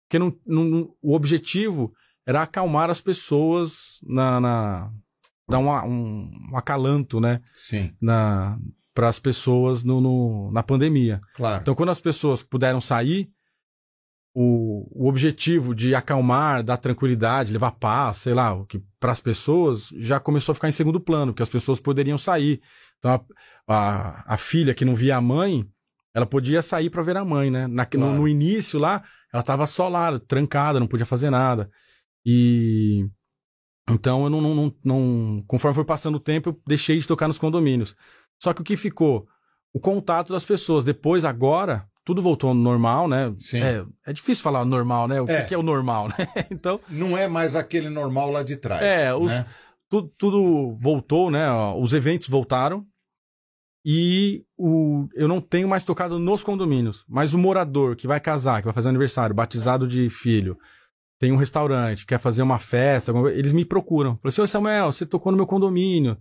Porque 0.08 0.20
não, 0.20 0.36
não, 0.46 0.94
o 1.02 1.16
objetivo 1.16 1.94
era 2.26 2.44
acalmar 2.44 2.90
as 2.90 3.02
pessoas 3.02 4.00
na, 4.04 4.40
na, 4.40 4.92
dar 5.50 5.60
um, 5.60 5.70
um, 5.70 6.32
um 6.52 6.58
acalanto, 6.58 7.20
né? 7.20 7.42
Sim. 7.54 7.94
Na, 8.02 8.58
para 8.94 9.10
as 9.10 9.20
pessoas 9.20 9.84
no, 9.84 10.02
no, 10.02 10.52
na 10.52 10.64
pandemia. 10.64 11.20
Claro. 11.36 11.62
Então, 11.62 11.76
quando 11.76 11.90
as 11.90 12.02
pessoas 12.02 12.44
puderam 12.44 12.82
sair, 12.82 13.30
o, 14.34 14.88
o 15.06 15.10
objetivo 15.10 15.76
de 15.76 15.94
acalmar, 15.94 16.64
dar 16.64 16.78
tranquilidade, 16.78 17.52
levar 17.52 17.72
paz, 17.72 18.18
sei 18.18 18.34
lá, 18.34 18.54
o 18.54 18.66
que 18.66 18.82
para 19.00 19.12
as 19.12 19.20
pessoas 19.20 19.90
já 19.98 20.20
começou 20.20 20.54
a 20.54 20.56
ficar 20.56 20.70
em 20.70 20.72
segundo 20.74 21.00
plano, 21.02 21.34
porque 21.34 21.44
as 21.44 21.50
pessoas 21.50 21.80
poderiam 21.80 22.18
sair. 22.18 22.62
Então, 22.98 23.12
a, 23.12 23.24
a, 23.68 24.34
a 24.34 24.38
filha 24.38 24.74
que 24.74 24.86
não 24.86 24.96
via 24.96 25.18
a 25.18 25.22
mãe, 25.22 25.68
ela 26.14 26.26
podia 26.26 26.62
sair 26.62 26.90
para 26.90 27.02
ver 27.02 27.18
a 27.18 27.26
mãe, 27.26 27.50
né? 27.52 27.68
Na, 27.68 27.86
Claro. 27.86 28.14
no, 28.14 28.20
no 28.22 28.28
início 28.28 28.80
lá, 28.80 29.04
ela 29.34 29.42
estava 29.42 29.66
só 29.68 29.88
lá, 29.90 30.18
trancada, 30.20 30.80
não 30.80 30.88
podia 30.88 31.06
fazer 31.06 31.30
nada. 31.30 31.70
E 32.26 33.06
então 33.90 34.24
eu 34.24 34.30
não, 34.30 34.40
não, 34.42 34.56
não, 34.56 34.76
não- 34.84 35.44
conforme 35.48 35.76
foi 35.76 35.86
passando 35.86 36.16
o 36.16 36.20
tempo, 36.20 36.50
eu 36.50 36.62
deixei 36.66 36.98
de 37.00 37.08
tocar 37.08 37.28
nos 37.28 37.40
condomínios. 37.40 37.96
Só 38.40 38.54
que 38.54 38.62
o 38.62 38.64
que 38.64 38.78
ficou? 38.78 39.28
O 39.74 39.80
contato 39.80 40.32
das 40.34 40.46
pessoas. 40.46 40.84
Depois, 40.84 41.26
agora, 41.26 41.88
tudo 42.04 42.22
voltou 42.22 42.50
ao 42.50 42.54
normal, 42.56 43.08
né? 43.08 43.34
Sim. 43.38 43.62
É, 43.62 43.86
é 44.08 44.14
difícil 44.14 44.44
falar 44.44 44.66
normal, 44.66 45.08
né? 45.08 45.22
O 45.22 45.26
que 45.26 45.32
É. 45.32 45.44
que 45.44 45.54
é 45.54 45.58
o 45.58 45.64
normal, 45.64 46.08
né? 46.18 46.28
então, 46.50 46.80
Não 46.90 47.18
é 47.18 47.28
mais 47.28 47.56
aquele 47.56 47.90
normal 47.90 48.32
lá 48.32 48.44
de 48.44 48.58
trás. 48.58 48.82
É, 48.84 49.14
os- 49.14 49.32
né? 49.32 49.46
tudo, 49.90 50.12
tudo 50.18 50.72
voltou, 50.80 51.30
né? 51.30 51.50
Os 51.80 51.94
eventos 51.94 52.28
voltaram. 52.28 52.86
E 53.84 54.44
o, 54.58 55.08
eu 55.16 55.28
não 55.28 55.42
tenho 55.42 55.68
mais 55.68 55.84
tocado 55.84 56.20
nos 56.20 56.44
condomínios. 56.44 57.04
Mas 57.10 57.34
o 57.34 57.38
morador 57.38 57.96
que 57.96 58.06
vai 58.08 58.20
casar, 58.20 58.62
que 58.62 58.66
vai 58.66 58.74
fazer 58.74 58.90
aniversário, 58.90 59.34
batizado 59.36 59.88
de 59.88 60.08
filho, 60.10 60.56
tem 61.22 61.32
um 61.32 61.36
restaurante, 61.36 62.04
quer 62.04 62.18
fazer 62.18 62.42
uma 62.42 62.58
festa, 62.58 63.14
eles 63.32 63.54
me 63.54 63.64
procuram. 63.64 64.18
Falei 64.18 64.30
assim, 64.30 64.42
ô 64.42 64.48
Samuel, 64.48 64.92
você 64.92 65.06
tocou 65.06 65.32
no 65.32 65.38
meu 65.38 65.46
condomínio. 65.46 66.18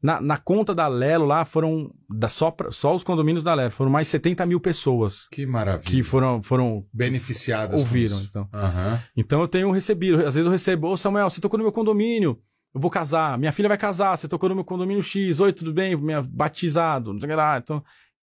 Na, 0.00 0.20
na 0.20 0.36
conta 0.36 0.74
da 0.74 0.86
Lelo 0.86 1.24
lá 1.24 1.42
foram, 1.46 1.90
da, 2.08 2.28
só, 2.28 2.54
só 2.70 2.94
os 2.94 3.02
condomínios 3.02 3.42
da 3.42 3.54
Lelo, 3.54 3.70
foram 3.70 3.90
mais 3.90 4.06
70 4.08 4.44
mil 4.44 4.60
pessoas 4.60 5.26
Que 5.32 5.46
maravilha. 5.46 5.90
que 5.90 6.02
foram, 6.02 6.42
foram 6.42 6.86
Beneficiadas 6.92 7.80
ouviram. 7.80 8.20
Então. 8.20 8.46
Aham. 8.52 9.02
Então 9.16 9.40
eu 9.40 9.48
tenho 9.48 9.70
recebido, 9.70 10.18
às 10.18 10.34
vezes 10.34 10.44
eu 10.44 10.52
recebo, 10.52 10.88
ô 10.88 10.96
Samuel, 10.96 11.30
você 11.30 11.40
tocou 11.40 11.56
no 11.56 11.64
meu 11.64 11.72
condomínio, 11.72 12.38
eu 12.74 12.80
vou 12.82 12.90
casar, 12.90 13.38
minha 13.38 13.52
filha 13.52 13.70
vai 13.70 13.78
casar, 13.78 14.18
você 14.18 14.28
tocou 14.28 14.50
no 14.50 14.54
meu 14.54 14.64
condomínio 14.64 15.02
X, 15.02 15.40
oi, 15.40 15.50
tudo 15.50 15.72
bem, 15.72 15.96
minha, 15.96 16.20
batizado, 16.20 17.14
não 17.14 17.20
sei 17.20 17.34
lá. 17.34 17.56
Então, 17.56 17.82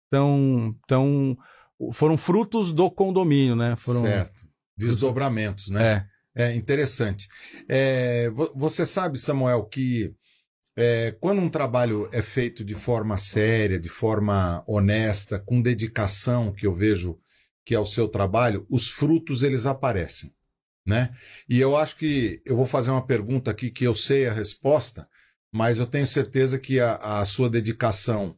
então, 0.07 0.75
então 0.83 1.37
foram 1.93 2.17
frutos 2.17 2.73
do 2.73 2.91
condomínio, 2.91 3.55
né? 3.55 3.75
Foram, 3.77 4.01
Certo. 4.01 4.52
Desdobramentos, 4.77 5.69
né? 5.69 6.07
É, 6.35 6.45
É 6.45 6.55
interessante. 6.55 7.27
É, 7.69 8.29
vo- 8.31 8.51
você 8.55 8.85
sabe, 8.85 9.19
Samuel, 9.19 9.65
que 9.65 10.13
é, 10.75 11.11
quando 11.21 11.41
um 11.41 11.49
trabalho 11.49 12.09
é 12.11 12.21
feito 12.21 12.63
de 12.63 12.75
forma 12.75 13.17
séria, 13.17 13.79
de 13.79 13.89
forma 13.89 14.63
honesta, 14.67 15.39
com 15.39 15.61
dedicação, 15.61 16.53
que 16.53 16.67
eu 16.67 16.73
vejo 16.73 17.19
que 17.65 17.75
é 17.75 17.79
o 17.79 17.85
seu 17.85 18.07
trabalho, 18.09 18.65
os 18.69 18.89
frutos 18.89 19.43
eles 19.43 19.65
aparecem, 19.65 20.33
né? 20.85 21.15
E 21.49 21.59
eu 21.61 21.77
acho 21.77 21.95
que 21.97 22.41
eu 22.45 22.55
vou 22.57 22.65
fazer 22.65 22.91
uma 22.91 23.05
pergunta 23.05 23.51
aqui 23.51 23.71
que 23.71 23.85
eu 23.85 23.95
sei 23.95 24.27
a 24.27 24.33
resposta, 24.33 25.07
mas 25.51 25.79
eu 25.79 25.87
tenho 25.87 26.07
certeza 26.07 26.59
que 26.59 26.79
a, 26.79 26.95
a 26.97 27.25
sua 27.25 27.49
dedicação 27.49 28.37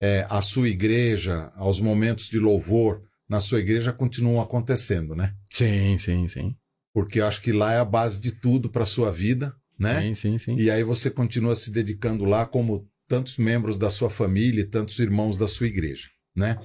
é, 0.00 0.26
à 0.30 0.40
sua 0.42 0.68
igreja, 0.68 1.52
aos 1.56 1.80
momentos 1.80 2.28
de 2.28 2.38
louvor 2.38 3.02
na 3.28 3.40
sua 3.40 3.60
igreja 3.60 3.92
continuam 3.92 4.40
acontecendo, 4.40 5.14
né? 5.14 5.32
sim, 5.50 5.98
sim, 5.98 6.28
sim. 6.28 6.54
porque 6.92 7.20
eu 7.20 7.26
acho 7.26 7.40
que 7.42 7.52
lá 7.52 7.72
é 7.72 7.78
a 7.78 7.84
base 7.84 8.20
de 8.20 8.32
tudo 8.32 8.70
para 8.70 8.82
a 8.84 8.86
sua 8.86 9.10
vida, 9.10 9.52
né? 9.78 10.00
Sim, 10.00 10.14
sim, 10.14 10.38
sim. 10.38 10.56
E 10.56 10.70
aí 10.70 10.82
você 10.82 11.10
continua 11.10 11.54
se 11.54 11.70
dedicando 11.70 12.24
lá 12.24 12.46
como 12.46 12.88
tantos 13.08 13.36
membros 13.38 13.76
da 13.76 13.90
sua 13.90 14.08
família 14.10 14.62
e 14.62 14.66
tantos 14.66 14.98
irmãos 14.98 15.36
da 15.36 15.46
sua 15.46 15.66
igreja, 15.66 16.08
né? 16.34 16.58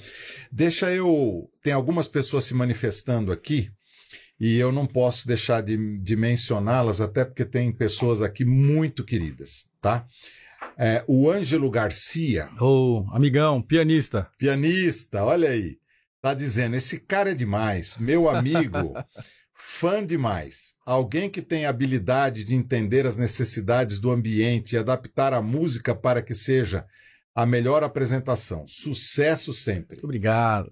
Deixa 0.52 0.92
eu... 0.92 1.50
Tem 1.64 1.74
algumas 1.74 2.08
pessoas 2.08 2.46
se 2.46 2.54
manifestando 2.54 3.32
aqui 3.32 3.70
e 4.40 4.58
eu 4.58 4.72
não 4.72 4.88
posso 4.88 5.28
deixar 5.28 5.62
de, 5.62 6.00
de 6.00 6.16
mencioná-las, 6.16 7.00
até 7.00 7.24
porque 7.24 7.46
tem 7.46 7.72
pessoas 7.72 8.22
aqui 8.24 8.44
muito 8.44 9.04
queridas, 9.04 9.66
tá? 9.82 10.06
É, 10.78 11.04
o 11.08 11.30
Ângelo 11.30 11.70
Garcia, 11.70 12.50
Ô, 12.60 13.06
amigão, 13.14 13.62
pianista. 13.62 14.28
pianista, 14.40 15.24
olha 15.24 15.50
aí, 15.50 15.78
tá 16.22 16.34
dizendo: 16.34 16.76
esse 16.76 17.00
cara 17.00 17.32
é 17.32 17.34
demais, 17.34 17.98
meu 17.98 18.30
amigo, 18.30 18.94
fã 19.54 20.06
demais. 20.06 20.74
Alguém 20.86 21.30
que 21.30 21.42
tem 21.42 21.66
habilidade 21.66 22.44
de 22.44 22.56
entender 22.56 23.06
as 23.06 23.18
necessidades 23.18 24.00
do 24.00 24.12
ambiente 24.12 24.74
e 24.74 24.78
adaptar 24.78 25.34
a 25.34 25.42
música 25.42 25.96
para 25.96 26.22
que 26.22 26.34
seja 26.34 26.86
a 27.34 27.46
melhor 27.46 27.84
apresentação. 27.84 28.66
Sucesso 28.68 29.54
sempre. 29.54 29.96
Muito 29.96 30.06
obrigado. 30.06 30.70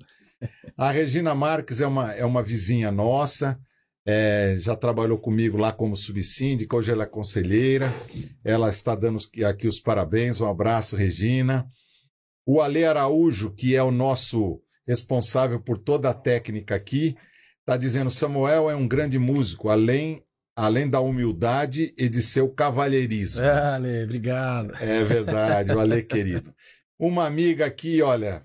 A 0.77 0.91
Regina 0.91 1.35
Marques 1.35 1.81
é 1.81 1.87
uma, 1.87 2.13
é 2.13 2.23
uma 2.23 2.41
vizinha 2.41 2.91
nossa, 2.91 3.59
é, 4.05 4.55
já 4.57 4.75
trabalhou 4.75 5.17
comigo 5.17 5.57
lá 5.57 5.71
como 5.71 5.95
subsíndica, 5.95 6.75
hoje 6.75 6.91
ela 6.91 7.03
é 7.03 7.07
conselheira. 7.07 7.93
Ela 8.43 8.69
está 8.69 8.95
dando 8.95 9.19
aqui 9.45 9.67
os 9.67 9.79
parabéns, 9.79 10.41
um 10.41 10.49
abraço, 10.49 10.95
Regina. 10.95 11.67
O 12.45 12.61
Ale 12.61 12.85
Araújo, 12.85 13.51
que 13.53 13.75
é 13.75 13.83
o 13.83 13.91
nosso 13.91 14.61
responsável 14.87 15.59
por 15.59 15.77
toda 15.77 16.09
a 16.09 16.13
técnica 16.13 16.75
aqui, 16.75 17.15
está 17.61 17.77
dizendo: 17.77 18.09
Samuel 18.11 18.69
é 18.69 18.75
um 18.75 18.87
grande 18.87 19.19
músico, 19.19 19.69
além, 19.69 20.23
além 20.55 20.89
da 20.89 20.99
humildade 20.99 21.93
e 21.97 22.09
de 22.09 22.21
seu 22.21 22.49
cavalheirismo. 22.49 23.41
É, 23.43 23.51
Ale, 23.51 24.03
obrigado. 24.03 24.75
É 24.81 25.03
verdade, 25.03 25.71
o 25.71 25.79
Ale 25.79 26.03
querido. 26.03 26.53
Uma 26.97 27.25
amiga 27.25 27.65
aqui, 27.65 28.01
olha, 28.01 28.43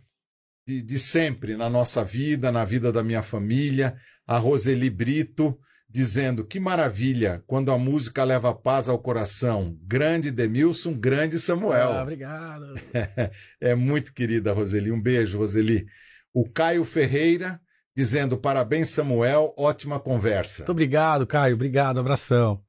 de, 0.67 0.81
de 0.83 0.99
sempre 0.99 1.57
na 1.57 1.69
nossa 1.69 2.05
vida, 2.05 2.53
na 2.53 2.65
vida 2.65 2.93
da 2.93 3.03
minha 3.03 3.23
família, 3.23 3.97
a 4.27 4.39
Roseli 4.39 4.89
Brito, 4.91 5.59
dizendo 5.89 6.45
que 6.45 6.59
maravilha 6.59 7.43
quando 7.47 7.71
a 7.71 7.79
música 7.79 8.23
leva 8.25 8.55
paz 8.55 8.89
ao 8.89 8.99
coração. 8.99 9.77
Grande 9.83 10.31
Demilson, 10.31 10.93
grande 10.95 11.37
Ah, 11.37 11.41
Samuel. 11.41 11.91
obrigado. 12.03 12.75
É 13.61 13.75
muito 13.75 14.13
querida, 14.13 14.53
Roseli. 14.53 14.91
Um 14.93 15.01
beijo, 15.01 15.39
Roseli. 15.39 15.87
O 16.35 16.49
Caio 16.51 16.85
Ferreira, 16.85 17.61
dizendo 17.97 18.37
parabéns, 18.37 18.89
Samuel, 18.91 19.55
ótima 19.57 20.01
conversa. 20.01 20.63
Muito 20.63 20.73
obrigado, 20.73 21.27
Caio. 21.27 21.55
Obrigado, 21.55 22.01
abração. 22.01 22.61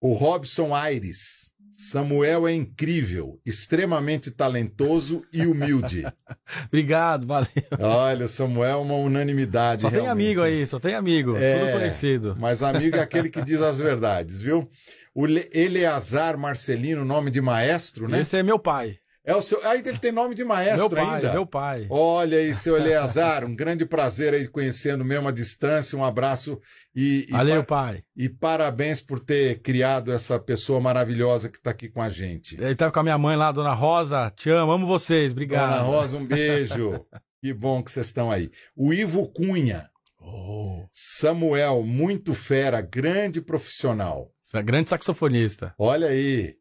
O 0.00 0.12
Robson 0.12 0.74
Aires. 0.74 1.44
Samuel 1.76 2.46
é 2.46 2.52
incrível, 2.52 3.40
extremamente 3.44 4.30
talentoso 4.30 5.24
e 5.32 5.44
humilde. 5.44 6.04
Obrigado, 6.68 7.26
valeu. 7.26 7.48
Olha, 7.80 8.26
o 8.26 8.28
Samuel 8.28 8.70
é 8.70 8.76
uma 8.76 8.94
unanimidade. 8.94 9.82
Só 9.82 9.90
tem 9.90 10.02
realmente. 10.02 10.26
amigo 10.26 10.42
aí, 10.42 10.66
só 10.68 10.78
tem 10.78 10.94
amigo. 10.94 11.36
É. 11.36 11.58
Tudo 11.58 11.72
conhecido. 11.72 12.36
Mas 12.38 12.62
amigo 12.62 12.96
é 12.96 13.00
aquele 13.00 13.28
que 13.28 13.42
diz 13.42 13.60
as 13.60 13.80
verdades, 13.80 14.40
viu? 14.40 14.70
O 15.12 15.26
Le- 15.26 15.50
Eleazar 15.52 16.38
Marcelino, 16.38 17.04
nome 17.04 17.28
de 17.30 17.40
maestro, 17.40 18.06
né? 18.08 18.20
Esse 18.20 18.36
é 18.36 18.42
meu 18.44 18.58
pai. 18.58 18.96
É 19.26 19.34
o 19.34 19.40
seu. 19.40 19.58
Ah, 19.66 19.74
ele 19.74 19.96
tem 19.98 20.12
nome 20.12 20.34
de 20.34 20.44
maestro 20.44 20.80
meu 20.80 20.90
pai, 20.90 21.16
ainda. 21.16 21.32
meu 21.32 21.46
pai. 21.46 21.86
Olha 21.88 22.36
aí, 22.38 22.54
seu 22.54 22.76
Eleazar, 22.76 23.42
um 23.44 23.56
grande 23.56 23.86
prazer 23.86 24.34
aí 24.34 24.46
conhecendo 24.46 25.02
mesmo 25.02 25.26
à 25.28 25.30
distância. 25.32 25.96
Um 25.98 26.04
abraço 26.04 26.60
e, 26.94 27.24
e, 27.28 27.32
Valeu, 27.32 27.64
pa- 27.64 27.76
pai. 27.86 28.02
e 28.14 28.28
parabéns 28.28 29.00
por 29.00 29.18
ter 29.18 29.60
criado 29.62 30.12
essa 30.12 30.38
pessoa 30.38 30.78
maravilhosa 30.78 31.48
que 31.48 31.56
está 31.56 31.70
aqui 31.70 31.88
com 31.88 32.02
a 32.02 32.10
gente. 32.10 32.62
Ele 32.62 32.74
tava 32.74 32.92
com 32.92 33.00
a 33.00 33.02
minha 33.02 33.16
mãe 33.16 33.34
lá, 33.34 33.50
Dona 33.50 33.72
Rosa. 33.72 34.30
Te 34.36 34.50
amo, 34.50 34.72
amo 34.72 34.86
vocês. 34.86 35.32
Obrigado. 35.32 35.70
Dona 35.70 35.82
Rosa, 35.82 36.16
um 36.18 36.24
beijo. 36.26 37.04
que 37.42 37.52
bom 37.54 37.82
que 37.82 37.90
vocês 37.90 38.06
estão 38.06 38.30
aí. 38.30 38.50
O 38.76 38.92
Ivo 38.92 39.26
Cunha, 39.32 39.88
Oh, 40.26 40.86
Samuel, 40.92 41.82
muito 41.82 42.32
fera, 42.34 42.80
grande 42.80 43.40
profissional. 43.42 44.30
você 44.42 44.58
é 44.58 44.62
grande 44.62 44.88
saxofonista. 44.88 45.74
Olha 45.78 46.08
aí. 46.08 46.54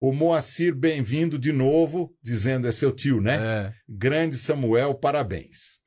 O 0.00 0.12
Moacir, 0.12 0.76
bem-vindo 0.76 1.36
de 1.36 1.50
novo, 1.50 2.16
dizendo 2.22 2.68
é 2.68 2.72
seu 2.72 2.92
tio, 2.92 3.20
né? 3.20 3.36
É. 3.36 3.74
Grande 3.88 4.38
Samuel, 4.38 4.94
parabéns. 4.94 5.80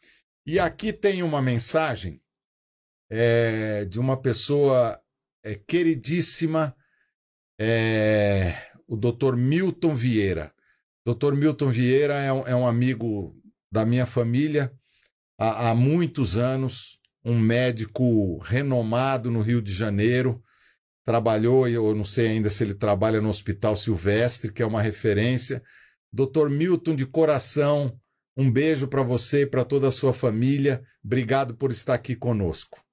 E 0.45 0.59
aqui 0.59 0.91
tem 0.91 1.23
uma 1.23 1.41
mensagem 1.41 2.21
é, 3.09 3.85
de 3.85 4.01
uma 4.01 4.21
pessoa 4.21 4.99
é, 5.41 5.55
queridíssima, 5.55 6.75
é, 7.57 8.53
o 8.85 8.97
Dr. 8.97 9.37
Milton 9.37 9.95
Vieira. 9.95 10.53
Dr. 11.05 11.33
Milton 11.33 11.69
Vieira 11.69 12.15
é 12.15 12.33
um, 12.33 12.47
é 12.47 12.55
um 12.55 12.67
amigo 12.67 13.33
da 13.71 13.85
minha 13.85 14.05
família 14.05 14.73
há, 15.39 15.69
há 15.69 15.75
muitos 15.75 16.37
anos, 16.37 16.99
um 17.23 17.39
médico 17.39 18.39
renomado 18.39 19.31
no 19.31 19.41
Rio 19.41 19.61
de 19.61 19.73
Janeiro. 19.73 20.43
Trabalhou, 21.03 21.67
eu 21.67 21.95
não 21.95 22.03
sei 22.03 22.27
ainda 22.27 22.49
se 22.49 22.63
ele 22.63 22.75
trabalha 22.75 23.19
no 23.19 23.29
Hospital 23.29 23.75
Silvestre, 23.75 24.51
que 24.53 24.61
é 24.61 24.65
uma 24.65 24.81
referência. 24.81 25.63
Dr. 26.13 26.49
Milton, 26.49 26.95
de 26.95 27.05
coração, 27.05 27.97
um 28.35 28.51
beijo 28.51 28.87
para 28.87 29.01
você 29.01 29.41
e 29.41 29.47
para 29.47 29.65
toda 29.65 29.87
a 29.87 29.91
sua 29.91 30.13
família. 30.13 30.83
Obrigado 31.03 31.55
por 31.55 31.71
estar 31.71 31.93
aqui 31.93 32.15
conosco. 32.15 32.83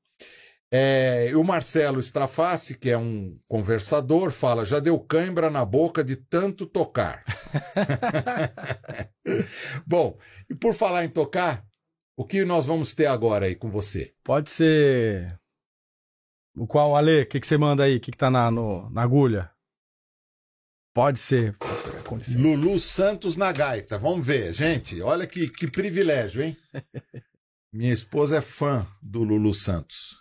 É, 0.71 1.33
o 1.35 1.43
Marcelo 1.43 1.99
Straface, 1.99 2.79
que 2.79 2.91
é 2.91 2.99
um 2.99 3.39
conversador, 3.49 4.31
fala: 4.31 4.67
já 4.67 4.79
deu 4.79 5.01
cãibra 5.01 5.49
na 5.49 5.65
boca 5.65 6.05
de 6.05 6.17
tanto 6.17 6.67
tocar. 6.67 7.25
Bom, 9.87 10.19
e 10.49 10.55
por 10.55 10.75
falar 10.75 11.05
em 11.05 11.09
tocar, 11.09 11.65
o 12.17 12.25
que 12.25 12.45
nós 12.45 12.67
vamos 12.67 12.95
ter 12.95 13.07
agora 13.07 13.47
aí 13.47 13.55
com 13.55 13.71
você? 13.71 14.13
Pode 14.23 14.51
ser. 14.51 15.39
O 16.59 16.67
qual, 16.67 16.97
Ale? 16.97 17.23
O 17.23 17.27
que, 17.27 17.41
que 17.41 17.47
você 17.47 17.57
manda 17.57 17.85
aí? 17.85 17.97
O 17.97 18.01
que, 18.01 18.11
que 18.11 18.19
tá 18.19 18.31
na, 18.31 18.51
no, 18.51 18.91
na 18.91 19.03
agulha? 19.03 19.51
Pode 20.95 21.21
ser. 21.21 21.57
Lulu 22.37 22.79
Santos 22.79 23.37
na 23.37 23.53
gaita. 23.53 23.99
Vamos 23.99 24.27
ver, 24.27 24.53
gente. 24.53 25.01
Olha 25.01 25.27
que, 25.27 25.49
que 25.49 25.71
privilégio, 25.71 26.43
hein? 26.43 26.57
Minha 27.73 27.93
esposa 27.93 28.39
é 28.39 28.41
fã 28.41 28.87
do 29.01 29.23
Lulu 29.23 29.55
Santos. 29.55 30.18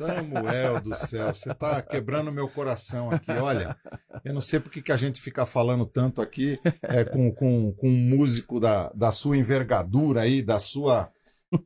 Samuel 0.00 0.80
do 0.80 0.94
céu, 0.94 1.34
você 1.34 1.52
está 1.52 1.82
quebrando 1.82 2.32
meu 2.32 2.48
coração 2.48 3.10
aqui. 3.10 3.30
Olha, 3.32 3.76
eu 4.24 4.32
não 4.32 4.40
sei 4.40 4.60
porque 4.60 4.80
que 4.80 4.92
a 4.92 4.96
gente 4.96 5.20
fica 5.20 5.44
falando 5.44 5.84
tanto 5.84 6.22
aqui 6.22 6.58
é, 6.82 7.04
com, 7.04 7.32
com, 7.32 7.72
com 7.72 7.88
um 7.88 8.08
músico 8.16 8.58
da, 8.58 8.90
da 8.94 9.12
sua 9.12 9.36
envergadura 9.36 10.22
aí, 10.22 10.42
da 10.42 10.58
sua, 10.58 11.10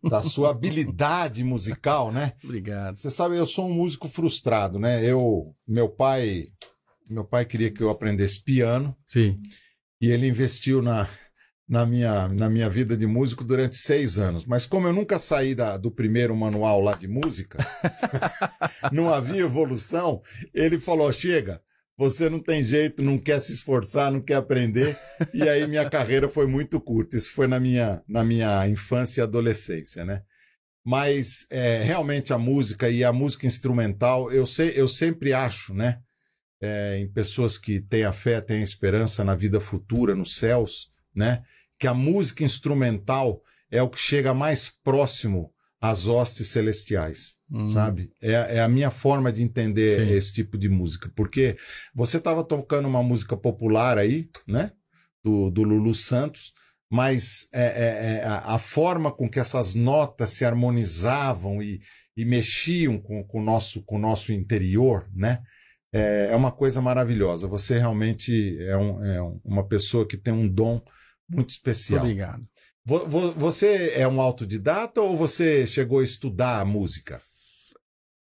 da 0.08 0.22
sua 0.22 0.50
habilidade 0.50 1.44
musical, 1.44 2.10
né? 2.10 2.32
Obrigado. 2.42 2.96
Você 2.96 3.10
sabe, 3.10 3.36
eu 3.36 3.46
sou 3.46 3.68
um 3.68 3.74
músico 3.74 4.08
frustrado, 4.08 4.78
né? 4.78 5.04
Eu, 5.04 5.54
meu 5.66 5.88
pai, 5.88 6.48
meu 7.08 7.24
pai 7.24 7.44
queria 7.44 7.70
que 7.70 7.82
eu 7.82 7.90
aprendesse 7.90 8.42
piano. 8.42 8.96
Sim. 9.06 9.40
E 10.00 10.10
ele 10.10 10.28
investiu 10.28 10.82
na, 10.82 11.08
na 11.68 11.86
minha, 11.86 12.28
na 12.28 12.48
minha 12.50 12.68
vida 12.68 12.96
de 12.96 13.06
músico 13.06 13.42
durante 13.42 13.76
seis 13.76 14.18
anos. 14.18 14.44
Mas 14.44 14.66
como 14.66 14.86
eu 14.86 14.92
nunca 14.92 15.18
saí 15.18 15.54
da, 15.54 15.76
do 15.76 15.90
primeiro 15.90 16.36
manual 16.36 16.80
lá 16.80 16.94
de 16.94 17.08
música, 17.08 17.58
não 18.92 19.12
havia 19.12 19.42
evolução, 19.42 20.22
ele 20.52 20.78
falou: 20.78 21.10
chega, 21.12 21.60
você 21.96 22.28
não 22.28 22.40
tem 22.40 22.62
jeito, 22.62 23.02
não 23.02 23.18
quer 23.18 23.40
se 23.40 23.52
esforçar, 23.52 24.10
não 24.10 24.20
quer 24.20 24.34
aprender. 24.34 24.98
E 25.32 25.48
aí 25.48 25.66
minha 25.66 25.88
carreira 25.88 26.28
foi 26.28 26.46
muito 26.46 26.80
curta. 26.80 27.16
Isso 27.16 27.32
foi 27.32 27.46
na 27.46 27.60
minha, 27.60 28.02
na 28.06 28.24
minha 28.24 28.66
infância 28.68 29.20
e 29.20 29.22
adolescência, 29.22 30.04
né? 30.04 30.22
Mas 30.84 31.46
é, 31.50 31.82
realmente 31.82 32.32
a 32.32 32.38
música 32.38 32.90
e 32.90 33.02
a 33.02 33.12
música 33.12 33.46
instrumental, 33.46 34.30
eu, 34.30 34.44
sei, 34.44 34.72
eu 34.76 34.86
sempre 34.86 35.32
acho, 35.32 35.72
né? 35.72 36.00
É, 36.60 36.98
em 36.98 37.08
pessoas 37.08 37.56
que 37.56 37.80
têm 37.80 38.04
a 38.04 38.12
fé, 38.12 38.40
têm 38.40 38.60
a 38.60 38.64
esperança 38.64 39.24
na 39.24 39.34
vida 39.34 39.60
futura, 39.60 40.14
nos 40.14 40.36
céus, 40.36 40.90
né? 41.14 41.42
Que 41.78 41.86
a 41.86 41.94
música 41.94 42.44
instrumental 42.44 43.42
é 43.70 43.82
o 43.82 43.88
que 43.88 43.98
chega 43.98 44.32
mais 44.32 44.68
próximo 44.68 45.52
às 45.80 46.06
hostes 46.06 46.48
celestiais, 46.48 47.36
hum. 47.50 47.68
sabe? 47.68 48.10
É, 48.22 48.56
é, 48.56 48.60
a 48.60 48.68
minha 48.68 48.90
forma 48.90 49.30
de 49.30 49.42
entender 49.42 50.06
Sim. 50.06 50.12
esse 50.12 50.32
tipo 50.32 50.56
de 50.56 50.68
música, 50.68 51.12
porque 51.14 51.56
você 51.94 52.16
estava 52.16 52.42
tocando 52.42 52.88
uma 52.88 53.02
música 53.02 53.36
popular 53.36 53.98
aí, 53.98 54.30
né? 54.46 54.72
Do, 55.22 55.50
do 55.50 55.62
Lulu 55.62 55.94
Santos, 55.94 56.52
mas 56.90 57.48
é, 57.52 57.64
é, 57.64 58.16
é 58.18 58.24
a, 58.24 58.54
a, 58.54 58.58
forma 58.58 59.10
com 59.10 59.28
que 59.28 59.40
essas 59.40 59.74
notas 59.74 60.30
se 60.30 60.44
harmonizavam 60.44 61.62
e, 61.62 61.80
e 62.16 62.24
mexiam 62.24 62.98
com, 62.98 63.24
com, 63.24 63.40
o 63.40 63.44
nosso, 63.44 63.82
com 63.84 63.96
o 63.96 64.00
nosso 64.00 64.32
interior, 64.32 65.08
né? 65.14 65.42
É, 65.92 66.28
é 66.30 66.36
uma 66.36 66.52
coisa 66.52 66.80
maravilhosa. 66.80 67.46
Você 67.48 67.78
realmente 67.78 68.56
é, 68.60 68.76
um, 68.76 69.04
é 69.04 69.20
uma 69.44 69.66
pessoa 69.66 70.06
que 70.06 70.16
tem 70.16 70.32
um 70.32 70.48
dom 70.48 70.80
muito 71.28 71.50
especial. 71.50 72.00
Obrigado. 72.02 72.46
Você 72.84 73.92
é 73.94 74.06
um 74.06 74.20
autodidata 74.20 75.00
ou 75.00 75.16
você 75.16 75.66
chegou 75.66 76.00
a 76.00 76.04
estudar 76.04 76.60
a 76.60 76.64
música? 76.64 77.20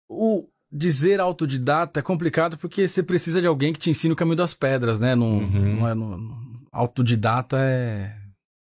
O 0.09 0.48
dizer 0.70 1.20
autodidata 1.20 1.98
é 2.00 2.03
complicado 2.03 2.57
porque 2.57 2.86
você 2.86 3.03
precisa 3.03 3.40
de 3.40 3.46
alguém 3.46 3.72
que 3.72 3.80
te 3.80 3.90
ensine 3.90 4.12
o 4.12 4.16
caminho 4.16 4.36
das 4.36 4.55
pedras, 4.55 5.00
né? 5.00 5.16
Não, 5.16 5.38
uhum. 5.38 5.76
não 5.76 5.88
é, 5.88 5.94
não, 5.94 6.62
autodidata 6.70 7.59
é. 7.61 8.16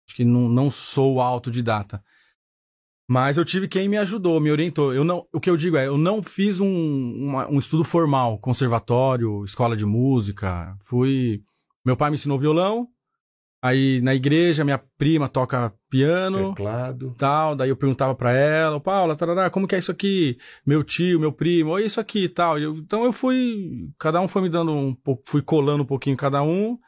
Acho 0.06 0.16
que 0.16 0.24
não, 0.24 0.48
não 0.48 0.70
sou 0.70 1.20
autodidata. 1.20 2.02
Mas 3.10 3.38
eu 3.38 3.44
tive 3.44 3.66
quem 3.66 3.88
me 3.88 3.96
ajudou, 3.96 4.40
me 4.40 4.50
orientou. 4.50 4.92
Eu 4.92 5.02
não, 5.02 5.26
o 5.32 5.40
que 5.40 5.50
eu 5.50 5.56
digo 5.56 5.76
é, 5.76 5.86
eu 5.86 5.98
não 5.98 6.22
fiz 6.22 6.60
um, 6.60 6.68
uma, 6.68 7.48
um 7.48 7.58
estudo 7.58 7.82
formal, 7.82 8.38
conservatório, 8.38 9.44
escola 9.44 9.76
de 9.76 9.84
música. 9.84 10.76
Fui. 10.84 11.42
Meu 11.84 11.96
pai 11.96 12.10
me 12.10 12.16
ensinou 12.16 12.38
violão, 12.38 12.88
Aí 13.60 14.00
na 14.02 14.14
igreja, 14.14 14.64
minha 14.64 14.78
prima 14.78 15.28
toca 15.28 15.74
piano. 15.90 16.50
Teclado. 16.50 17.14
Tal. 17.18 17.56
Daí 17.56 17.68
eu 17.68 17.76
perguntava 17.76 18.14
pra 18.14 18.32
ela, 18.32 18.80
Paula, 18.80 19.16
tarará, 19.16 19.50
como 19.50 19.66
que 19.66 19.74
é 19.74 19.78
isso 19.78 19.90
aqui? 19.90 20.38
Meu 20.64 20.84
tio, 20.84 21.18
meu 21.18 21.32
primo, 21.32 21.70
olha 21.70 21.84
isso 21.84 21.98
aqui 21.98 22.24
e 22.24 22.28
tal. 22.28 22.58
Então 22.58 23.04
eu 23.04 23.12
fui. 23.12 23.90
Cada 23.98 24.20
um 24.20 24.28
foi 24.28 24.42
me 24.42 24.48
dando 24.48 24.72
um 24.72 24.94
pouco, 24.94 25.22
fui 25.26 25.42
colando 25.42 25.82
um 25.82 25.86
pouquinho 25.86 26.16
cada 26.16 26.42
um. 26.42 26.78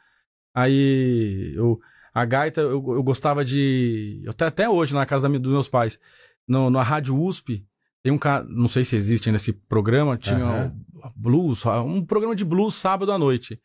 Aí 0.55 1.53
eu. 1.55 1.79
A 2.13 2.25
gaita, 2.25 2.59
eu, 2.59 2.71
eu 2.71 3.03
gostava 3.03 3.43
de. 3.43 4.23
Até, 4.27 4.45
até 4.45 4.69
hoje, 4.69 4.93
na 4.93 5.05
casa 5.05 5.29
da, 5.29 5.37
dos 5.37 5.51
meus 5.51 5.67
pais, 5.67 5.99
no, 6.47 6.69
na 6.69 6.83
Rádio 6.83 7.17
USP, 7.21 7.65
tem 8.03 8.11
um 8.13 8.17
cara. 8.17 8.45
Não 8.49 8.69
sei 8.69 8.83
se 8.83 8.95
existe 8.95 9.31
nesse 9.31 9.53
programa, 9.53 10.17
tinha 10.17 10.73
uhum. 10.95 11.11
blues, 11.15 11.65
um 11.65 12.03
programa 12.05 12.35
de 12.35 12.45
blues 12.45 12.75
sábado 12.75 13.11
à 13.11 13.17
noite. 13.17 13.61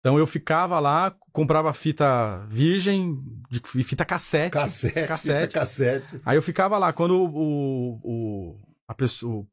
Então 0.00 0.18
eu 0.18 0.26
ficava 0.26 0.78
lá, 0.78 1.14
comprava 1.32 1.72
fita 1.72 2.46
virgem, 2.48 3.18
de 3.50 3.60
fita 3.82 4.04
cassete. 4.04 4.52
Cassete, 4.52 5.08
cassete. 5.08 5.54
cassete. 5.54 6.20
Aí 6.24 6.36
eu 6.36 6.42
ficava 6.42 6.78
lá, 6.78 6.92
quando 6.92 7.16
o, 7.20 7.98
o, 8.02 8.56
a 8.86 8.94
pessoa, 8.94 9.44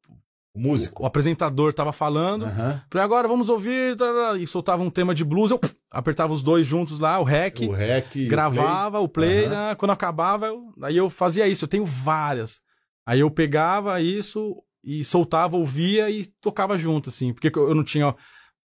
O 0.53 0.59
músico. 0.59 1.03
O 1.03 1.05
apresentador 1.05 1.73
tava 1.73 1.91
falando. 1.91 2.45
Aham. 2.45 2.81
Falei, 2.91 3.03
agora 3.03 3.27
vamos 3.27 3.49
ouvir. 3.49 3.97
E 4.39 4.45
soltava 4.45 4.83
um 4.83 4.89
tema 4.89 5.15
de 5.15 5.25
blues, 5.25 5.49
eu 5.51 5.59
apertava 5.91 6.31
os 6.31 6.43
dois 6.43 6.65
juntos 6.65 6.99
lá, 6.99 7.19
o 7.19 7.23
rec, 7.23 7.61
O 7.61 7.71
rec. 7.71 8.15
e 8.15 8.25
o 8.27 8.29
gravava 8.29 8.99
o 8.99 9.09
play, 9.09 9.45
Aham. 9.45 9.69
né? 9.69 9.75
quando 9.75 9.91
acabava, 9.91 10.45
eu, 10.45 10.73
aí 10.83 10.95
eu 10.95 11.09
fazia 11.09 11.47
isso, 11.47 11.65
eu 11.65 11.69
tenho 11.69 11.85
várias. 11.85 12.61
Aí 13.07 13.19
eu 13.19 13.31
pegava 13.31 13.99
isso 13.99 14.55
e 14.83 15.03
soltava, 15.03 15.57
ouvia 15.57 16.09
e 16.11 16.25
tocava 16.39 16.77
junto, 16.77 17.09
assim, 17.09 17.33
porque 17.33 17.51
eu 17.57 17.73
não 17.73 17.83
tinha 17.83 18.15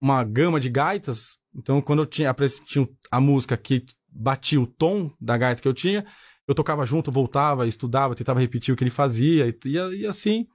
uma 0.00 0.22
gama 0.24 0.58
de 0.60 0.68
gaitas, 0.68 1.38
então 1.56 1.80
quando 1.80 2.00
eu 2.00 2.06
tinha, 2.06 2.34
tinha 2.66 2.88
a 3.10 3.20
música 3.20 3.56
que 3.56 3.84
batia 4.08 4.60
o 4.60 4.66
tom 4.66 5.10
da 5.20 5.36
gaita 5.36 5.60
que 5.60 5.68
eu 5.68 5.74
tinha, 5.74 6.04
eu 6.46 6.54
tocava 6.54 6.86
junto, 6.86 7.10
voltava, 7.10 7.66
estudava, 7.66 8.14
tentava 8.14 8.40
repetir 8.40 8.72
o 8.72 8.76
que 8.76 8.84
ele 8.84 8.90
fazia, 8.90 9.48
e, 9.48 9.58
e, 9.64 10.00
e 10.00 10.06
assim, 10.06 10.46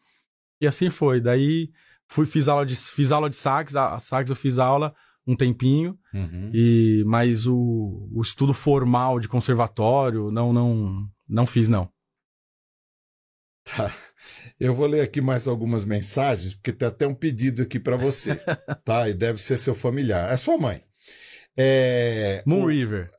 e 0.59 0.67
assim 0.67 0.89
foi. 0.89 1.19
Daí 1.19 1.69
fui, 2.07 2.25
fiz 2.25 2.47
aula 2.47 2.65
de, 2.65 2.75
fiz 2.75 3.11
aula 3.11 3.29
de 3.29 3.35
sax, 3.35 3.75
a, 3.75 3.95
a 3.95 3.99
sax 3.99 4.29
eu 4.29 4.35
fiz 4.35 4.57
aula 4.57 4.93
um 5.25 5.35
tempinho. 5.35 5.97
Uhum. 6.13 6.51
e 6.53 7.03
mas 7.05 7.47
o, 7.47 8.09
o 8.13 8.21
estudo 8.21 8.53
formal 8.53 9.19
de 9.19 9.27
conservatório 9.27 10.31
não 10.31 10.51
não 10.51 11.07
não 11.27 11.45
fiz 11.45 11.69
não. 11.69 11.89
Tá. 13.63 13.93
Eu 14.59 14.73
vou 14.73 14.87
ler 14.87 15.01
aqui 15.01 15.21
mais 15.21 15.47
algumas 15.47 15.85
mensagens, 15.85 16.53
porque 16.55 16.73
tem 16.73 16.87
até 16.87 17.07
um 17.07 17.15
pedido 17.15 17.61
aqui 17.61 17.79
para 17.79 17.95
você, 17.95 18.35
tá? 18.83 19.07
E 19.09 19.13
deve 19.13 19.41
ser 19.41 19.57
seu 19.57 19.75
familiar. 19.75 20.31
É 20.31 20.37
sua 20.37 20.57
mãe. 20.57 20.83
É... 21.57 22.41
Moon 22.45 22.63
o- 22.63 22.67
River. 22.67 23.09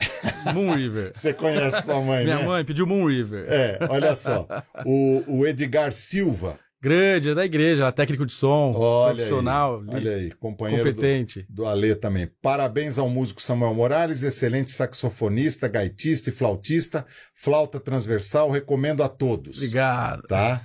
Moon 0.54 0.72
River. 0.74 1.12
Você 1.14 1.32
conhece 1.32 1.82
sua 1.82 2.00
mãe, 2.02 2.24
Minha 2.24 2.38
né? 2.38 2.44
mãe 2.44 2.64
pediu 2.64 2.86
Moon 2.86 3.06
River. 3.06 3.46
É, 3.48 3.78
olha 3.88 4.14
só. 4.14 4.46
O, 4.84 5.38
o 5.38 5.46
Edgar 5.46 5.92
Silva, 5.92 6.58
Grande, 6.80 7.30
é 7.30 7.34
da 7.34 7.44
igreja, 7.44 7.90
técnico 7.90 8.26
de 8.26 8.32
som, 8.32 8.72
olha 8.76 9.14
profissional, 9.14 9.80
aí, 9.88 9.94
olha 9.94 10.14
aí, 10.16 10.30
companheiro 10.32 10.84
do, 10.84 10.94
competente. 10.94 11.46
do 11.48 11.64
Alê 11.64 11.94
também. 11.94 12.30
Parabéns 12.42 12.98
ao 12.98 13.08
músico 13.08 13.40
Samuel 13.40 13.74
Morales, 13.74 14.22
excelente 14.22 14.70
saxofonista, 14.70 15.68
gaitista 15.68 16.28
e 16.28 16.32
flautista, 16.32 17.06
flauta 17.34 17.80
transversal, 17.80 18.50
recomendo 18.50 19.02
a 19.02 19.08
todos. 19.08 19.56
Obrigado. 19.56 20.22
Tá? 20.28 20.60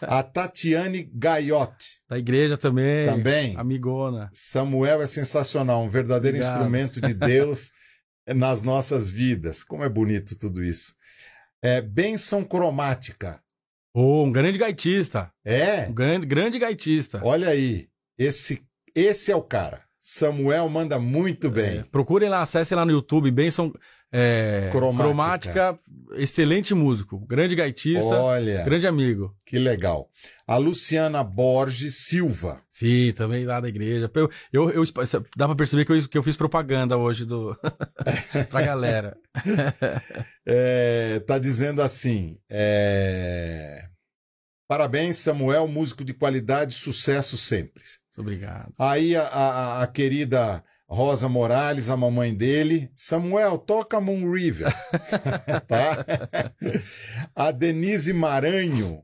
A 0.00 0.22
Tatiane 0.22 1.08
Gaiotti, 1.14 2.02
Da 2.08 2.18
igreja 2.18 2.56
também. 2.56 3.06
também. 3.06 3.56
Amigona. 3.56 4.30
Samuel 4.32 5.00
é 5.00 5.06
sensacional, 5.06 5.82
um 5.82 5.88
verdadeiro 5.88 6.36
Obrigado. 6.36 6.56
instrumento 6.56 7.00
de 7.00 7.14
Deus 7.14 7.70
nas 8.26 8.62
nossas 8.62 9.08
vidas. 9.10 9.62
Como 9.62 9.84
é 9.84 9.88
bonito 9.88 10.36
tudo 10.36 10.62
isso. 10.62 10.94
É, 11.62 11.80
benção 11.80 12.42
cromática. 12.42 13.40
Oh, 13.94 14.24
um 14.24 14.32
grande 14.32 14.58
gaitista. 14.58 15.30
É, 15.44 15.86
Um 15.88 15.92
grande, 15.92 16.26
grande 16.26 16.58
gaitista. 16.58 17.20
olha 17.24 17.48
aí. 17.48 17.88
Esse, 18.18 18.62
esse 18.94 19.30
é 19.30 19.36
o 19.36 19.42
cara. 19.42 19.82
Samuel 20.00 20.68
manda 20.68 20.98
muito 20.98 21.50
bem. 21.50 21.78
É, 21.78 21.84
procurem 21.84 22.28
lá, 22.28 22.42
acessem 22.42 22.76
lá 22.76 22.84
no 22.84 22.90
YouTube, 22.92 23.30
Benção 23.30 23.72
é, 24.12 24.68
Cromática. 24.70 25.02
cromática. 25.52 25.78
excelente 26.16 26.74
músico, 26.74 27.18
grande 27.26 27.54
gaitista, 27.56 28.06
Olha, 28.08 28.62
grande 28.62 28.86
amigo. 28.86 29.34
que 29.46 29.58
legal. 29.58 30.10
A 30.46 30.58
Luciana 30.58 31.24
Borges 31.24 32.06
Silva. 32.06 32.60
Sim, 32.68 33.12
também 33.16 33.46
lá 33.46 33.58
da 33.60 33.68
igreja. 33.68 34.10
Eu, 34.14 34.30
eu, 34.70 34.70
eu- 34.84 34.84
dá 35.36 35.46
pra 35.46 35.56
perceber 35.56 35.86
que 35.86 35.92
eu, 35.92 36.08
que 36.08 36.18
eu 36.18 36.22
fiz 36.22 36.36
propaganda 36.36 36.96
hoje 36.98 37.24
do 37.24 37.56
pra 38.50 38.62
galera. 38.62 39.16
É, 40.44 41.20
tá 41.20 41.38
dizendo 41.38 41.80
assim: 41.80 42.36
é, 42.50 43.84
parabéns, 44.68 45.16
Samuel, 45.18 45.68
músico 45.68 46.04
de 46.04 46.12
qualidade, 46.12 46.74
sucesso 46.74 47.36
sempre. 47.38 47.82
Obrigado. 48.18 48.72
Aí 48.78 49.14
a, 49.16 49.22
a- 49.22 49.82
a 49.82 49.86
querida 49.86 50.62
Rosa 50.92 51.26
Morales, 51.26 51.88
a 51.88 51.96
mamãe 51.96 52.34
dele, 52.34 52.92
Samuel, 52.94 53.56
toca 53.56 53.98
Moon 53.98 54.30
River. 54.30 54.70
tá? 55.66 56.04
A 57.34 57.50
Denise 57.50 58.12
Maranho 58.12 59.02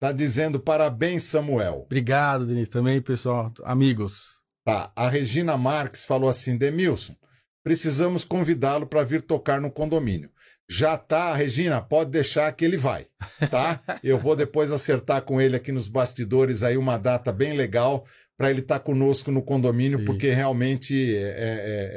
tá 0.00 0.10
dizendo 0.10 0.58
parabéns, 0.58 1.24
Samuel. 1.24 1.82
Obrigado, 1.84 2.46
Denise, 2.46 2.70
também, 2.70 3.02
pessoal, 3.02 3.52
amigos. 3.62 4.40
Tá. 4.64 4.90
A 4.96 5.10
Regina 5.10 5.58
Marques 5.58 6.02
falou 6.02 6.30
assim: 6.30 6.56
Demilson, 6.56 7.14
precisamos 7.62 8.24
convidá-lo 8.24 8.86
para 8.86 9.04
vir 9.04 9.20
tocar 9.20 9.60
no 9.60 9.70
condomínio. 9.70 10.30
Já 10.70 10.96
tá, 10.96 11.34
Regina, 11.34 11.80
pode 11.82 12.10
deixar 12.10 12.50
que 12.52 12.64
ele 12.64 12.78
vai, 12.78 13.06
tá? 13.50 13.82
Eu 14.02 14.18
vou 14.18 14.34
depois 14.34 14.70
acertar 14.70 15.22
com 15.22 15.38
ele 15.38 15.56
aqui 15.56 15.72
nos 15.72 15.88
bastidores 15.88 16.62
aí 16.62 16.78
uma 16.78 16.96
data 16.96 17.32
bem 17.32 17.54
legal 17.54 18.06
para 18.38 18.50
ele 18.50 18.60
estar 18.60 18.78
conosco 18.78 19.30
no 19.32 19.42
condomínio, 19.42 19.98
Sim. 19.98 20.04
porque 20.06 20.30
realmente 20.30 20.94
é, 21.16 21.20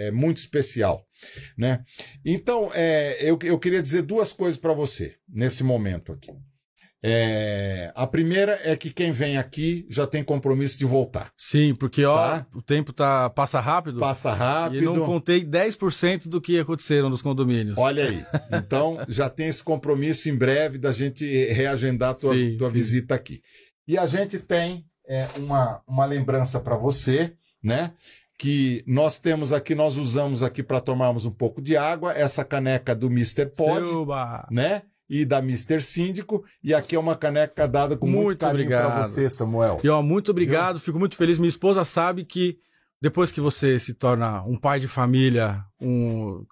é- 0.03 0.07
é 0.07 0.11
muito 0.11 0.37
especial, 0.37 1.05
né? 1.57 1.83
Então, 2.25 2.69
é, 2.73 3.17
eu, 3.21 3.37
eu 3.43 3.57
queria 3.59 3.81
dizer 3.81 4.01
duas 4.01 4.33
coisas 4.33 4.59
para 4.59 4.73
você 4.73 5.15
nesse 5.29 5.63
momento 5.63 6.11
aqui. 6.11 6.31
É, 7.03 7.91
a 7.95 8.05
primeira 8.05 8.59
é 8.63 8.75
que 8.75 8.91
quem 8.91 9.11
vem 9.11 9.35
aqui 9.37 9.87
já 9.89 10.05
tem 10.05 10.23
compromisso 10.23 10.77
de 10.77 10.85
voltar. 10.85 11.31
Sim, 11.35 11.73
porque 11.79 12.05
ó, 12.05 12.15
Tá. 12.15 12.47
o 12.53 12.61
tempo 12.61 12.93
tá 12.93 13.27
passa 13.31 13.59
rápido. 13.59 13.99
Passa 13.99 14.29
E 14.29 14.35
rápido. 14.35 14.83
não 14.93 15.05
contei 15.05 15.43
10% 15.43 16.27
do 16.29 16.39
que 16.39 16.59
aconteceram 16.59 17.09
nos 17.09 17.21
condomínios. 17.23 17.75
Olha 17.77 18.05
aí. 18.07 18.23
Então, 18.53 19.03
já 19.07 19.29
tem 19.31 19.47
esse 19.47 19.63
compromisso 19.63 20.29
em 20.29 20.35
breve 20.35 20.77
da 20.77 20.91
gente 20.91 21.25
reagendar 21.51 22.11
a 22.11 22.13
tua, 22.13 22.33
Sim, 22.35 22.55
tua 22.57 22.67
sim. 22.69 22.73
visita 22.75 23.15
aqui. 23.15 23.41
E 23.87 23.97
a 23.97 24.05
gente 24.05 24.37
tem 24.37 24.85
é, 25.12 25.28
uma, 25.38 25.82
uma 25.86 26.05
lembrança 26.05 26.62
para 26.62 26.78
você, 26.78 27.34
né? 27.62 27.91
Que 28.38 28.82
nós 28.88 29.20
temos 29.20 29.51
aqui, 29.51 29.76
nós 29.76 29.97
usamos 29.97 30.41
aqui 30.41 30.64
para 30.64 30.80
tomarmos 30.80 31.26
um 31.26 31.32
pouco 31.32 31.62
de 31.62 31.76
água, 31.76 32.14
essa 32.14 32.45
caneca 32.45 32.95
do 32.95 33.07
Mr. 33.07 33.47
Pod, 33.47 33.89
Silva. 33.89 34.47
né? 34.49 34.84
E 35.09 35.26
da 35.26 35.39
Mr. 35.39 35.82
Síndico. 35.82 36.45
E 36.64 36.74
aqui 36.74 36.95
é 36.95 36.99
uma 36.99 37.18
caneca 37.18 37.68
dada 37.68 37.97
com 37.97 38.07
muito, 38.07 38.24
Muito 38.24 38.39
carinho 38.39 38.70
para 38.70 39.03
você, 39.03 39.30
Samuel. 39.30 39.82
E 39.84 39.89
ó, 39.89 40.01
muito 40.01 40.32
obrigado, 40.32 40.80
fico 40.80 40.97
muito 40.97 41.18
feliz. 41.18 41.38
Minha 41.38 41.49
esposa 41.49 41.84
sabe 41.84 42.24
que 42.24 42.57
depois 43.01 43.34
que 43.34 43.41
você 43.41 43.78
se 43.78 43.93
torna 43.93 44.41
um 44.43 44.57
pai 44.57 44.80
de 44.80 44.88
família, 44.88 45.66
um, 45.82 46.45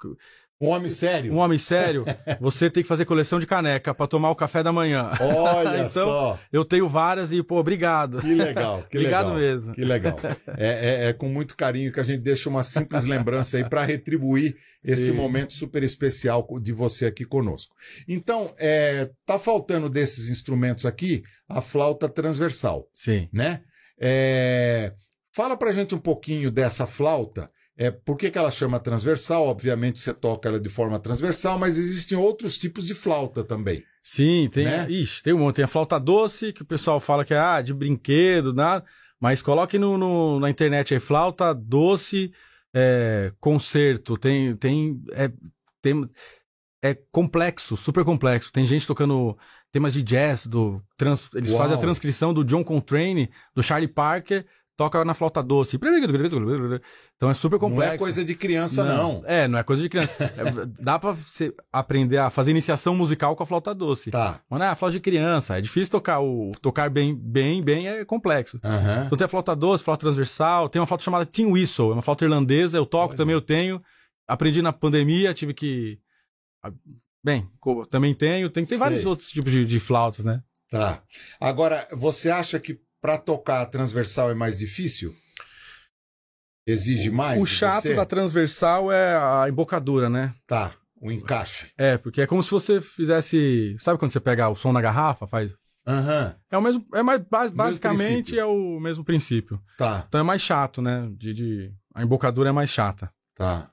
Um 0.61 0.67
homem 0.69 0.89
sério. 0.91 1.33
um 1.33 1.37
homem 1.37 1.57
sério, 1.57 2.03
você 2.39 2.69
tem 2.69 2.83
que 2.83 2.89
fazer 2.89 3.05
coleção 3.05 3.39
de 3.39 3.47
caneca 3.47 3.93
pra 3.93 4.05
tomar 4.07 4.29
o 4.29 4.35
café 4.35 4.61
da 4.61 4.73
manhã. 4.73 5.09
Olha 5.21 5.77
Então, 5.87 5.89
só. 5.89 6.39
Eu 6.51 6.65
tenho 6.65 6.89
várias 6.89 7.31
e, 7.31 7.41
pô, 7.41 7.57
obrigado. 7.59 8.19
Que 8.19 8.35
legal, 8.35 8.83
que 8.89 8.97
Obrigado 8.99 9.27
legal. 9.33 9.39
mesmo. 9.39 9.73
Que 9.73 9.85
legal. 9.85 10.17
É, 10.57 11.05
é- 11.05 11.09
é 11.09 11.13
com 11.13 11.29
muito 11.29 11.55
carinho 11.55 11.93
que 11.93 11.99
a 11.99 12.03
gente 12.03 12.19
deixa 12.19 12.49
uma 12.49 12.61
simples 12.61 13.05
lembrança 13.05 13.55
aí 13.55 13.63
para 13.69 13.85
retribuir 13.85 14.57
esse 14.83 15.07
Sim. 15.07 15.13
momento 15.13 15.53
super 15.53 15.81
especial 15.81 16.45
de 16.61 16.73
você 16.73 17.05
aqui 17.05 17.23
conosco. 17.23 17.73
Então, 18.07 18.53
é, 18.57 19.09
tá 19.25 19.39
faltando 19.39 19.89
desses 19.89 20.27
instrumentos 20.29 20.85
aqui 20.85 21.23
a 21.47 21.61
flauta 21.61 22.09
transversal, 22.09 22.85
Sim. 22.93 23.29
né? 23.31 23.61
É, 23.97 24.93
fala 25.33 25.55
pra 25.55 25.71
gente 25.71 25.95
um 25.95 25.99
pouquinho 25.99 26.51
dessa 26.51 26.85
flauta. 26.85 27.49
É, 27.81 27.89
por 27.89 28.17
que, 28.17 28.29
que 28.29 28.37
ela 28.37 28.51
chama 28.51 28.77
transversal? 28.77 29.47
Obviamente 29.47 29.99
você 29.99 30.13
toca 30.13 30.49
ela 30.49 30.59
de 30.59 30.67
forma 30.67 30.99
transversal, 30.99 31.57
mas 31.57 31.77
existem 31.77 32.17
outros 32.17 32.57
tipos 32.57 32.85
de 32.85 32.93
flauta 32.93 33.41
também. 33.41 33.85
Sim, 34.03 34.49
tem. 34.51 34.65
Né? 34.65 34.85
Ixi, 34.91 35.23
tem 35.23 35.31
um 35.31 35.37
monte. 35.39 35.55
Tem 35.55 35.63
a 35.63 35.67
flauta 35.67 35.97
doce, 35.97 36.51
que 36.51 36.61
o 36.61 36.65
pessoal 36.65 36.99
fala 36.99 37.23
que 37.23 37.33
é 37.33 37.39
ah, 37.39 37.61
de 37.61 37.73
brinquedo, 37.73 38.53
nada. 38.53 38.83
Mas 39.17 39.41
coloque 39.41 39.79
no, 39.79 39.97
no- 39.97 40.41
na 40.41 40.49
internet 40.49 40.93
aí, 40.93 40.99
flauta 40.99 41.53
doce, 41.53 42.33
é, 42.73 43.31
concerto. 43.39 44.17
Tem. 44.17 44.53
Tem, 44.57 45.01
é, 45.13 45.31
tem. 45.81 46.09
É 46.81 46.93
complexo, 47.11 47.77
super 47.77 48.03
complexo. 48.03 48.51
Tem 48.51 48.65
gente 48.65 48.87
tocando 48.87 49.37
temas 49.71 49.93
de 49.93 50.01
jazz, 50.01 50.47
do 50.47 50.81
trans- 50.97 51.29
eles 51.33 51.51
Uau. 51.51 51.59
fazem 51.61 51.77
a 51.77 51.79
transcrição 51.79 52.33
do 52.33 52.43
John 52.43 52.63
Coltrane, 52.63 53.29
do 53.55 53.61
Charlie 53.63 53.87
Parker, 53.87 54.45
toca 54.79 55.03
na 55.03 55.13
flauta 55.13 55.43
doce. 55.43 55.77
Então 57.17 57.29
é 57.29 57.33
super 57.33 57.59
complexo. 57.59 57.87
Não 57.89 57.95
é 57.95 57.97
coisa 57.97 58.23
de 58.23 58.33
criança, 58.33 58.81
não. 58.81 59.21
É, 59.25 59.45
não 59.45 59.59
é 59.59 59.63
coisa 59.63 59.81
de 59.81 59.89
criança. 59.89 60.09
É, 60.39 60.43
dá 60.81 60.97
pra 60.97 61.11
você 61.11 61.53
aprender 61.73 62.17
a 62.17 62.29
fazer 62.29 62.51
iniciação 62.51 62.95
musical 62.95 63.35
com 63.35 63.43
a 63.43 63.45
flauta 63.45 63.75
doce. 63.75 64.09
Tá. 64.09 64.41
Mas 64.49 64.59
não 64.59 64.65
é 64.65 64.69
a 64.69 64.75
flauta 64.75 64.93
de 64.93 65.01
criança. 65.01 65.57
É 65.57 65.61
difícil 65.61 65.91
tocar 65.91 66.21
o 66.21 66.51
tocar 66.61 66.89
bem, 66.89 67.13
bem, 67.13 67.61
bem 67.61 67.89
é 67.89 68.05
complexo. 68.05 68.57
Aham. 68.63 69.03
Então 69.05 69.17
tem 69.17 69.25
a 69.25 69.27
flauta 69.27 69.53
doce, 69.53 69.83
flauta 69.83 70.01
transversal, 70.01 70.69
tem 70.69 70.79
uma 70.79 70.87
flauta 70.87 71.03
chamada 71.03 71.25
Tin 71.25 71.47
Whistle, 71.47 71.89
é 71.89 71.93
uma 71.93 72.01
flauta 72.01 72.23
irlandesa, 72.23 72.77
eu 72.77 72.85
toco 72.85 73.09
Olha. 73.09 73.17
também, 73.17 73.33
eu 73.33 73.41
tenho. 73.41 73.81
Aprendi 74.27 74.61
na 74.61 74.71
pandemia, 74.71 75.33
tive 75.33 75.53
que. 75.53 75.99
Bem, 77.21 77.49
também 77.89 78.13
tenho. 78.13 78.49
Tem, 78.49 78.65
tem 78.65 78.77
vários 78.77 79.05
outros 79.05 79.29
tipos 79.29 79.51
de, 79.51 79.65
de 79.65 79.79
flautas, 79.79 80.23
né? 80.23 80.41
Tá. 80.71 81.01
Agora, 81.41 81.85
você 81.91 82.29
acha 82.29 82.59
que 82.59 82.79
para 83.01 83.17
tocar 83.17 83.61
a 83.61 83.65
transversal 83.65 84.29
é 84.31 84.33
mais 84.33 84.57
difícil? 84.57 85.15
Exige 86.67 87.09
mais? 87.09 87.41
o 87.41 87.45
chato 87.45 87.83
você? 87.83 87.95
da 87.95 88.05
transversal 88.05 88.91
é 88.91 89.15
a 89.17 89.45
embocadura, 89.49 90.09
né? 90.09 90.35
Tá, 90.45 90.75
o 91.01 91.11
encaixe. 91.11 91.71
É, 91.77 91.97
porque 91.97 92.21
é 92.21 92.27
como 92.27 92.43
se 92.43 92.51
você 92.51 92.79
fizesse. 92.79 93.75
Sabe 93.79 93.97
quando 93.97 94.11
você 94.11 94.19
pega 94.19 94.47
o 94.49 94.55
som 94.55 94.71
na 94.71 94.81
garrafa, 94.81 95.25
faz. 95.25 95.51
Aham. 95.87 96.35
É 96.51 96.57
o 96.57 96.61
mesmo. 96.61 96.85
É 96.93 97.01
mais, 97.01 97.21
basicamente 97.51 98.33
princípio. 98.33 98.39
é 98.39 98.45
o 98.45 98.79
mesmo 98.79 99.03
princípio. 99.03 99.59
Tá, 99.77 100.05
Então 100.07 100.19
é 100.19 100.23
mais 100.23 100.41
chato, 100.41 100.81
né? 100.81 101.09
De, 101.17 101.33
de- 101.33 101.73
a 101.95 102.03
embocadura 102.03 102.49
é 102.49 102.51
mais 102.51 102.69
chata. 102.69 103.11
tá. 103.35 103.71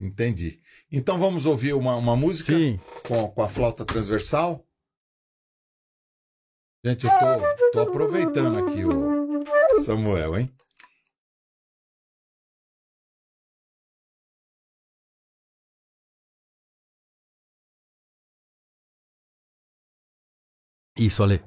Entendi. 0.00 0.60
Então 0.92 1.18
vamos 1.18 1.44
ouvir 1.44 1.72
uma, 1.74 1.96
uma 1.96 2.14
música 2.14 2.52
Sim. 2.56 2.78
com, 3.04 3.26
com 3.30 3.42
a 3.42 3.48
flauta 3.48 3.84
transversal? 3.84 4.64
Gente, 6.84 7.06
eu 7.06 7.10
tô, 7.10 7.70
tô 7.72 7.80
aproveitando 7.80 8.58
aqui 8.60 8.84
o 8.84 9.80
Samuel, 9.82 10.38
hein? 10.38 10.54
Isso, 20.96 21.22
Ale. 21.22 21.42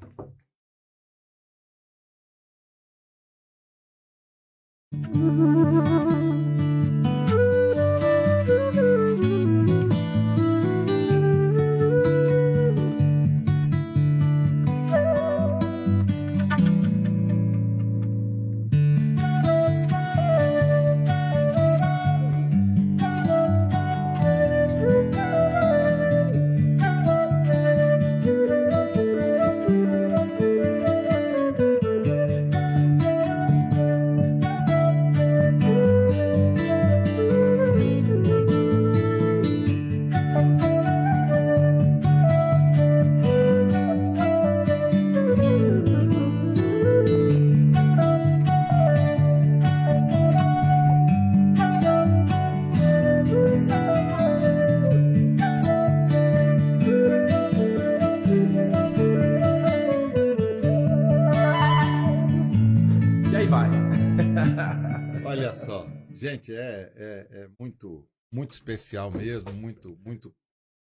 Especial 68.62 69.10
mesmo, 69.10 69.52
muito, 69.52 69.98
muito 69.98 70.34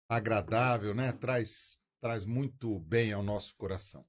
agradável, 0.09 0.95
né? 0.95 1.13
Traz, 1.13 1.79
traz 2.01 2.25
muito 2.25 2.81
bem 2.81 3.13
ao 3.13 3.23
nosso 3.23 3.55
coração. 3.57 4.07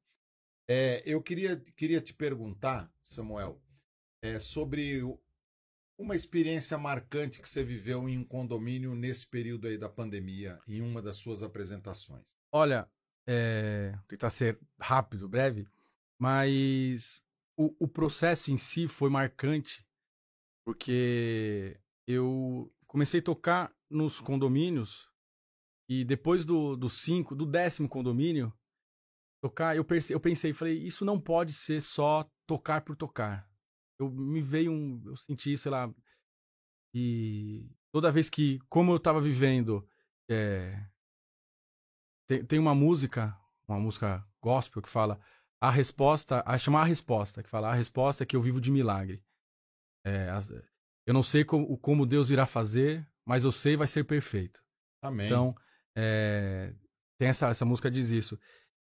É, 0.68 1.04
eu 1.06 1.22
queria, 1.22 1.58
queria 1.76 2.00
te 2.00 2.14
perguntar, 2.14 2.92
Samuel, 3.02 3.62
é, 4.22 4.40
sobre 4.40 5.02
uma 5.98 6.16
experiência 6.16 6.78
marcante 6.78 7.42
que 7.42 7.50
você 7.50 7.64
viveu 7.64 8.08
em 8.08 8.18
um 8.18 8.24
condomínio 8.24 8.96
nesse 8.96 9.28
período 9.28 9.68
aí 9.68 9.78
da 9.78 9.90
pandemia, 9.90 10.60
em 10.66 10.82
uma 10.82 11.02
das 11.02 11.18
suas 11.18 11.44
apresentações. 11.44 12.38
Olha, 12.52 12.90
é, 13.28 13.98
tentar 14.08 14.30
ser 14.30 14.58
rápido, 14.80 15.28
breve, 15.28 15.68
mas 16.18 17.22
o, 17.58 17.76
o 17.80 17.88
processo 17.88 18.52
em 18.52 18.58
si 18.58 18.88
foi 18.88 19.10
marcante, 19.10 19.86
porque 20.64 21.78
eu 22.08 22.72
comecei 22.90 23.20
a 23.20 23.24
tocar 23.24 23.74
nos 23.90 24.20
condomínios 24.20 25.10
e 25.88 26.04
depois 26.04 26.44
do, 26.44 26.76
do 26.76 26.90
cinco, 26.90 27.36
do 27.36 27.46
décimo 27.46 27.88
condomínio, 27.88 28.54
tocar, 29.42 29.76
eu, 29.76 29.86
perce, 29.86 30.12
eu 30.12 30.20
pensei, 30.20 30.52
falei, 30.54 30.78
isso 30.78 31.06
não 31.06 31.20
pode 31.20 31.54
ser 31.54 31.82
só 31.82 32.30
tocar 32.46 32.82
por 32.82 32.96
tocar. 32.96 33.50
Eu 34.00 34.10
me 34.12 34.42
veio 34.42 34.72
um, 34.72 35.02
eu 35.06 35.16
senti, 35.16 35.58
sei 35.58 35.72
lá, 35.72 35.94
e 36.94 37.70
toda 37.92 38.12
vez 38.12 38.30
que, 38.30 38.60
como 38.68 38.92
eu 38.92 39.00
tava 39.00 39.22
vivendo, 39.22 39.88
é, 40.30 40.84
tem, 42.28 42.46
tem 42.46 42.60
uma 42.60 42.74
música, 42.74 43.38
uma 43.68 43.80
música 43.80 44.28
gospel 44.42 44.82
que 44.82 44.90
fala 44.90 45.20
a 45.62 45.70
resposta, 45.70 46.44
a 46.46 46.58
chamar 46.58 46.82
a 46.82 46.86
resposta, 46.86 47.44
que 47.44 47.50
fala 47.50 47.70
a 47.70 47.74
resposta 47.74 48.24
é 48.24 48.26
que 48.26 48.36
eu 48.36 48.42
vivo 48.42 48.60
de 48.60 48.72
milagre. 48.72 49.24
É, 50.06 50.30
eu 51.10 51.14
não 51.14 51.24
sei 51.24 51.44
como, 51.44 51.76
como 51.80 52.06
Deus 52.06 52.30
irá 52.30 52.46
fazer, 52.46 53.04
mas 53.26 53.44
eu 53.44 53.52
sei 53.52 53.76
vai 53.76 53.88
ser 53.88 54.04
perfeito. 54.04 54.62
Amém. 55.02 55.26
Então, 55.26 55.56
é, 55.98 56.72
tem 57.18 57.30
essa, 57.30 57.48
essa 57.50 57.66
música 57.66 57.90
diz 57.90 58.12
isso. 58.12 58.40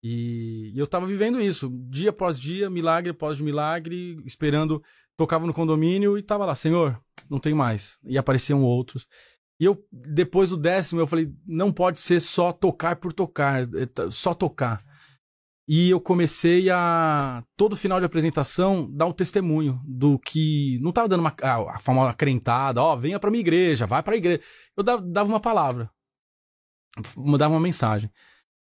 E, 0.02 0.72
e 0.74 0.78
eu 0.80 0.88
tava 0.88 1.06
vivendo 1.06 1.40
isso, 1.40 1.70
dia 1.88 2.10
após 2.10 2.36
dia, 2.40 2.68
milagre 2.68 3.12
após 3.12 3.40
milagre, 3.40 4.20
esperando, 4.26 4.82
tocava 5.16 5.46
no 5.46 5.54
condomínio 5.54 6.18
e 6.18 6.22
tava 6.24 6.44
lá, 6.44 6.56
Senhor, 6.56 7.00
não 7.30 7.38
tem 7.38 7.54
mais. 7.54 8.00
E 8.04 8.18
apareciam 8.18 8.64
outros. 8.64 9.06
E 9.60 9.64
eu, 9.64 9.86
depois 9.92 10.50
do 10.50 10.56
décimo, 10.56 11.00
eu 11.00 11.06
falei, 11.06 11.32
não 11.46 11.72
pode 11.72 12.00
ser 12.00 12.18
só 12.18 12.52
tocar 12.52 12.96
por 12.96 13.12
tocar, 13.12 13.64
t- 13.64 14.10
só 14.10 14.34
tocar. 14.34 14.84
E 15.70 15.90
eu 15.90 16.00
comecei 16.00 16.70
a, 16.70 17.44
todo 17.54 17.76
final 17.76 18.00
de 18.00 18.06
apresentação, 18.06 18.90
dar 18.90 19.04
o 19.06 19.12
testemunho 19.12 19.78
do 19.84 20.18
que. 20.18 20.78
Não 20.80 20.92
tava 20.92 21.08
dando 21.08 21.20
uma, 21.20 21.34
a, 21.42 21.76
a 21.76 21.78
ó, 22.82 22.96
venha 22.96 23.20
pra 23.20 23.30
minha 23.30 23.42
igreja, 23.42 23.86
vai 23.86 24.02
pra 24.02 24.16
igreja. 24.16 24.40
Eu 24.74 24.82
dava, 24.82 25.28
uma 25.28 25.40
palavra, 25.40 25.90
mandava 27.14 27.52
uma 27.52 27.60
mensagem. 27.60 28.10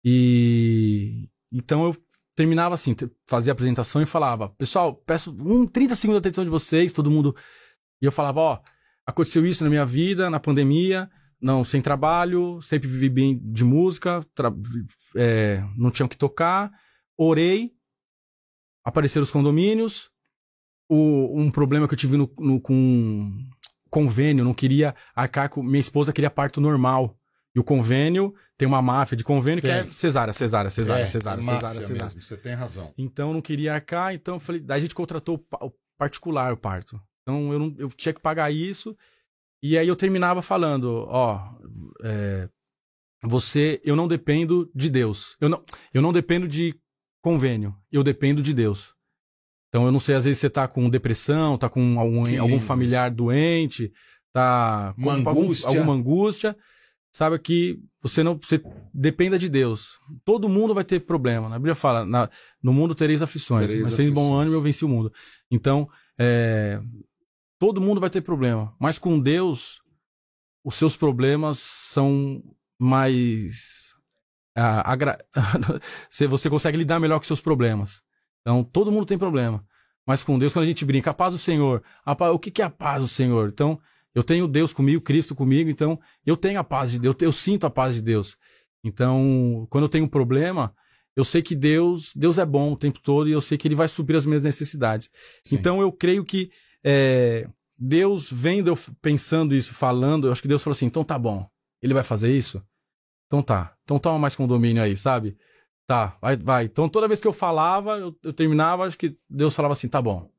E 0.06 1.30
então 1.52 1.86
eu 1.86 1.96
terminava 2.36 2.76
assim, 2.76 2.96
fazia 3.28 3.52
a 3.52 3.56
apresentação 3.56 4.02
e 4.02 4.06
falava, 4.06 4.50
pessoal, 4.50 4.96
peço 4.96 5.36
um 5.40 5.66
30 5.66 5.96
segundos 5.96 6.22
de 6.22 6.28
atenção 6.28 6.44
de 6.44 6.50
vocês, 6.52 6.94
todo 6.94 7.10
mundo. 7.10 7.36
E 8.02 8.06
eu 8.06 8.12
falava, 8.12 8.40
ó, 8.40 8.60
aconteceu 9.06 9.46
isso 9.46 9.64
na 9.64 9.70
minha 9.70 9.86
vida, 9.86 10.30
na 10.30 10.40
pandemia, 10.40 11.10
não, 11.42 11.66
sem 11.66 11.82
trabalho, 11.82 12.62
sempre 12.62 12.88
vivi 12.88 13.10
bem 13.10 13.40
de 13.44 13.64
música, 13.64 14.24
tra- 14.34 14.54
é, 15.16 15.64
não 15.76 15.92
tinha 15.92 16.06
o 16.06 16.10
que 16.10 16.18
tocar, 16.18 16.72
orei, 17.18 17.72
apareceram 18.84 19.24
os 19.24 19.32
condomínios, 19.32 20.10
o, 20.90 21.40
um 21.40 21.50
problema 21.50 21.88
que 21.88 21.94
eu 21.94 21.98
tive 21.98 22.18
no, 22.18 22.32
no- 22.40 22.60
com 22.62 23.32
convênio, 23.90 24.44
não 24.44 24.54
queria 24.54 24.96
arcar 25.16 25.50
com. 25.50 25.62
Minha 25.64 25.80
esposa 25.80 26.12
queria 26.14 26.30
parto 26.32 26.60
normal. 26.60 27.18
E 27.56 27.60
o 27.60 27.64
convênio, 27.64 28.34
tem 28.58 28.68
uma 28.68 28.82
máfia 28.82 29.16
de 29.16 29.24
convênio 29.24 29.62
que 29.62 29.70
é 29.70 29.84
Tem. 29.84 29.92
cesárea, 29.92 30.34
cesárea, 30.34 30.72
cesárea, 30.72 31.04
É, 31.04 31.06
cesárea, 31.06 31.40
é 31.40 31.44
cesárea, 31.44 31.82
cesárea. 31.82 32.04
mesmo, 32.06 32.20
você 32.22 32.36
tem 32.36 32.54
razão. 32.54 32.92
Então 32.98 33.28
eu 33.28 33.34
não 33.36 33.42
queria 33.44 33.76
arcar, 33.76 34.12
então 34.16 34.36
eu 34.36 34.40
falei, 34.40 34.60
daí 34.60 34.80
a 34.80 34.82
gente 34.82 34.96
contratou 34.96 35.36
o 35.62 35.68
o 35.68 35.72
particular 35.96 36.52
o 36.52 36.58
parto. 36.58 37.00
Então 37.22 37.54
eu 37.54 37.60
não 37.60 37.76
eu 37.78 37.90
tinha 37.92 38.12
que 38.12 38.20
pagar 38.20 38.52
isso. 38.52 38.98
E 39.62 39.78
aí 39.78 39.88
eu 39.88 39.96
terminava 39.96 40.42
falando, 40.42 41.06
ó, 41.08 41.40
é, 42.04 42.50
você, 43.24 43.80
eu 43.84 43.96
não 43.96 44.08
dependo 44.08 44.70
de 44.74 44.90
Deus. 44.90 45.38
Eu 45.40 45.48
não, 45.48 45.64
eu 45.94 46.02
não 46.02 46.12
dependo 46.12 46.48
de 46.48 46.74
convênio, 47.24 47.76
eu 47.92 48.04
dependo 48.04 48.42
de 48.44 48.54
Deus. 48.54 48.94
Então 49.70 49.86
eu 49.88 49.92
não 49.92 50.00
sei, 50.00 50.14
às 50.14 50.26
vezes 50.26 50.40
você 50.40 50.50
tá 50.50 50.68
com 50.68 50.88
depressão, 50.90 51.58
tá 51.58 51.68
com 51.68 52.00
algum, 52.00 52.26
Que 52.26 52.38
algum 52.38 52.60
familiar 52.60 53.10
doente, 53.10 53.92
tá 54.32 54.94
com 55.02 55.10
algum- 55.10 55.30
angústia. 55.42 55.68
alguma 55.70 55.94
angústia, 55.94 56.56
sabe 57.12 57.40
que 57.40 57.80
você 58.02 58.22
não 58.22 58.38
você 58.40 58.62
dependa 58.94 59.40
de 59.40 59.50
Deus. 59.50 60.00
Todo 60.26 60.48
mundo 60.50 60.74
vai 60.76 60.84
ter 60.84 61.00
problema. 61.00 61.50
Na 61.50 61.58
Bíblia 61.58 61.74
fala, 61.76 62.06
na- 62.06 62.30
no 62.62 62.72
mundo 62.74 62.94
tereis 62.94 63.22
aflições, 63.24 63.66
Tereis 63.68 63.86
mas 63.86 63.96
sem 63.96 64.12
bom 64.12 64.34
ânimo 64.36 64.56
eu 64.58 64.62
venci 64.62 64.86
o 64.86 64.90
mundo. 64.90 65.12
Então, 65.50 65.90
é, 66.20 66.80
todo 67.58 67.82
mundo 67.82 68.00
vai 68.02 68.10
ter 68.10 68.22
problema, 68.22 68.76
mas 68.80 69.00
com 69.00 69.20
Deus 69.20 69.82
os 70.64 70.76
seus 70.76 70.96
problemas 70.96 71.58
são 71.60 72.44
mais 72.80 73.83
você 76.30 76.50
consegue 76.50 76.78
lidar 76.78 77.00
melhor 77.00 77.20
com 77.20 77.26
seus 77.26 77.42
problemas. 77.42 78.02
Então, 78.42 78.64
todo 78.64 78.92
mundo 78.92 79.06
tem 79.06 79.18
problema. 79.18 79.66
Mas 80.06 80.24
com 80.24 80.38
Deus, 80.38 80.54
quando 80.54 80.66
a 80.66 80.68
gente 80.68 80.86
brinca, 80.86 81.12
a 81.12 81.14
paz 81.14 81.34
do 81.34 81.40
Senhor. 81.40 81.82
A 82.06 82.16
paz- 82.16 82.34
o 82.34 82.40
que 82.40 82.52
que 82.52 82.62
é 82.62 82.66
a 82.66 82.70
paz 82.70 83.02
do 83.02 83.08
Senhor? 83.08 83.50
Então, 83.50 83.80
eu 84.14 84.22
tenho 84.22 84.48
Deus 84.48 84.74
comigo, 84.74 85.02
Cristo 85.02 85.34
comigo, 85.34 85.70
então 85.70 86.00
eu 86.26 86.38
tenho 86.38 86.60
a 86.60 86.64
paz 86.64 86.92
de 86.92 87.00
Deus, 87.00 87.16
eu 87.20 87.32
sinto 87.32 87.66
a 87.66 87.70
paz 87.70 87.96
de 87.96 88.02
Deus. 88.02 88.38
Então, 88.84 89.66
quando 89.70 89.86
eu 89.86 89.90
tenho 89.90 90.06
um 90.06 90.10
problema, 90.10 90.76
eu 91.16 91.24
sei 91.24 91.42
que 91.42 91.56
Deus, 91.56 92.12
Deus 92.16 92.38
é 92.38 92.46
bom 92.46 92.74
o 92.74 92.78
tempo 92.78 93.00
todo 93.00 93.30
e 93.30 93.32
eu 93.32 93.42
sei 93.42 93.58
que 93.58 93.68
Ele 93.68 93.76
vai 93.76 93.88
suprir 93.88 94.18
as 94.18 94.26
minhas 94.26 94.44
necessidades. 94.44 95.10
Sim. 95.44 95.56
Então, 95.56 95.82
eu 95.82 95.92
creio 95.92 96.24
que 96.24 96.52
é, 96.84 97.48
Deus 97.78 98.30
vendo 98.32 98.68
eu 98.68 98.78
pensando 99.02 99.56
isso, 99.56 99.74
falando, 99.74 100.28
eu 100.28 100.32
acho 100.32 100.42
que 100.42 100.48
Deus 100.48 100.62
falou 100.62 100.74
assim: 100.74 100.86
então 100.86 101.04
tá 101.04 101.18
bom, 101.18 101.48
Ele 101.82 101.94
vai 101.94 102.04
fazer 102.04 102.36
isso? 102.36 102.62
Então 103.34 103.42
tá, 103.42 103.74
então 103.84 103.98
toma 103.98 104.20
mais 104.20 104.36
condomínio 104.36 104.84
aí, 104.84 104.96
sabe? 104.96 105.36
Tá, 105.88 106.16
vai, 106.22 106.38
vai. 106.38 106.66
Então 106.66 106.88
toda 106.88 107.08
vez 107.08 107.20
que 107.20 107.28
eu 107.28 107.34
falava, 107.34 107.98
eu, 107.98 108.16
eu 108.22 108.32
terminava, 108.32 108.86
acho 108.86 108.96
que 108.96 109.18
Deus 109.28 109.56
falava 109.56 109.72
assim, 109.72 109.88
tá 109.88 110.00
bom, 110.00 110.30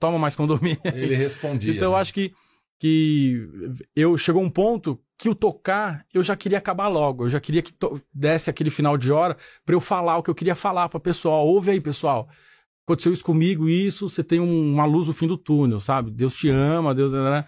toma 0.00 0.18
mais 0.18 0.34
condomínio. 0.34 0.80
Ele 0.92 1.14
respondia. 1.14 1.72
Então 1.72 1.92
eu 1.92 1.94
né? 1.94 2.00
acho 2.00 2.12
que, 2.12 2.32
que 2.80 3.48
eu 3.94 4.18
chegou 4.18 4.42
um 4.42 4.50
ponto 4.50 5.00
que 5.16 5.28
o 5.28 5.36
tocar 5.36 6.04
eu 6.12 6.20
já 6.20 6.34
queria 6.34 6.58
acabar 6.58 6.88
logo. 6.88 7.26
Eu 7.26 7.28
já 7.28 7.38
queria 7.38 7.62
que 7.62 7.72
desse 8.12 8.50
aquele 8.50 8.70
final 8.70 8.98
de 8.98 9.12
hora 9.12 9.36
pra 9.64 9.76
eu 9.76 9.80
falar 9.80 10.16
o 10.16 10.22
que 10.24 10.30
eu 10.30 10.34
queria 10.34 10.56
falar 10.56 10.88
pra 10.88 10.98
pessoal. 10.98 11.46
Ouve 11.46 11.70
aí, 11.70 11.80
pessoal. 11.80 12.28
Aconteceu 12.84 13.12
isso 13.12 13.24
comigo, 13.24 13.68
isso, 13.68 14.08
você 14.08 14.24
tem 14.24 14.40
um- 14.40 14.72
uma 14.74 14.84
luz 14.84 15.06
no 15.06 15.14
fim 15.14 15.28
do 15.28 15.38
túnel, 15.38 15.78
sabe? 15.78 16.10
Deus 16.10 16.34
te 16.34 16.48
ama, 16.48 16.92
Deus. 16.92 17.12
né? 17.12 17.44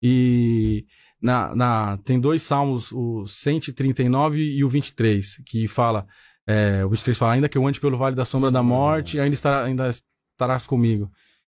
E 0.00 0.86
na, 1.20 1.54
na, 1.54 1.96
tem 1.98 2.20
dois 2.20 2.42
salmos, 2.42 2.92
o 2.92 3.26
139 3.26 4.38
e 4.38 4.64
o 4.64 4.68
23, 4.68 5.42
que 5.44 5.66
fala. 5.66 6.06
é, 6.46 6.84
o 6.84 6.90
23 6.90 7.18
fala, 7.18 7.32
ainda 7.32 7.48
que 7.48 7.58
eu 7.58 7.66
ande 7.66 7.80
pelo 7.80 7.98
vale 7.98 8.14
da 8.14 8.24
sombra 8.24 8.50
da 8.50 8.58
Sombra 8.60 8.74
da 8.74 8.76
morte, 8.76 9.20
ainda, 9.20 9.34
estará, 9.34 9.64
ainda 9.64 9.90
estarás 10.32 10.66
comigo. 10.66 11.10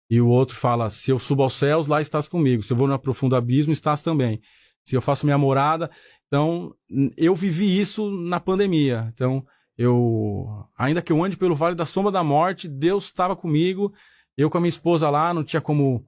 E 0.10 0.20
o 0.20 0.28
outro 0.28 0.56
fala: 0.56 0.90
Se 0.90 1.12
eu 1.12 1.20
subo 1.20 1.44
aos 1.44 1.54
céus, 1.54 1.88
lá 1.88 2.02
estás 2.02 2.28
comigo. 2.28 2.64
Se 2.64 2.74
eu 2.74 2.78
vou 2.78 2.88
no 2.88 2.98
profundo 2.98 3.36
abismo, 3.36 3.72
estás 3.72 4.02
também. 4.02 4.42
Se 4.84 4.96
eu 4.96 5.02
faço 5.02 5.26
minha 5.26 5.38
morada. 5.38 5.92
Então, 6.28 6.74
eu 7.16 7.36
vivi 7.36 7.80
isso 7.80 8.10
na 8.10 8.40
pandemia. 8.40 9.10
Então, 9.14 9.46
eu. 9.78 10.48
Ainda 10.78 11.02
que 11.02 11.12
eu 11.12 11.24
ande 11.24 11.38
pelo 11.38 11.56
vale 11.56 11.76
da 11.76 11.86
sombra 11.86 12.12
da 12.12 12.24
morte, 12.24 12.68
Deus 12.68 13.06
estava 13.06 13.36
comigo. 13.36 13.94
Eu 14.36 14.50
com 14.50 14.58
a 14.58 14.62
minha 14.62 14.70
esposa 14.70 15.10
lá, 15.10 15.34
não 15.34 15.44
tinha 15.44 15.62
como 15.62 16.04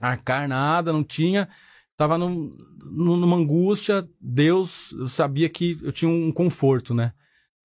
arcar 0.00 0.48
nada, 0.48 0.92
não 0.92 1.04
tinha. 1.04 1.48
Tava 2.00 2.16
num, 2.16 2.50
num- 2.82 3.18
numa 3.18 3.36
angústia. 3.36 4.08
Deus, 4.18 4.90
eu 4.92 5.06
sabia 5.06 5.50
que 5.50 5.78
eu 5.82 5.92
tinha 5.92 6.10
um 6.10 6.32
conforto, 6.32 6.94
né? 6.94 7.12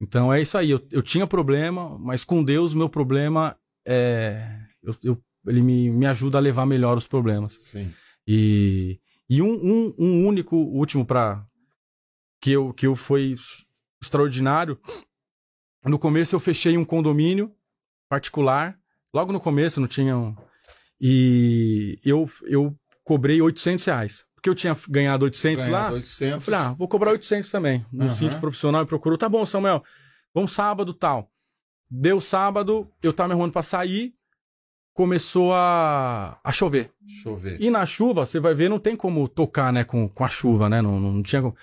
Então 0.02 0.34
é 0.34 0.42
isso 0.42 0.58
aí. 0.58 0.72
Eu, 0.72 0.86
eu 0.92 1.02
tinha 1.02 1.26
problema, 1.26 1.98
mas 2.00 2.26
com 2.26 2.44
Deus, 2.44 2.74
meu 2.74 2.90
problema 2.90 3.58
é. 3.88 4.60
eu- 4.84 4.96
eu- 5.02 5.24
ele 5.48 5.62
me, 5.62 5.90
me 5.90 6.06
ajuda 6.06 6.38
a 6.38 6.42
levar 6.42 6.66
melhor 6.66 6.98
os 6.98 7.08
problemas. 7.08 7.54
Sim. 7.54 7.94
E, 8.28 9.00
e 9.30 9.42
um, 9.42 9.54
um, 9.54 9.94
um 9.98 10.28
único 10.28 10.58
último 10.58 11.06
para 11.06 11.46
que 12.42 12.52
eu 12.52 12.74
que 12.74 12.88
eu 12.88 12.94
foi 12.98 13.36
extraordinário. 14.04 14.78
No 15.86 15.98
começo 15.98 16.36
eu 16.36 16.42
fechei 16.42 16.78
um 16.78 16.84
condomínio 16.84 17.56
particular. 18.10 18.78
Logo 19.14 19.32
no 19.32 19.40
começo 19.40 19.80
não 19.80 19.88
tinha 19.88 20.18
um, 20.18 20.36
e 21.00 21.98
eu 22.04 22.30
eu 22.44 22.78
cobrei 23.06 23.42
800 23.42 23.86
reais 23.86 24.26
porque 24.46 24.50
eu 24.50 24.56
tinha 24.56 24.78
ganhado 24.90 25.26
800 25.26 25.64
lá. 25.64 25.70
Ganhava 25.72 25.90
Eu 25.94 25.96
800. 25.96 26.46
falei, 26.46 26.60
ah, 26.60 26.74
vou 26.74 26.88
cobrar 26.88 27.10
800 27.12 27.50
também. 27.50 27.84
No 27.92 28.06
Aham. 28.06 28.14
sítio 28.14 28.40
profissional 28.40 28.84
e 28.84 28.86
procurou. 28.86 29.18
Tá 29.18 29.28
bom, 29.28 29.44
Samuel. 29.44 29.84
Vamos 30.36 30.52
sábado 30.52 30.94
tal. 30.94 31.32
Deu 31.90 32.22
sábado, 32.22 32.88
eu 33.02 33.12
tava 33.12 33.30
me 33.30 33.34
arrumando 33.34 33.54
pra 33.54 33.64
sair. 33.64 34.14
Começou 34.94 35.52
a, 35.52 36.40
a 36.44 36.52
chover. 36.52 36.92
Deixa 37.02 37.28
eu 37.28 37.36
ver. 37.36 37.60
E 37.60 37.72
na 37.72 37.88
chuva, 37.88 38.26
você 38.26 38.40
vai 38.40 38.54
ver, 38.54 38.70
não 38.70 38.78
tem 38.78 38.96
como 38.96 39.28
tocar, 39.28 39.74
né, 39.74 39.84
com, 39.84 40.08
com 40.08 40.24
a 40.24 40.30
chuva, 40.30 40.70
né? 40.70 40.80
Não, 40.80 41.00
não 41.00 41.24
tinha 41.24 41.42
como. 41.42 41.56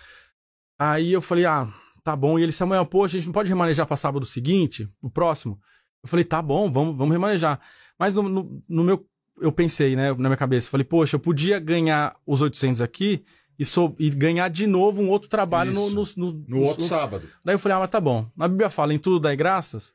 Aí 0.78 1.12
eu 1.12 1.22
falei, 1.22 1.47
ah, 1.47 1.72
tá 2.03 2.16
bom. 2.16 2.36
E 2.36 2.43
ele, 2.43 2.53
Samuel, 2.53 2.84
pô, 2.84 3.05
a 3.05 3.09
gente 3.09 3.26
não 3.26 3.32
pode 3.32 3.49
remanejar 3.49 3.86
pra 3.86 3.97
sábado 3.97 4.26
seguinte, 4.26 4.88
o 5.01 5.09
próximo? 5.09 5.59
Eu 6.03 6.09
falei, 6.09 6.24
tá 6.24 6.43
bom, 6.43 6.70
vamos, 6.70 6.97
vamos 6.97 7.12
remanejar. 7.12 7.61
Mas 7.97 8.14
no, 8.16 8.24
no, 8.24 8.62
no 8.68 8.82
meu. 8.84 9.07
Eu 9.41 9.51
pensei, 9.53 9.97
né, 9.97 10.11
na 10.12 10.28
minha 10.28 10.37
cabeça, 10.37 10.70
falei, 10.70 10.85
poxa, 10.85 11.16
eu 11.16 11.20
podia 11.20 11.59
ganhar 11.59 12.14
os 12.26 12.41
800 12.41 12.80
aqui 12.80 13.24
e, 13.59 13.64
sou, 13.64 13.95
e 13.99 14.11
ganhar 14.11 14.49
de 14.49 14.66
novo 14.66 15.01
um 15.01 15.09
outro 15.09 15.28
trabalho 15.28 15.72
no, 15.72 15.91
no, 15.91 16.03
no, 16.16 16.45
No 16.49 16.61
outro 16.62 16.85
sábado. 16.85 17.28
Daí 17.45 17.55
eu 17.55 17.59
falei, 17.59 17.76
ah, 17.76 17.80
mas 17.80 17.91
tá 17.91 18.01
bom. 18.01 18.30
Na 18.37 18.47
Bíblia 18.49 18.70
fala, 18.70 18.93
em 18.95 18.99
tudo 18.99 19.18
dai 19.20 19.37
graças? 19.37 19.95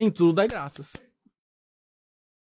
Em 0.00 0.10
tudo 0.10 0.32
dai 0.32 0.48
graças. 0.48 0.92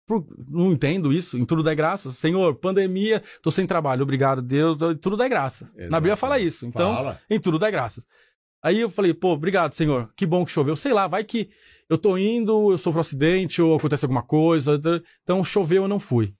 Por- 0.06 0.26
não 0.48 0.72
entendo 0.72 1.12
isso, 1.12 1.36
em 1.36 1.44
tudo 1.44 1.62
dai 1.62 1.74
graças. 1.74 2.16
Senhor, 2.16 2.54
pandemia, 2.54 3.22
tô 3.42 3.50
sem 3.50 3.66
trabalho, 3.66 4.02
obrigado, 4.02 4.40
Deus, 4.40 4.78
em 4.80 4.96
tudo 4.96 5.16
dai 5.18 5.28
graças. 5.28 5.74
Na 5.90 6.00
Bíblia 6.00 6.16
fala 6.16 6.38
isso, 6.38 6.64
então, 6.64 6.94
Fala. 6.94 7.20
em 7.28 7.38
tudo 7.38 7.58
dai 7.58 7.70
graças. 7.70 8.06
Aí 8.62 8.80
eu 8.80 8.90
falei, 8.90 9.14
pô, 9.14 9.32
obrigado, 9.32 9.74
Senhor, 9.74 10.12
que 10.16 10.26
bom 10.26 10.44
que 10.44 10.50
choveu. 10.50 10.74
Sei 10.74 10.92
lá, 10.92 11.06
vai 11.06 11.24
que 11.24 11.50
eu 11.88 11.96
tô 11.96 12.18
indo, 12.18 12.72
eu 12.72 12.78
sofro 12.78 12.98
um 12.98 13.00
acidente 13.00 13.62
ou 13.62 13.76
acontece 13.76 14.04
alguma 14.04 14.22
coisa, 14.22 14.80
então 15.22 15.44
choveu, 15.44 15.84
eu 15.84 15.88
não 15.88 16.00
fui. 16.00 16.34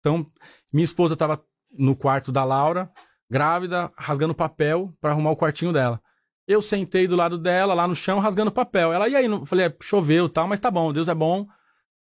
Então, 0.00 0.26
minha 0.72 0.84
esposa 0.84 1.16
tava 1.16 1.42
no 1.70 1.94
quarto 1.94 2.32
da 2.32 2.44
Laura, 2.44 2.90
grávida, 3.30 3.92
rasgando 3.96 4.34
papel 4.34 4.92
pra 5.00 5.10
arrumar 5.10 5.30
o 5.30 5.36
quartinho 5.36 5.72
dela. 5.72 6.00
Eu 6.46 6.60
sentei 6.60 7.06
do 7.06 7.16
lado 7.16 7.38
dela, 7.38 7.72
lá 7.72 7.88
no 7.88 7.96
chão, 7.96 8.20
rasgando 8.20 8.52
papel. 8.52 8.92
Ela, 8.92 9.08
e 9.08 9.16
aí? 9.16 9.24
Eu 9.24 9.46
falei, 9.46 9.66
é, 9.66 9.76
choveu 9.82 10.28
tal, 10.28 10.46
mas 10.46 10.60
tá 10.60 10.70
bom, 10.70 10.92
Deus 10.92 11.08
é 11.08 11.14
bom. 11.14 11.46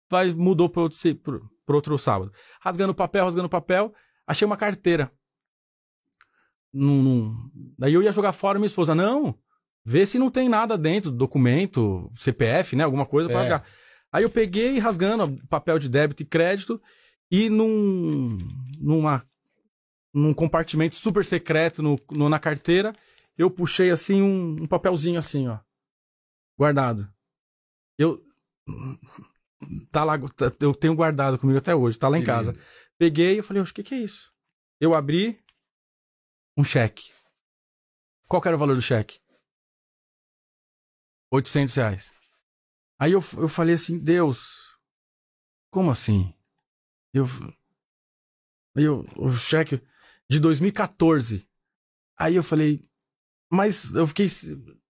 Vai, 0.09 0.33
mudou 0.33 0.68
pro 0.68 0.83
outro, 0.83 0.99
pro, 1.16 1.51
pro 1.66 1.76
outro 1.76 1.99
sábado. 1.99 2.33
Rasgando 2.61 2.95
papel, 2.95 3.24
rasgando 3.24 3.49
papel, 3.49 3.93
achei 4.26 4.47
uma 4.47 4.57
carteira. 4.57 5.11
Num, 6.73 7.03
num- 7.03 7.51
Daí 7.79 7.95
eu 7.95 8.03
ia 8.03 8.12
jogar 8.12 8.33
fora 8.33 8.59
minha 8.59 8.66
esposa, 8.66 8.95
não, 8.95 9.37
vê 9.85 10.05
se 10.07 10.18
não 10.18 10.31
tem 10.31 10.49
nada 10.49 10.77
dentro, 10.79 11.11
documento, 11.11 12.11
CPF, 12.16 12.77
né, 12.77 12.85
alguma 12.85 13.05
coisa 13.07 13.29
pra 13.29 13.39
É. 13.39 13.41
rasgar. 13.43 13.64
Aí 14.12 14.23
eu 14.25 14.31
peguei 14.31 14.79
rasgando 14.79 15.39
papel 15.49 15.79
de 15.79 15.89
débito 15.89 16.23
e 16.23 16.27
crédito 16.27 16.81
e 17.31 17.49
num, 17.49 18.39
numa, 18.79 19.25
num 20.12 20.35
compartimento 20.35 20.97
super 20.97 21.25
secreto 21.25 21.83
no, 21.83 21.99
no- 22.11 22.29
na 22.29 22.39
carteira, 22.39 22.93
eu 23.39 23.51
puxei 23.51 23.91
assim 23.91 24.21
um, 24.23 24.57
um 24.61 24.66
papelzinho 24.66 25.18
assim, 25.18 25.49
ó, 25.49 25.59
guardado. 26.59 27.09
Eu 27.99 28.23
tá 29.91 30.05
lá, 30.05 30.18
tá- 30.18 30.53
eu 30.61 30.75
tenho 30.75 30.95
guardado 30.95 31.39
comigo 31.39 31.59
até 31.59 31.75
hoje, 31.75 31.99
tá 31.99 32.09
lá 32.09 32.18
em 32.18 32.25
casa. 32.25 32.57
Peguei 32.99 33.39
e 33.39 33.43
falei, 33.43 33.62
o 33.62 33.66
que 33.66 33.83
que 33.83 33.95
é 33.95 33.99
isso? 33.99 34.31
Eu 34.81 34.95
abri 34.95 35.39
um 36.61 36.65
cheque. 36.65 37.11
Qual 38.29 38.43
era 38.45 38.55
o 38.55 38.59
valor 38.59 38.77
do 38.77 38.83
cheque? 38.83 39.19
800 41.33 41.75
reais. 41.75 42.13
Aí 42.99 43.13
eu, 43.13 43.25
eu 43.39 43.49
falei 43.49 43.75
assim, 43.75 43.99
Deus, 43.99 44.77
como 45.71 45.91
assim? 45.91 46.35
Eu, 47.15 47.25
aí 48.77 48.85
eu, 48.85 49.07
o 49.17 49.33
cheque 49.33 49.81
de 50.29 50.39
2014. 50.39 51.49
Aí 52.19 52.37
eu 52.37 52.43
falei, 52.43 52.87
mas 53.51 53.95
eu 53.95 54.07
fiquei, 54.07 54.29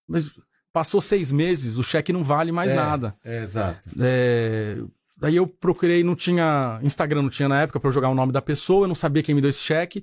mas 0.09 0.31
passou 0.73 1.01
seis 1.01 1.31
meses, 1.31 1.77
o 1.77 1.83
cheque 1.83 2.12
não 2.12 2.25
vale 2.25 2.51
mais 2.51 2.73
É. 2.73 2.75
nada. 2.75 3.16
É, 3.23 3.43
exato. 3.43 3.89
É, 4.01 4.77
Daí 5.16 5.37
eu 5.37 5.47
procurei, 5.47 6.03
não 6.03 6.16
tinha. 6.16 6.81
Instagram 6.83 7.21
não 7.21 7.29
tinha 7.29 7.47
na 7.47 7.61
época 7.61 7.79
pra 7.79 7.89
eu 7.89 7.93
jogar 7.93 8.09
o 8.09 8.14
nome 8.14 8.33
da 8.33 8.41
pessoa, 8.41 8.85
eu 8.85 8.89
não 8.89 8.95
sabia 8.95 9.23
quem 9.23 9.35
me 9.35 9.43
deu 9.43 9.51
esse 9.51 9.61
cheque. 9.61 10.03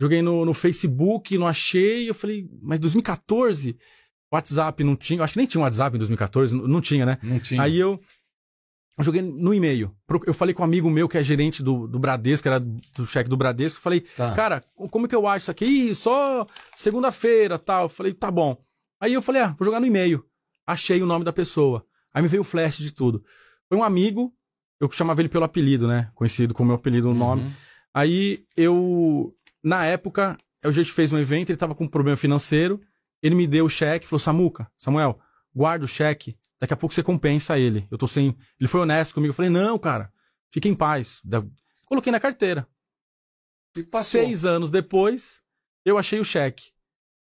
Joguei 0.00 0.20
no, 0.22 0.44
no 0.44 0.52
Facebook, 0.54 1.36
não 1.38 1.46
achei. 1.46 2.08
Eu 2.08 2.14
falei, 2.14 2.48
mas 2.62 2.78
2014? 2.80 3.76
WhatsApp 4.32 4.84
não 4.84 4.96
tinha. 4.96 5.22
Acho 5.22 5.32
que 5.34 5.38
nem 5.38 5.46
tinha 5.46 5.60
WhatsApp 5.62 5.96
em 5.96 5.98
2014, 5.98 6.54
não, 6.54 6.80
tinha, 6.80 7.06
né? 7.06 7.18
Não 7.22 7.38
tinha. 7.40 7.62
Aí 7.62 7.78
eu 7.78 7.98
joguei 9.00 9.22
no 9.22 9.54
e-mail. 9.54 9.94
Eu 10.26 10.34
falei 10.34 10.54
com 10.54 10.62
um 10.62 10.64
amigo 10.64 10.90
meu 10.90 11.08
que 11.08 11.16
é 11.16 11.22
gerente 11.22 11.62
do, 11.62 11.86
do 11.86 11.98
Bradesco, 11.98 12.46
era 12.48 12.58
do 12.60 13.06
cheque 13.06 13.30
do 13.30 13.36
Bradesco. 13.36 13.78
Eu 13.78 13.82
falei, 13.82 14.00
Tá. 14.16 14.34
cara, 14.34 14.64
como 14.90 15.06
que 15.08 15.14
eu 15.14 15.26
acho 15.26 15.44
isso 15.44 15.50
aqui? 15.50 15.64
Ih, 15.64 15.94
só 15.94 16.46
segunda-feira 16.74 17.58
tal. 17.58 17.84
Eu 17.84 17.88
falei, 17.88 18.12
tá 18.12 18.30
bom. 18.30 18.56
Aí 19.00 19.12
eu 19.12 19.22
falei, 19.22 19.42
ah, 19.42 19.54
vou 19.58 19.64
jogar 19.64 19.80
no 19.80 19.86
e-mail. 19.86 20.24
Achei 20.66 21.00
o 21.02 21.06
nome 21.06 21.24
da 21.24 21.32
pessoa. 21.32 21.84
Aí 22.12 22.22
me 22.22 22.28
veio 22.28 22.40
o 22.40 22.44
flash 22.44 22.78
de 22.78 22.90
tudo. 22.92 23.22
Foi 23.68 23.76
um 23.78 23.84
amigo, 23.84 24.34
eu 24.80 24.90
chamava 24.90 25.20
ele 25.20 25.28
pelo 25.28 25.44
apelido, 25.44 25.86
né? 25.86 26.10
Conhecido 26.14 26.54
como 26.54 26.68
meu 26.68 26.76
apelido, 26.76 27.10
o 27.10 27.14
nome. 27.14 27.42
Uhum. 27.42 27.52
Aí 27.94 28.44
eu, 28.56 29.34
na 29.66 29.84
época, 29.84 30.36
a 30.62 30.70
gente 30.70 30.92
fez 30.92 31.12
um 31.12 31.18
evento, 31.18 31.50
ele 31.50 31.56
tava 31.56 31.74
com 31.74 31.84
um 31.84 31.88
problema 31.88 32.16
financeiro, 32.16 32.80
ele 33.22 33.34
me 33.34 33.46
deu 33.46 33.64
o 33.64 33.68
cheque, 33.68 34.06
falou, 34.06 34.20
Samuca, 34.20 34.70
Samuel, 34.78 35.18
guarda 35.54 35.84
o 35.84 35.88
cheque, 35.88 36.38
daqui 36.60 36.72
a 36.72 36.76
pouco 36.76 36.94
você 36.94 37.02
compensa 37.02 37.58
ele. 37.58 37.86
Eu 37.90 37.98
tô 37.98 38.06
sem... 38.06 38.36
Ele 38.60 38.68
foi 38.68 38.80
honesto 38.82 39.14
comigo, 39.14 39.30
eu 39.30 39.34
falei, 39.34 39.50
não, 39.50 39.78
cara, 39.78 40.12
fique 40.52 40.68
em 40.68 40.74
paz. 40.74 41.20
Da- 41.24 41.42
Coloquei 41.86 42.12
na 42.12 42.20
carteira. 42.20 42.66
Seis 44.04 44.44
anos 44.44 44.70
depois, 44.70 45.40
eu 45.84 45.98
achei 45.98 46.18
o 46.20 46.24
cheque. 46.24 46.70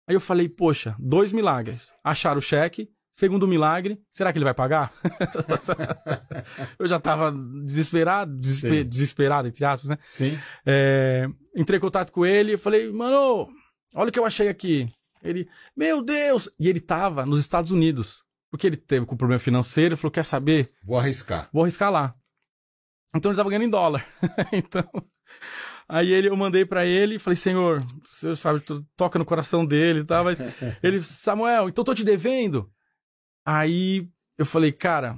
Aí 0.06 0.14
eu 0.14 0.20
falei, 0.20 0.48
poxa, 0.48 0.96
dois 0.98 1.32
milagres. 1.32 1.92
Acharam 2.02 2.38
o 2.38 2.42
cheque, 2.42 2.90
segundo 3.12 3.46
milagre, 3.48 4.00
será 4.10 4.32
que 4.32 4.38
ele 4.38 4.44
vai 4.44 4.54
pagar? 4.54 4.92
eu 6.78 6.86
já 6.86 6.98
tava 6.98 7.32
desesperado, 7.64 8.36
desespe- 8.38 8.82
Sim. 8.82 8.88
desesperado, 8.88 9.48
entre 9.48 9.64
aspas, 9.64 9.88
né? 9.90 9.98
Sim. 10.08 10.38
É, 10.66 11.28
entrei 11.56 11.78
em 11.78 11.80
contato 11.80 12.10
com 12.12 12.24
ele 12.24 12.54
e 12.54 12.58
falei, 12.58 12.90
mano, 12.92 13.48
olha 13.94 14.08
o 14.08 14.12
que 14.12 14.18
eu 14.18 14.24
achei 14.26 14.48
aqui. 14.48 14.88
Ele, 15.22 15.46
meu 15.76 16.02
Deus! 16.02 16.48
E 16.58 16.68
ele 16.68 16.80
tava 16.80 17.24
nos 17.24 17.38
Estados 17.40 17.70
Unidos. 17.70 18.22
Porque 18.50 18.66
ele 18.66 18.76
teve 18.76 19.06
com 19.06 19.16
problema 19.16 19.38
financeiro, 19.38 19.94
ele 19.94 19.96
falou, 20.00 20.10
quer 20.12 20.24
saber? 20.24 20.70
Vou 20.84 20.98
arriscar. 20.98 21.48
Vou 21.52 21.62
arriscar 21.62 21.90
lá. 21.90 22.14
Então 23.14 23.30
ele 23.30 23.36
tava 23.36 23.48
ganhando 23.48 23.64
em 23.64 23.70
dólar. 23.70 24.04
então, 24.52 24.84
aí 25.88 26.12
ele, 26.12 26.28
eu 26.28 26.36
mandei 26.36 26.66
pra 26.66 26.84
ele 26.84 27.14
e 27.14 27.18
falei, 27.18 27.36
senhor, 27.36 27.82
você 28.06 28.34
sabe, 28.36 28.60
tu- 28.60 28.84
toca 28.96 29.18
no 29.18 29.24
coração 29.24 29.64
dele 29.64 30.00
e 30.00 30.04
tal, 30.04 30.24
mas 30.24 30.38
ele, 30.82 31.00
Samuel, 31.00 31.68
então 31.68 31.82
tô 31.84 31.94
te 31.94 32.04
devendo. 32.04 32.70
Aí 33.44 34.08
eu 34.38 34.46
falei, 34.46 34.72
cara, 34.72 35.16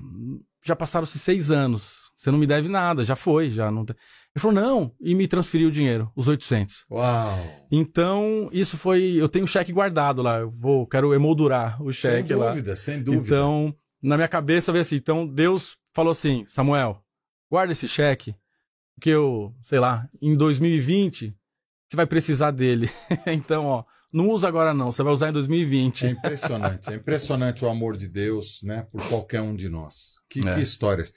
já 0.62 0.74
passaram-se 0.74 1.18
seis 1.18 1.50
anos. 1.50 2.04
Você 2.16 2.30
não 2.30 2.38
me 2.38 2.46
deve 2.46 2.68
nada, 2.68 3.04
já 3.04 3.14
foi, 3.14 3.50
já 3.50 3.70
não. 3.70 3.82
Ele 3.82 3.96
falou, 4.38 4.54
não, 4.54 4.94
e 5.00 5.14
me 5.14 5.28
transferiu 5.28 5.68
o 5.68 5.72
dinheiro, 5.72 6.10
os 6.16 6.26
800. 6.26 6.86
Uau! 6.90 7.38
Então, 7.70 8.48
isso 8.50 8.76
foi. 8.76 9.02
Eu 9.16 9.28
tenho 9.28 9.44
o 9.44 9.48
cheque 9.48 9.72
guardado 9.72 10.22
lá, 10.22 10.38
eu 10.38 10.50
vou, 10.50 10.86
quero 10.86 11.12
emoldurar 11.14 11.80
o 11.82 11.92
cheque 11.92 12.28
sem 12.28 12.36
lá. 12.36 12.46
Sem 12.46 12.54
dúvida, 12.54 12.76
sem 12.76 13.02
dúvida. 13.02 13.24
Então, 13.24 13.74
na 14.02 14.16
minha 14.16 14.28
cabeça 14.28 14.72
veio 14.72 14.82
assim. 14.82 14.96
Então, 14.96 15.26
Deus 15.26 15.76
falou 15.94 16.12
assim: 16.12 16.44
Samuel, 16.48 17.02
guarda 17.50 17.72
esse 17.72 17.86
cheque, 17.86 18.34
que 19.00 19.10
eu, 19.10 19.54
sei 19.62 19.78
lá, 19.78 20.08
em 20.20 20.34
2020, 20.34 21.36
você 21.88 21.96
vai 21.96 22.06
precisar 22.06 22.50
dele. 22.50 22.90
então, 23.26 23.66
ó, 23.66 23.84
não 24.14 24.30
usa 24.30 24.46
agora 24.46 24.72
não, 24.72 24.92
você 24.92 25.02
vai 25.02 25.12
usar 25.12 25.30
em 25.30 25.32
2020. 25.32 26.06
É 26.06 26.10
impressionante, 26.10 26.90
é 26.90 26.94
impressionante 26.94 27.64
o 27.64 27.68
amor 27.68 27.96
de 27.96 28.08
Deus, 28.08 28.62
né, 28.62 28.86
por 28.92 29.06
qualquer 29.08 29.40
um 29.40 29.56
de 29.56 29.68
nós. 29.68 30.20
Que, 30.30 30.38
é. 30.38 30.54
que 30.54 30.60
histórias. 30.60 31.12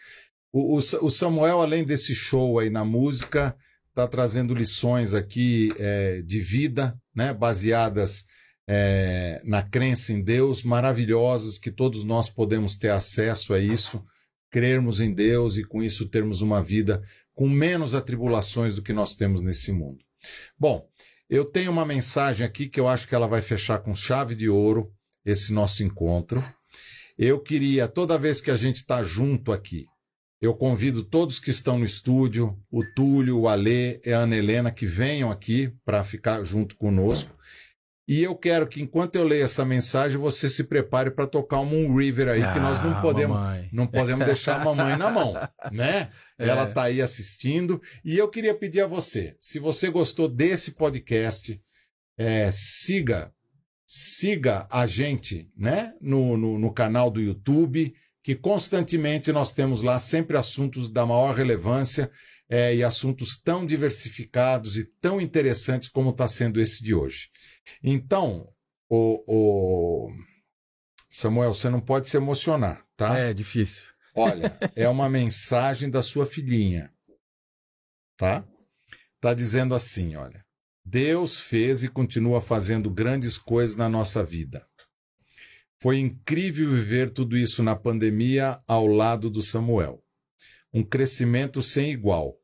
O, 0.51 0.73
o, 0.73 0.77
o, 0.77 1.09
Samuel, 1.09 1.61
além 1.61 1.83
desse 1.83 2.15
show 2.15 2.57
aí 2.57 2.71
na 2.71 2.83
música, 2.83 3.55
está 3.89 4.07
trazendo 4.07 4.55
lições 4.55 5.13
aqui 5.13 5.69
é, 5.77 6.23
de 6.23 6.39
vida, 6.39 6.99
né, 7.15 7.31
baseadas 7.33 8.25
é, 8.67 9.41
na 9.45 9.61
crença 9.61 10.11
em 10.11 10.23
Deus, 10.23 10.63
maravilhosas, 10.63 11.59
que 11.59 11.69
todos 11.69 12.03
nós 12.03 12.29
podemos 12.29 12.75
ter 12.75 12.89
acesso 12.89 13.53
a 13.53 13.59
isso, 13.59 14.03
crermos 14.49 14.99
em 14.99 15.13
Deus 15.13 15.55
e 15.55 15.63
com 15.63 15.83
isso 15.83 16.09
termos 16.09 16.41
uma 16.41 16.63
vida 16.63 17.03
com 17.35 17.47
menos 17.47 17.93
atribulações 17.93 18.73
do 18.73 18.81
que 18.81 18.91
nós 18.91 19.15
temos 19.15 19.43
nesse 19.43 19.71
mundo. 19.71 20.03
Bom, 20.57 20.89
eu 21.29 21.43
tenho 21.43 21.71
uma 21.71 21.85
mensagem 21.85 22.45
aqui 22.45 22.67
que 22.69 22.79
eu 22.79 22.87
acho 22.87 23.07
que 23.07 23.15
ela 23.15 23.27
vai 23.27 23.41
fechar 23.41 23.79
com 23.79 23.93
chave 23.93 24.35
de 24.35 24.49
ouro 24.49 24.91
esse 25.25 25.51
nosso 25.51 25.83
encontro. 25.83 26.43
Eu 27.17 27.39
queria, 27.39 27.87
toda 27.87 28.17
vez 28.17 28.39
que 28.39 28.51
a 28.51 28.55
gente 28.55 28.77
está 28.77 29.03
junto 29.03 29.51
aqui, 29.51 29.85
eu 30.39 30.53
convido 30.53 31.03
todos 31.03 31.39
que 31.39 31.49
estão 31.49 31.79
no 31.79 31.85
estúdio, 31.85 32.57
o 32.71 32.83
Túlio, 32.95 33.39
o 33.39 33.47
Alê 33.47 33.99
e 34.05 34.13
a 34.13 34.19
Ana 34.19 34.35
Helena, 34.35 34.71
que 34.71 34.85
venham 34.85 35.31
aqui 35.31 35.73
para 35.83 36.03
ficar 36.03 36.43
junto 36.43 36.75
conosco. 36.77 37.35
E 38.07 38.23
eu 38.23 38.33
quero 38.35 38.65
que, 38.67 38.81
enquanto 38.81 39.15
eu 39.15 39.25
leio 39.25 39.43
essa 39.43 39.65
mensagem, 39.65 40.17
você 40.17 40.47
se 40.47 40.63
prepare 40.63 41.11
para 41.11 41.27
tocar 41.27 41.59
um 41.59 41.65
Moon 41.65 41.93
River 41.93 42.29
aí, 42.29 42.41
ah, 42.41 42.53
que 42.53 42.59
nós 42.59 42.81
não 42.81 42.97
ah, 42.97 43.01
podemos, 43.01 43.37
não 43.73 43.85
podemos 43.85 44.25
deixar 44.25 44.61
a 44.61 44.63
mamãe 44.63 44.95
na 44.95 45.11
mão, 45.11 45.33
né? 45.73 46.09
É. 46.39 46.47
Ela 46.47 46.69
está 46.69 46.83
aí 46.83 47.01
assistindo. 47.01 47.81
E 48.05 48.17
eu 48.17 48.29
queria 48.29 48.55
pedir 48.55 48.79
a 48.79 48.87
você, 48.87 49.35
se 49.41 49.59
você 49.59 49.89
gostou 49.89 50.29
desse 50.29 50.71
podcast, 50.71 51.59
é, 52.17 52.49
siga, 52.49 53.33
siga 53.85 54.65
a 54.71 54.85
gente, 54.85 55.51
né? 55.57 55.93
No, 55.99 56.37
no, 56.37 56.57
no 56.57 56.73
canal 56.73 57.11
do 57.11 57.19
YouTube, 57.19 57.93
que 58.23 58.35
constantemente 58.35 59.33
nós 59.33 59.51
temos 59.51 59.81
lá 59.81 59.99
sempre 59.99 60.37
assuntos 60.37 60.89
da 60.89 61.05
maior 61.05 61.35
relevância 61.35 62.09
é, 62.49 62.73
e 62.73 62.83
assuntos 62.85 63.37
tão 63.41 63.65
diversificados 63.65 64.77
e 64.77 64.85
tão 65.01 65.19
interessantes 65.19 65.89
como 65.89 66.11
está 66.11 66.25
sendo 66.25 66.61
esse 66.61 66.81
de 66.81 66.93
hoje. 66.93 67.29
Então, 67.83 68.51
o, 68.89 69.23
o, 69.27 70.11
Samuel, 71.09 71.53
você 71.53 71.69
não 71.69 71.81
pode 71.81 72.09
se 72.09 72.17
emocionar, 72.17 72.85
tá? 72.95 73.17
É 73.17 73.33
difícil. 73.33 73.83
Olha, 74.15 74.57
é 74.75 74.87
uma 74.87 75.09
mensagem 75.09 75.89
da 75.89 76.01
sua 76.01 76.25
filhinha, 76.25 76.93
tá? 78.17 78.47
Tá 79.19 79.33
dizendo 79.33 79.73
assim, 79.75 80.15
olha. 80.15 80.45
Deus 80.89 81.37
fez 81.37 81.83
e 81.83 81.89
continua 81.89 82.39
fazendo 82.39 82.89
grandes 82.89 83.37
coisas 83.37 83.75
na 83.75 83.89
nossa 83.89 84.23
vida. 84.23 84.65
Foi 85.81 85.99
incrível 85.99 86.71
viver 86.71 87.09
tudo 87.09 87.37
isso 87.37 87.61
na 87.61 87.75
pandemia 87.75 88.61
ao 88.65 88.87
lado 88.87 89.29
do 89.29 89.43
Samuel. 89.43 90.01
Um 90.73 90.83
crescimento 90.83 91.61
sem 91.61 91.91
igual. 91.91 92.39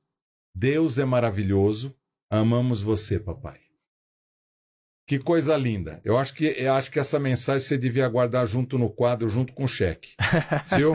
Deus 0.53 0.99
é 0.99 1.05
maravilhoso. 1.05 1.95
Amamos 2.29 2.81
você, 2.81 3.19
papai. 3.19 3.62
Que 5.05 5.19
coisa 5.19 5.57
linda. 5.57 5.99
Eu 6.05 6.17
acho 6.17 6.33
que 6.33 6.45
eu 6.45 6.73
acho 6.73 6.89
que 6.89 6.97
essa 6.97 7.19
mensagem 7.19 7.67
você 7.67 7.77
devia 7.77 8.07
guardar 8.07 8.47
junto 8.47 8.77
no 8.77 8.89
quadro, 8.89 9.27
junto 9.27 9.51
com 9.53 9.65
o 9.65 9.67
cheque. 9.67 10.11
Viu? 10.77 10.93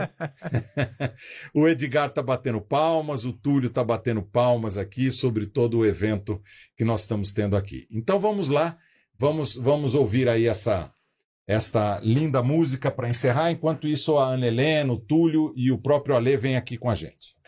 o 1.53 1.67
Edgar 1.67 2.09
tá 2.09 2.21
batendo 2.23 2.59
palmas, 2.59 3.23
o 3.23 3.31
Túlio 3.31 3.69
tá 3.69 3.83
batendo 3.83 4.23
palmas 4.23 4.79
aqui 4.79 5.11
sobre 5.11 5.45
todo 5.45 5.77
o 5.77 5.85
evento 5.85 6.41
que 6.75 6.83
nós 6.83 7.01
estamos 7.01 7.31
tendo 7.31 7.55
aqui. 7.55 7.87
Então 7.91 8.19
vamos 8.19 8.47
lá, 8.47 8.77
vamos 9.17 9.55
vamos 9.55 9.93
ouvir 9.93 10.27
aí 10.27 10.47
essa 10.47 10.91
esta 11.49 11.99
linda 12.03 12.43
música 12.43 12.91
para 12.91 13.09
encerrar. 13.09 13.51
Enquanto 13.51 13.87
isso, 13.87 14.17
a 14.19 14.33
Ana 14.33 14.45
Helena, 14.45 14.93
o 14.93 14.99
Túlio 14.99 15.51
e 15.55 15.71
o 15.71 15.79
próprio 15.79 16.15
Ale 16.15 16.37
vêm 16.37 16.55
aqui 16.55 16.77
com 16.77 16.89
a 16.89 16.95
gente. 16.95 17.38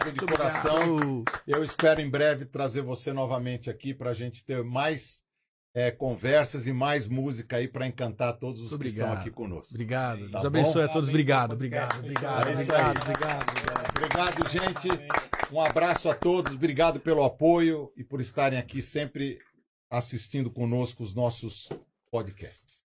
Obrigado 0.00 0.14
de 0.14 0.20
muito 0.20 0.26
coração. 0.26 0.96
Obrigado. 0.96 1.42
Eu 1.46 1.64
espero 1.64 2.00
em 2.00 2.08
breve 2.08 2.44
trazer 2.44 2.82
você 2.82 3.12
novamente 3.12 3.68
aqui 3.68 3.94
para 3.94 4.10
a 4.10 4.14
gente 4.14 4.44
ter 4.44 4.62
mais 4.64 5.22
é, 5.74 5.90
conversas 5.90 6.66
e 6.66 6.72
mais 6.72 7.06
música 7.06 7.56
aí 7.56 7.68
para 7.68 7.86
encantar 7.86 8.36
todos 8.38 8.60
os 8.60 8.72
obrigado. 8.72 8.96
que 8.96 9.00
estão 9.00 9.20
aqui 9.20 9.30
conosco. 9.30 9.74
Obrigado. 9.74 10.20
Tá 10.30 10.32
Deus 10.32 10.44
abençoe 10.44 10.82
a 10.82 10.88
todos. 10.88 11.08
Obrigado, 11.08 11.52
obrigado, 11.52 11.98
obrigado. 11.98 12.48
É 12.48 12.52
obrigado, 12.52 13.00
obrigado, 13.00 13.50
obrigado. 13.50 13.90
Obrigado, 13.96 14.48
gente. 14.48 14.88
Um 15.52 15.60
abraço 15.60 16.08
a 16.08 16.14
todos. 16.14 16.54
Obrigado 16.54 17.00
pelo 17.00 17.24
apoio 17.24 17.92
e 17.96 18.02
por 18.02 18.20
estarem 18.20 18.58
aqui 18.58 18.82
sempre 18.82 19.38
assistindo 19.90 20.50
conosco 20.50 21.02
os 21.02 21.14
nossos 21.14 21.68
podcasts. 22.10 22.84